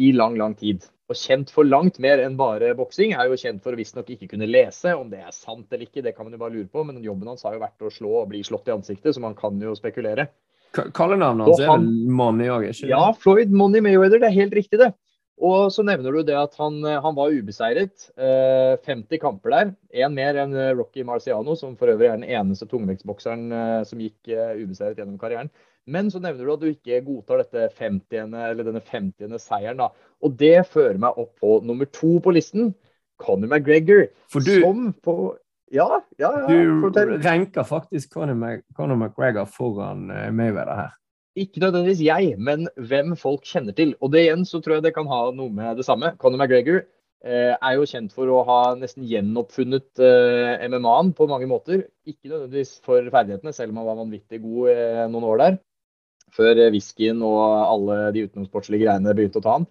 i 0.00 0.10
lang, 0.16 0.38
lang 0.40 0.54
tid. 0.58 0.86
Og 1.12 1.18
kjent 1.20 1.50
for 1.52 1.68
langt 1.68 1.98
mer 2.00 2.22
enn 2.24 2.36
bare 2.38 2.72
boksing. 2.78 3.12
Er 3.12 3.28
jo 3.28 3.36
kjent 3.38 3.60
for 3.64 3.76
å 3.76 3.78
visstnok 3.78 4.08
ikke 4.14 4.30
kunne 4.32 4.48
lese. 4.48 4.94
Om 4.96 5.10
det 5.12 5.20
er 5.20 5.34
sant 5.36 5.68
eller 5.70 5.84
ikke, 5.84 6.02
det 6.04 6.14
kan 6.16 6.24
man 6.24 6.36
jo 6.36 6.40
bare 6.40 6.54
lure 6.56 6.70
på. 6.72 6.84
Men 6.88 7.02
jobben 7.04 7.28
hans 7.28 7.44
har 7.44 7.56
jo 7.56 7.62
vært 7.62 7.84
å 7.84 7.92
slå 7.92 8.14
og 8.22 8.30
bli 8.32 8.40
slått 8.46 8.70
i 8.70 8.74
ansiktet, 8.74 9.12
så 9.14 9.22
man 9.22 9.36
kan 9.38 9.60
jo 9.60 9.76
spekulere. 9.76 10.30
Kallenavnet 10.74 11.46
hans 11.46 11.60
er 11.62 11.70
vel 11.70 11.90
Money 12.10 12.50
òg, 12.50 12.70
ikke 12.72 12.88
Ja, 12.90 13.04
Floyd 13.20 13.52
Money 13.54 13.84
Mayweather. 13.84 14.22
Det 14.22 14.30
er 14.30 14.40
helt 14.40 14.56
riktig, 14.56 14.80
det. 14.80 14.90
Og 15.42 15.72
så 15.74 15.82
nevner 15.82 16.14
du 16.14 16.22
det 16.22 16.36
at 16.38 16.54
han, 16.60 16.78
han 16.84 17.16
var 17.16 17.34
ubeseiret. 17.34 18.06
Eh, 18.14 18.74
50 18.86 19.18
kamper 19.22 19.54
der. 19.54 19.72
Én 19.90 20.14
mer 20.14 20.38
enn 20.44 20.54
Rocky 20.78 21.02
Marciano, 21.06 21.56
som 21.58 21.74
for 21.78 21.90
øvrig 21.90 22.06
er 22.08 22.20
den 22.20 22.28
eneste 22.28 22.68
tungvektsbokseren 22.70 23.48
eh, 23.50 23.80
som 23.88 24.02
gikk 24.02 24.30
eh, 24.30 24.54
ubeseiret 24.62 25.00
gjennom 25.00 25.18
karrieren. 25.18 25.50
Men 25.90 26.08
så 26.12 26.22
nevner 26.22 26.46
du 26.46 26.54
at 26.54 26.62
du 26.62 26.70
ikke 26.70 27.02
godtar 27.04 27.42
dette 27.42 27.66
50 27.76 28.30
denne 28.62 28.80
50. 28.80 29.34
seieren. 29.42 29.82
Da. 29.82 29.90
Og 30.24 30.38
det 30.40 30.68
fører 30.70 31.00
meg 31.02 31.18
opp 31.20 31.34
på 31.42 31.58
nummer 31.66 31.90
to 31.92 32.16
på 32.24 32.32
listen. 32.32 32.72
Conor 33.20 33.50
McGregor. 33.50 34.06
For 34.30 34.42
du, 34.42 34.56
som 34.62 34.92
på 35.04 35.34
Ja, 35.74 36.00
ja, 36.20 36.30
ja. 36.44 36.46
Du 36.46 36.98
renker 37.24 37.66
faktisk 37.66 38.12
Conor, 38.14 38.94
McGregor 38.94 39.48
foran 39.50 40.06
Mayweather 40.06 40.76
her. 40.78 40.92
Ikke 41.34 41.58
nødvendigvis 41.58 42.04
jeg, 42.06 42.34
men 42.38 42.68
hvem 42.78 43.16
folk 43.18 43.46
kjenner 43.48 43.74
til. 43.74 43.96
Og 44.00 44.12
det 44.14 44.26
igjen 44.26 44.44
så 44.46 44.60
tror 44.62 44.76
jeg 44.76 44.86
det 44.86 44.94
kan 44.94 45.08
ha 45.10 45.24
noe 45.34 45.50
med 45.50 45.80
det 45.80 45.86
samme. 45.86 46.12
Conor 46.22 46.38
McGregor 46.38 46.84
eh, 47.26 47.54
er 47.54 47.74
jo 47.74 47.88
kjent 47.90 48.14
for 48.14 48.30
å 48.30 48.44
ha 48.46 48.58
nesten 48.78 49.06
gjenoppfunnet 49.10 49.98
eh, 49.98 50.62
MMA-en 50.70 51.10
på 51.18 51.26
mange 51.30 51.50
måter. 51.50 51.88
Ikke 52.06 52.30
nødvendigvis 52.30 52.76
for 52.86 53.02
ferdighetene, 53.10 53.54
selv 53.56 53.74
om 53.74 53.82
han 53.82 53.90
var 53.90 54.02
vanvittig 54.04 54.42
god 54.44 54.74
eh, 54.76 55.06
noen 55.10 55.30
år 55.32 55.42
der 55.42 55.62
før 56.34 56.58
whiskyen 56.74 57.22
og 57.22 57.40
alle 57.44 57.98
de 58.14 58.24
utenomsportslige 58.26 58.86
greiene 58.86 59.14
begynte 59.14 59.38
å 59.38 59.44
ta 59.44 59.58
han. 59.58 59.66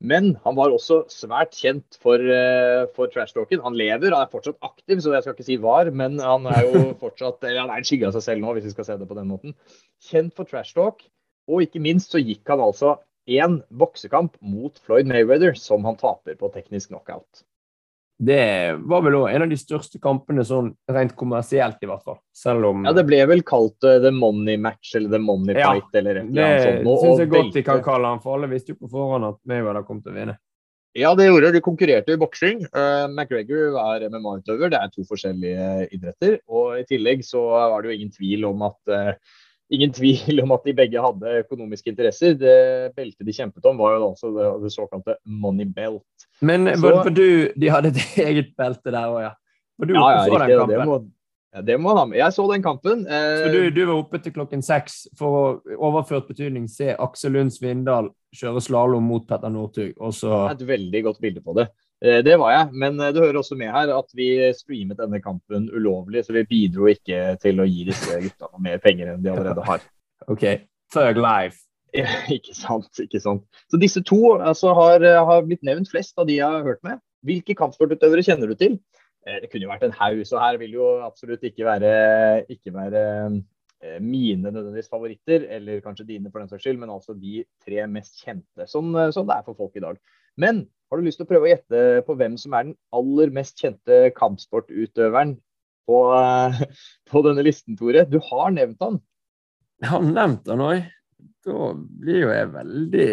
Men 0.00 0.32
han 0.46 0.56
var 0.56 0.72
også 0.72 1.02
svært 1.12 1.52
kjent 1.60 1.98
for, 2.00 2.16
uh, 2.16 2.86
for 2.96 3.12
trashtalken. 3.12 3.60
Han 3.66 3.76
lever, 3.76 4.14
han 4.14 4.24
er 4.24 4.32
fortsatt 4.32 4.56
aktiv, 4.64 5.02
så 5.04 5.12
jeg 5.12 5.26
skal 5.26 5.36
ikke 5.36 5.48
si 5.50 5.58
var, 5.60 5.90
men 5.92 6.16
han 6.24 6.48
er 6.48 6.64
jo 6.64 6.82
fortsatt 7.02 7.44
eller 7.44 7.66
han 7.66 7.74
er 7.74 7.82
en 7.82 7.88
skygge 7.88 8.08
av 8.08 8.16
seg 8.16 8.24
selv 8.24 8.44
nå, 8.44 8.54
hvis 8.56 8.70
vi 8.70 8.74
skal 8.74 8.88
se 8.88 8.96
det 9.00 9.08
på 9.10 9.18
den 9.18 9.28
måten. 9.28 9.56
Kjent 10.08 10.32
for 10.36 10.48
trash-talk, 10.48 11.04
og 11.50 11.66
ikke 11.66 11.82
minst 11.84 12.14
så 12.14 12.22
gikk 12.22 12.48
han 12.48 12.64
altså 12.64 12.96
én 13.30 13.60
boksekamp 13.68 14.40
mot 14.40 14.80
Floyd 14.86 15.08
Mayweather, 15.10 15.52
som 15.58 15.84
han 15.84 16.00
taper 16.00 16.38
på 16.40 16.48
teknisk 16.54 16.94
knockout. 16.94 17.44
Det 18.20 18.76
var 18.84 19.00
vel 19.06 19.14
en 19.16 19.42
av 19.46 19.48
de 19.48 19.56
største 19.56 19.96
kampene 20.02 20.42
sånn 20.44 20.66
rent 20.92 21.14
kommersielt, 21.16 21.78
i 21.80 21.88
hvert 21.88 22.02
fall. 22.04 22.18
Selv 22.36 22.68
om 22.68 22.82
Ja, 22.84 22.92
det 22.92 23.06
ble 23.08 23.22
vel 23.30 23.40
kalt 23.48 23.80
uh, 23.86 23.96
The 24.02 24.12
Money 24.12 24.60
Match 24.60 24.92
eller 24.98 25.14
The 25.14 25.20
Money 25.24 25.56
Ja, 25.56 25.70
Fight 25.72 25.96
eller 25.96 26.20
et 26.20 26.28
eller 26.28 26.44
annet 26.50 26.66
sånt. 26.66 26.84
Det 26.84 26.98
syns 27.00 27.22
jeg 27.24 27.30
godt 27.32 27.56
de 27.56 27.64
kan 27.64 27.80
kalle 27.86 28.12
han, 28.12 28.20
for 28.20 28.36
alle 28.36 28.50
visste 28.52 28.74
jo 28.74 28.82
på 28.82 28.90
forhånd 28.92 29.24
at 29.30 29.40
Mayweather 29.48 29.86
kom 29.88 30.02
til 30.04 30.12
å 30.12 30.18
vinne. 30.18 30.36
Ja, 30.98 31.14
det 31.16 31.30
gjorde. 31.30 31.54
De 31.54 31.62
konkurrerte 31.64 32.12
i 32.12 32.20
boksing. 32.20 32.64
Uh, 32.74 33.06
McGregor 33.08 33.78
er 33.86 34.08
MMA-utøver. 34.10 34.72
Det 34.72 34.82
er 34.82 34.92
to 34.92 35.06
forskjellige 35.08 35.68
idretter. 35.94 36.40
Og 36.50 36.80
i 36.80 36.84
tillegg 36.88 37.22
så 37.24 37.46
var 37.46 37.80
det 37.80 37.92
jo 37.92 37.98
ingen 38.00 38.12
tvil 38.12 38.48
om 38.50 38.66
at 38.68 38.92
uh, 38.92 39.38
Ingen 39.70 39.92
tvil 39.94 40.40
om 40.42 40.50
at 40.56 40.64
de 40.66 40.72
begge 40.74 40.98
hadde 41.02 41.34
økonomiske 41.44 41.92
interesser. 41.92 42.34
Det 42.34 42.54
beltet 42.96 43.22
de 43.28 43.32
kjempet 43.36 43.64
om, 43.70 43.76
var 43.78 43.94
jo 43.98 44.08
altså 44.10 44.32
det, 44.34 44.48
det 44.64 44.72
såkalte 44.74 45.14
money 45.26 45.64
belt. 45.70 46.02
Men 46.42 46.66
Så- 46.74 46.80
det 46.90 47.02
for 47.04 47.10
du 47.14 47.52
De 47.54 47.68
hadde 47.70 47.92
et 47.92 48.00
eget 48.26 48.50
belte 48.58 48.90
der 48.90 49.06
òg, 49.06 49.20
ja. 49.28 49.32
For 49.78 49.86
du 49.86 49.94
Ja, 49.94 50.08
ja, 50.10 50.24
så 50.26 50.34
riktig. 50.34 50.38
den 50.40 50.48
Det 50.48 50.76
kampen. 50.76 50.88
må, 50.88 51.10
ja, 51.54 51.60
det 51.62 51.76
må 51.80 51.88
han 51.88 51.98
ha 51.98 52.04
med. 52.06 52.18
Jeg 52.18 52.32
så 52.32 52.48
den 52.52 52.62
kampen. 52.62 53.04
Så 53.06 53.46
Eh, 53.46 53.52
du, 53.52 53.70
du 53.70 53.84
var 53.86 53.94
oppe 54.02 54.18
til 54.22 54.32
klokken 54.32 54.62
seks 54.62 55.06
for 55.16 55.30
å 55.64 55.76
overført 55.78 56.26
betydning 56.28 56.66
se 56.68 56.90
Aksel 56.98 57.32
Lund 57.32 57.50
Svindal 57.54 58.10
kjøre 58.34 58.60
slalåm 58.62 59.02
mot 59.06 59.24
Petter 59.26 59.50
Northug, 59.50 59.94
og 60.00 60.12
så 60.14 60.50
et 60.50 60.60
veldig 60.66 61.02
godt 61.04 61.20
bilde 61.20 61.40
på 61.42 61.54
det. 61.56 61.68
Eh, 62.04 62.20
Det 62.24 62.36
var 62.40 62.52
jeg, 62.54 62.68
men 62.72 63.00
eh, 63.00 63.12
du 63.12 63.20
hører 63.20 63.40
også 63.40 63.58
med 63.60 63.72
her 63.74 63.92
at 63.96 64.14
vi 64.16 64.30
streamet 64.56 65.00
denne 65.00 65.20
kampen 65.24 65.68
ulovlig, 65.72 66.24
så 66.24 66.36
vi 66.36 66.46
bidro 66.48 66.88
ikke 66.92 67.36
til 67.42 67.60
å 67.60 67.68
gi 67.68 67.84
disse 67.90 68.20
gutta 68.22 68.50
mer 68.58 68.78
penger 68.82 69.14
enn 69.14 69.24
de 69.24 69.32
allerede 69.32 69.66
har. 69.66 69.84
OK. 70.32 70.46
Thug 70.94 71.20
Life. 71.20 71.60
Ja, 71.96 72.06
ikke 72.36 72.54
sant, 72.54 72.90
ikke 73.02 73.20
sant. 73.22 73.44
Så 73.70 73.80
disse 73.82 74.02
to 74.06 74.36
altså, 74.38 74.72
har, 74.78 75.04
har 75.26 75.46
blitt 75.46 75.64
nevnt 75.66 75.90
flest 75.90 76.18
av 76.18 76.28
de 76.30 76.38
jeg 76.38 76.46
har 76.46 76.66
hørt 76.66 76.82
med. 76.86 77.02
Hvilke 77.26 77.56
kampsportutøvere 77.58 78.24
kjenner 78.24 78.48
du 78.50 78.56
til? 78.58 78.78
Eh, 79.26 79.40
Det 79.42 79.50
kunne 79.52 79.66
jo 79.66 79.72
vært 79.72 79.86
en 79.88 79.96
haug, 79.98 80.22
så 80.28 80.40
her 80.40 80.60
vil 80.60 80.76
jo 80.78 80.90
absolutt 81.04 81.44
ikke 81.44 81.66
være, 81.68 81.94
ikke 82.48 82.72
være 82.74 83.02
eh, 83.28 83.98
mine 84.00 84.48
nødvendigvis 84.48 84.88
favoritter, 84.92 85.44
eller 85.58 85.82
kanskje 85.84 86.08
dine 86.14 86.32
for 86.32 86.40
den 86.40 86.48
saks 86.48 86.64
skyld, 86.64 86.80
men 86.80 86.92
altså 86.94 87.16
de 87.18 87.42
tre 87.66 87.84
mest 87.92 88.22
kjente, 88.24 88.68
som, 88.70 88.88
eh, 88.96 89.12
som 89.12 89.28
det 89.28 89.36
er 89.36 89.44
for 89.48 89.58
folk 89.58 89.76
i 89.76 89.84
dag. 89.84 90.00
Men 90.40 90.64
har 90.90 90.98
du 90.98 91.06
lyst 91.06 91.20
til 91.20 91.26
å 91.26 91.30
prøve 91.30 91.46
å 91.46 91.52
gjette 91.52 91.80
på 92.06 92.16
hvem 92.18 92.34
som 92.40 92.54
er 92.56 92.66
den 92.66 92.76
aller 92.96 93.30
mest 93.34 93.60
kjente 93.62 94.08
kampsportutøveren 94.16 95.36
på, 95.86 95.98
eh, 96.18 96.62
på 97.10 97.22
denne 97.26 97.44
listen, 97.46 97.78
Tore? 97.78 98.02
Du 98.10 98.18
har 98.30 98.50
nevnt 98.54 98.82
han. 98.82 98.98
Jeg 99.80 99.92
har 99.92 100.02
nevnt 100.06 100.50
han 100.50 100.64
òg. 100.66 100.88
Da 101.46 101.70
blir 101.76 102.24
jo 102.24 102.32
jeg 102.34 102.50
veldig 102.52 103.12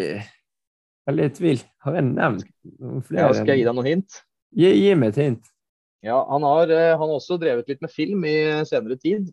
veldig 1.08 1.28
i 1.28 1.36
tvil. 1.38 1.62
Har 1.86 2.00
jeg 2.00 2.08
nevnt 2.10 2.50
noen 2.82 3.04
flere? 3.06 3.28
Ja, 3.30 3.36
skal 3.38 3.54
jeg 3.54 3.62
gi 3.62 3.68
deg 3.70 3.78
noen 3.78 3.92
hint? 3.92 4.22
Gi, 4.58 4.72
gi 4.74 4.96
meg 5.00 5.14
et 5.14 5.22
hint. 5.22 5.52
Ja, 6.06 6.18
han 6.30 6.44
har, 6.46 6.72
eh, 6.72 6.96
han 6.96 7.06
har 7.06 7.18
også 7.20 7.40
drevet 7.42 7.70
litt 7.70 7.84
med 7.84 7.94
film 7.94 8.26
i 8.28 8.38
senere 8.68 8.98
tid. 9.00 9.30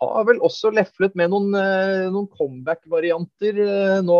Har 0.00 0.24
vel 0.26 0.40
også 0.42 0.72
leflet 0.74 1.14
med 1.18 1.30
noen, 1.30 1.52
eh, 1.54 2.08
noen 2.10 2.26
comeback-varianter 2.32 3.60
nå 4.02 4.18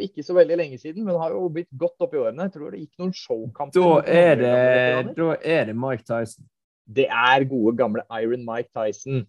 for 0.00 0.06
ikke 0.08 0.24
så 0.24 0.36
veldig 0.36 0.56
lenge 0.60 0.78
siden, 0.80 1.04
men 1.04 1.18
har 1.20 1.34
jo 1.34 1.48
blitt 1.52 1.70
godt 1.76 2.06
opp 2.06 2.14
i 2.16 2.22
årene. 2.22 2.48
Jeg 2.48 2.56
tror 2.56 2.72
det 2.72 2.80
gikk 2.84 3.02
noen 3.02 3.12
showkamper. 3.16 3.76
Da 3.76 4.00
er 4.08 4.40
det, 4.40 5.12
da 5.18 5.36
er 5.36 5.68
det 5.70 5.76
Mike 5.76 6.06
Tyson. 6.08 6.48
Det 6.90 7.06
er 7.06 7.46
gode, 7.46 7.76
gamle 7.78 8.02
Iron 8.18 8.46
Mike 8.46 8.72
Tyson. 8.74 9.26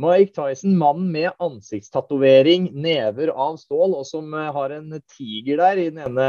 Mike 0.00 0.32
Tyson, 0.36 0.76
mannen 0.78 1.08
med 1.12 1.30
ansiktstatovering, 1.42 2.70
never 2.72 3.32
av 3.34 3.56
stål, 3.60 3.96
og 3.98 4.04
som 4.08 4.30
eh, 4.34 4.50
har 4.54 4.74
en 4.76 4.94
tiger 5.16 5.60
der 5.60 5.80
i 5.80 5.88
den 5.90 5.98
ene, 6.06 6.28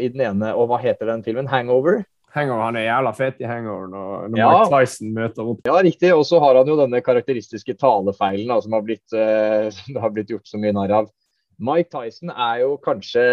i 0.00 0.08
den 0.10 0.24
ene 0.24 0.54
Og 0.56 0.70
hva 0.70 0.80
heter 0.82 1.12
den 1.12 1.22
filmen? 1.26 1.50
Hangover? 1.50 2.00
Hangover, 2.34 2.64
Han 2.64 2.78
er 2.80 2.88
jævla 2.88 3.12
fet 3.16 3.44
i 3.44 3.48
Hangover 3.48 3.92
når, 3.92 4.38
Ja. 4.40 4.48
Mike 4.50 4.72
Tyson 4.72 5.12
møter 5.14 5.52
opp. 5.52 5.62
Ja, 5.68 5.78
riktig. 5.84 6.10
Og 6.16 6.24
så 6.26 6.40
har 6.42 6.58
han 6.58 6.68
jo 6.68 6.78
denne 6.80 7.02
karakteristiske 7.04 7.76
talefeilen 7.78 8.50
da, 8.50 8.58
som 8.64 8.74
har 8.76 8.84
blitt, 8.88 9.06
uh, 9.14 10.00
har 10.00 10.14
blitt 10.16 10.34
gjort 10.34 10.48
så 10.48 10.60
mye 10.60 10.74
narr 10.76 10.96
av. 11.02 11.12
Mike 11.58 11.90
Tyson 11.92 12.32
er 12.32 12.64
jo 12.64 12.76
kanskje 12.82 13.28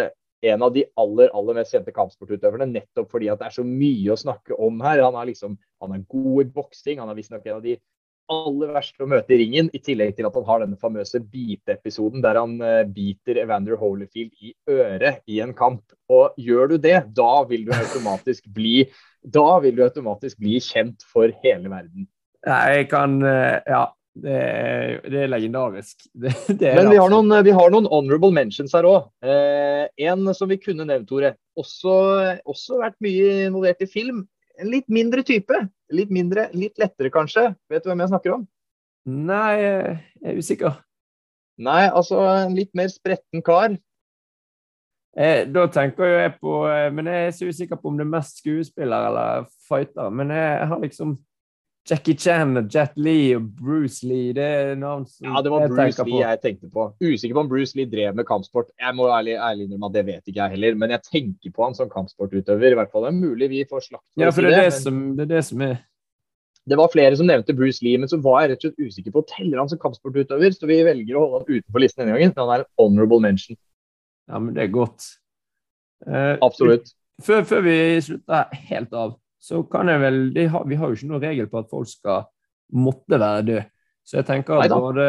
en 0.45 0.61
av 0.65 0.73
de 0.75 0.83
aller 0.99 1.31
aller 1.33 1.57
mest 1.57 1.73
kjente 1.73 1.93
kampsportutøverne, 1.95 2.67
nettopp 2.69 3.09
fordi 3.13 3.31
at 3.31 3.41
det 3.41 3.49
er 3.49 3.55
så 3.55 3.65
mye 3.65 4.13
å 4.13 4.19
snakke 4.19 4.57
om 4.61 4.81
her. 4.85 5.01
Han 5.05 5.17
er, 5.17 5.31
liksom, 5.31 5.57
han 5.81 5.95
er 5.95 6.07
god 6.11 6.41
i 6.43 6.49
boksing. 6.57 7.01
Han 7.01 7.11
er 7.11 7.17
visstnok 7.17 7.45
en 7.47 7.57
av 7.57 7.65
de 7.65 7.77
aller 8.31 8.71
verste 8.73 9.05
å 9.05 9.09
møte 9.09 9.35
i 9.35 9.39
ringen, 9.43 9.67
i 9.73 9.81
tillegg 9.83 10.15
til 10.17 10.27
at 10.27 10.37
han 10.37 10.47
har 10.47 10.63
denne 10.63 10.79
famøse 10.81 11.21
bite-episoden 11.21 12.23
der 12.25 12.39
han 12.39 12.55
eh, 12.63 12.81
biter 12.89 13.37
Evander 13.41 13.77
Holyfield 13.77 14.33
i 14.41 14.53
øret 14.71 15.21
i 15.29 15.41
en 15.45 15.53
kamp. 15.57 15.83
Og 16.09 16.37
gjør 16.41 16.73
du 16.73 16.77
det, 16.81 16.97
da 17.17 17.43
vil 17.49 17.67
du 17.67 17.73
automatisk 17.75 18.49
bli 18.53 18.87
du 19.25 19.41
automatisk 19.41 20.37
bli 20.37 20.59
kjent 20.61 21.05
for 21.09 21.31
hele 21.41 21.69
verden. 21.71 22.09
Jeg 22.45 22.89
kan 22.91 23.21
eh, 23.25 23.61
Ja, 23.65 23.87
det 24.15 24.31
er, 24.31 24.93
det 25.11 25.23
er 25.25 25.31
legendarisk. 25.31 26.05
Det, 26.23 26.31
det 26.59 26.69
er 26.69 26.77
Men 26.79 26.93
vi 26.93 26.99
har, 27.01 27.11
noen, 27.11 27.33
vi 27.43 27.55
har 27.55 27.73
noen 27.73 27.89
honorable 27.91 28.31
mentions 28.35 28.75
her 28.75 28.87
òg. 28.87 29.09
Eh, 29.25 29.85
en 30.07 30.29
som 30.37 30.49
vi 30.51 30.59
kunne 30.61 30.87
nevnt, 30.87 31.09
Tore. 31.09 31.33
Også, 31.59 31.95
også 32.47 32.79
vært 32.79 32.97
mye 33.03 33.47
involvert 33.49 33.83
i 33.83 33.89
film. 33.91 34.23
En 34.61 34.71
litt 34.71 34.87
mindre 34.87 35.23
type. 35.27 35.59
Litt 35.93 36.13
mindre, 36.15 36.47
litt 36.55 36.79
lettere 36.81 37.11
kanskje. 37.13 37.49
Vet 37.71 37.83
du 37.83 37.91
hvem 37.91 38.05
jeg 38.05 38.13
snakker 38.13 38.37
om? 38.37 38.45
Nei, 39.05 39.51
jeg 39.59 39.97
er 40.23 40.39
usikker. 40.39 40.79
Nei, 41.61 41.83
altså 41.87 42.23
en 42.27 42.55
litt 42.55 42.71
mer 42.75 42.89
spretten 42.91 43.43
kar. 43.45 43.75
Eh, 45.15 45.45
da 45.47 45.67
tenker 45.71 46.09
jeg 46.11 46.33
på 46.41 46.65
eh, 46.67 46.89
Men 46.91 47.07
jeg 47.07 47.27
er 47.27 47.29
så 47.37 47.47
usikker 47.47 47.79
på 47.79 47.87
om 47.87 47.95
det 47.95 48.03
er 48.03 48.15
mest 48.17 48.41
skuespiller 48.41 49.11
eller 49.11 49.45
fighter. 49.67 50.09
Men 50.11 50.33
jeg 50.35 50.67
har 50.71 50.81
liksom 50.81 51.17
Jackie 51.85 52.15
Chan 52.17 52.57
og 52.57 52.69
Jet 52.73 52.95
Li 52.97 53.35
og 53.37 53.43
Bruce 53.59 54.01
Lee. 54.09 54.33
Det 54.33 54.41
er 54.43 54.71
navn 54.81 55.03
som 55.05 55.27
Ja, 55.27 55.41
det 55.45 55.51
var 55.53 55.67
Bruce 55.69 56.03
Lee 56.07 56.21
jeg 56.23 56.39
tenkte 56.41 56.69
på. 56.73 56.87
Usikker 57.03 57.35
på 57.37 57.43
om 57.43 57.49
Bruce 57.51 57.77
Lee 57.77 57.85
drev 57.91 58.15
med 58.17 58.25
kampsport. 58.25 58.71
Jeg 58.81 58.95
må 58.97 59.05
ærlig, 59.13 59.35
ærlig 59.37 59.67
innrømme 59.67 59.91
at 59.91 59.93
det 59.99 60.05
vet 60.07 60.23
ikke 60.31 60.41
jeg 60.41 60.55
heller, 60.55 60.75
men 60.81 60.89
jeg 60.95 61.03
tenker 61.05 61.53
på 61.53 61.63
han 61.67 61.75
som 61.77 61.89
kampsportutøver. 61.91 62.71
i 62.71 62.79
hvert 62.79 62.89
fall. 62.91 63.05
Det 63.05 63.11
er 63.13 63.19
mulig 63.19 63.49
vi 63.51 63.65
får 63.69 63.85
slakt 63.89 64.03
Ja, 64.17 64.31
for 64.31 64.41
det 64.41 64.53
er 64.53 64.63
det, 64.63 64.71
men- 64.71 64.81
som, 64.81 65.15
det 65.15 65.27
er 65.27 65.35
det 65.35 65.43
som 65.45 65.61
er 65.61 65.75
Det 66.67 66.77
var 66.79 66.89
flere 66.89 67.15
som 67.15 67.27
nevnte 67.27 67.53
Bruce 67.55 67.83
Lee, 67.85 67.97
men 68.01 68.09
så 68.09 68.17
var 68.17 68.41
jeg 68.41 68.49
rett 68.55 68.65
og 68.65 68.71
slett 68.73 68.87
usikker 68.89 69.11
på 69.13 69.21
teller 69.29 69.59
han 69.61 69.69
som 69.69 69.77
kampsportutøver, 69.77 70.49
så 70.57 70.65
vi 70.65 70.81
velger 70.81 71.13
å 71.15 71.21
holde 71.29 71.45
han 71.45 71.59
utenfor 71.61 71.79
listen 71.83 72.01
denne 72.07 72.17
gangen. 72.17 72.33
Han 72.37 72.49
er 72.55 72.63
en 72.65 72.71
honorable 72.81 73.19
mention. 73.21 73.55
Ja, 74.27 74.39
men 74.39 74.55
det 74.55 74.63
er 74.63 74.71
godt. 74.73 75.05
Eh, 76.07 76.37
Absolutt. 76.41 76.89
Før, 77.21 77.45
før 77.45 77.61
vi 77.61 77.75
slutter 78.01 78.49
helt 78.71 78.91
av, 78.97 79.13
så 79.45 79.61
kan 79.69 79.91
jeg 79.91 80.01
vel 80.01 80.19
de 80.33 80.47
har, 80.49 80.65
Vi 80.65 80.77
har 80.79 80.89
jo 80.89 80.97
ikke 80.97 81.11
noen 81.11 81.25
regel 81.27 81.49
på 81.51 81.61
at 81.61 81.69
folk 81.69 81.89
skal 81.89 82.25
måtte 82.73 83.19
være 83.21 83.45
død. 83.49 83.71
Så 84.05 84.19
jeg 84.19 84.27
tenker 84.27 84.61
at 84.61 84.73
både 84.73 85.05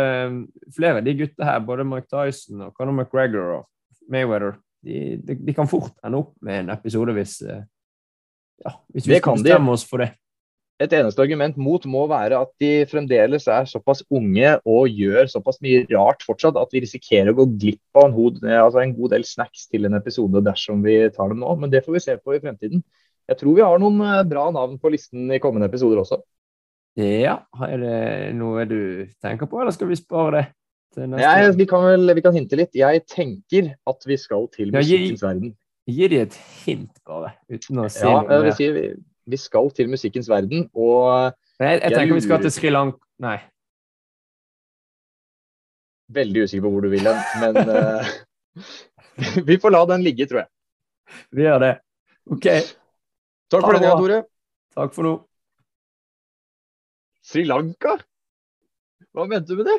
flere 0.72 1.00
av 1.00 1.04
de 1.04 1.16
gutta 1.18 1.44
her, 1.44 1.64
både 1.64 1.84
Mike 1.84 2.08
Tyson 2.08 2.68
og 2.68 2.76
Conor 2.76 2.96
McGregor 2.96 3.50
og 3.58 4.12
Mayweather, 4.12 4.56
de, 4.86 5.16
de, 5.20 5.36
de 5.48 5.54
kan 5.56 5.68
fort 5.68 5.92
ende 6.04 6.22
opp 6.22 6.36
med 6.44 6.62
en 6.62 6.70
episode 6.76 7.12
hvis 7.16 7.40
eh, 7.44 7.64
ja, 8.64 8.72
hvis 8.94 9.08
vi 9.08 9.18
skal 9.18 9.24
kan 9.24 9.42
bestemme 9.42 9.74
oss 9.74 9.84
for 9.88 10.04
det. 10.04 10.14
Et 10.80 10.92
eneste 10.92 11.22
argument 11.24 11.56
mot 11.56 11.84
må 11.88 12.02
være 12.08 12.36
at 12.36 12.50
de 12.60 12.70
fremdeles 12.88 13.46
er 13.48 13.68
såpass 13.68 14.02
unge 14.12 14.50
og 14.68 14.92
gjør 14.92 15.28
såpass 15.32 15.58
mye 15.64 15.86
rart 15.88 16.24
fortsatt 16.24 16.58
at 16.60 16.72
vi 16.72 16.82
risikerer 16.84 17.32
å 17.32 17.38
gå 17.38 17.46
glipp 17.54 17.96
av 17.96 18.10
en, 18.10 18.16
hod, 18.16 18.42
altså 18.44 18.82
en 18.82 18.92
god 18.98 19.14
del 19.16 19.24
snacks 19.24 19.64
til 19.72 19.88
en 19.88 19.96
episode 19.96 20.44
dersom 20.44 20.84
vi 20.84 20.98
tar 21.16 21.32
dem 21.32 21.40
nå. 21.40 21.54
Men 21.60 21.72
det 21.72 21.80
får 21.86 21.96
vi 21.96 22.04
se 22.04 22.18
på 22.20 22.36
i 22.36 22.42
fremtiden. 22.44 22.84
Jeg 23.26 23.40
tror 23.40 23.56
vi 23.56 23.64
har 23.64 23.80
noen 23.82 24.00
eh, 24.06 24.22
bra 24.28 24.46
navn 24.54 24.78
på 24.82 24.92
listen 24.94 25.30
i 25.34 25.40
kommende 25.42 25.68
episoder 25.70 26.02
også. 26.02 26.20
Ja, 26.96 27.40
er 27.66 27.82
det 27.82 27.96
noe 28.38 28.64
du 28.68 28.78
tenker 29.20 29.48
på, 29.50 29.58
eller 29.60 29.74
skal 29.74 29.90
vi 29.90 29.98
spare 29.98 30.30
det 30.36 30.44
til 30.96 31.10
neste 31.12 31.26
Jeg, 31.26 31.56
vi, 31.58 31.66
kan 31.68 31.84
vel, 31.84 32.14
vi 32.16 32.22
kan 32.24 32.36
hinte 32.36 32.56
litt. 32.56 32.72
Jeg 32.78 33.02
tenker 33.10 33.74
at 33.90 34.06
vi 34.08 34.16
skal 34.20 34.46
til 34.54 34.70
Ja, 34.70 34.80
musikkens 34.80 35.26
verden. 35.26 35.52
Gi 35.86 36.08
de 36.10 36.22
et 36.24 36.38
hint, 36.64 36.94
bare, 37.06 37.34
uten 37.52 37.82
å 37.84 37.90
si 37.92 38.06
Ja, 38.06 38.22
noe 38.24 38.48
Ja, 38.48 38.54
si, 38.56 38.70
vi, 38.74 38.86
vi 39.26 39.38
skal 39.38 39.68
til 39.76 39.90
musikkens 39.92 40.30
verden, 40.30 40.70
og 40.74 41.34
Nei, 41.60 41.76
Jeg, 41.76 41.82
jeg 41.84 41.98
tenker 41.98 42.18
vi 42.18 42.24
skal 42.24 42.42
til 42.46 42.54
Sri 42.54 42.72
Lanka 42.72 43.00
Nei. 43.22 43.36
veldig 46.12 46.42
usikker 46.46 46.64
på 46.66 46.72
hvor 46.72 46.84
du 46.84 46.90
vil 46.92 47.06
hen. 47.08 47.22
Men 47.42 47.70
uh, 47.70 48.10
vi 49.48 49.58
får 49.62 49.74
la 49.74 49.84
den 49.92 50.04
ligge, 50.06 50.26
tror 50.28 50.44
jeg. 50.44 50.50
Vi 51.34 51.46
gjør 51.46 51.62
det. 51.62 51.72
OK. 52.34 52.50
Takk 53.50 53.62
for 53.62 53.76
denne 53.78 53.90
gang. 53.90 54.00
Tore. 54.02 54.20
Takk 54.76 54.94
for 54.96 55.06
nå. 55.06 55.14
Sri 57.26 57.44
Lanka? 57.46 57.96
Hva 59.14 59.26
mente 59.30 59.50
du 59.52 59.60
med 59.62 59.70
det? 59.70 59.78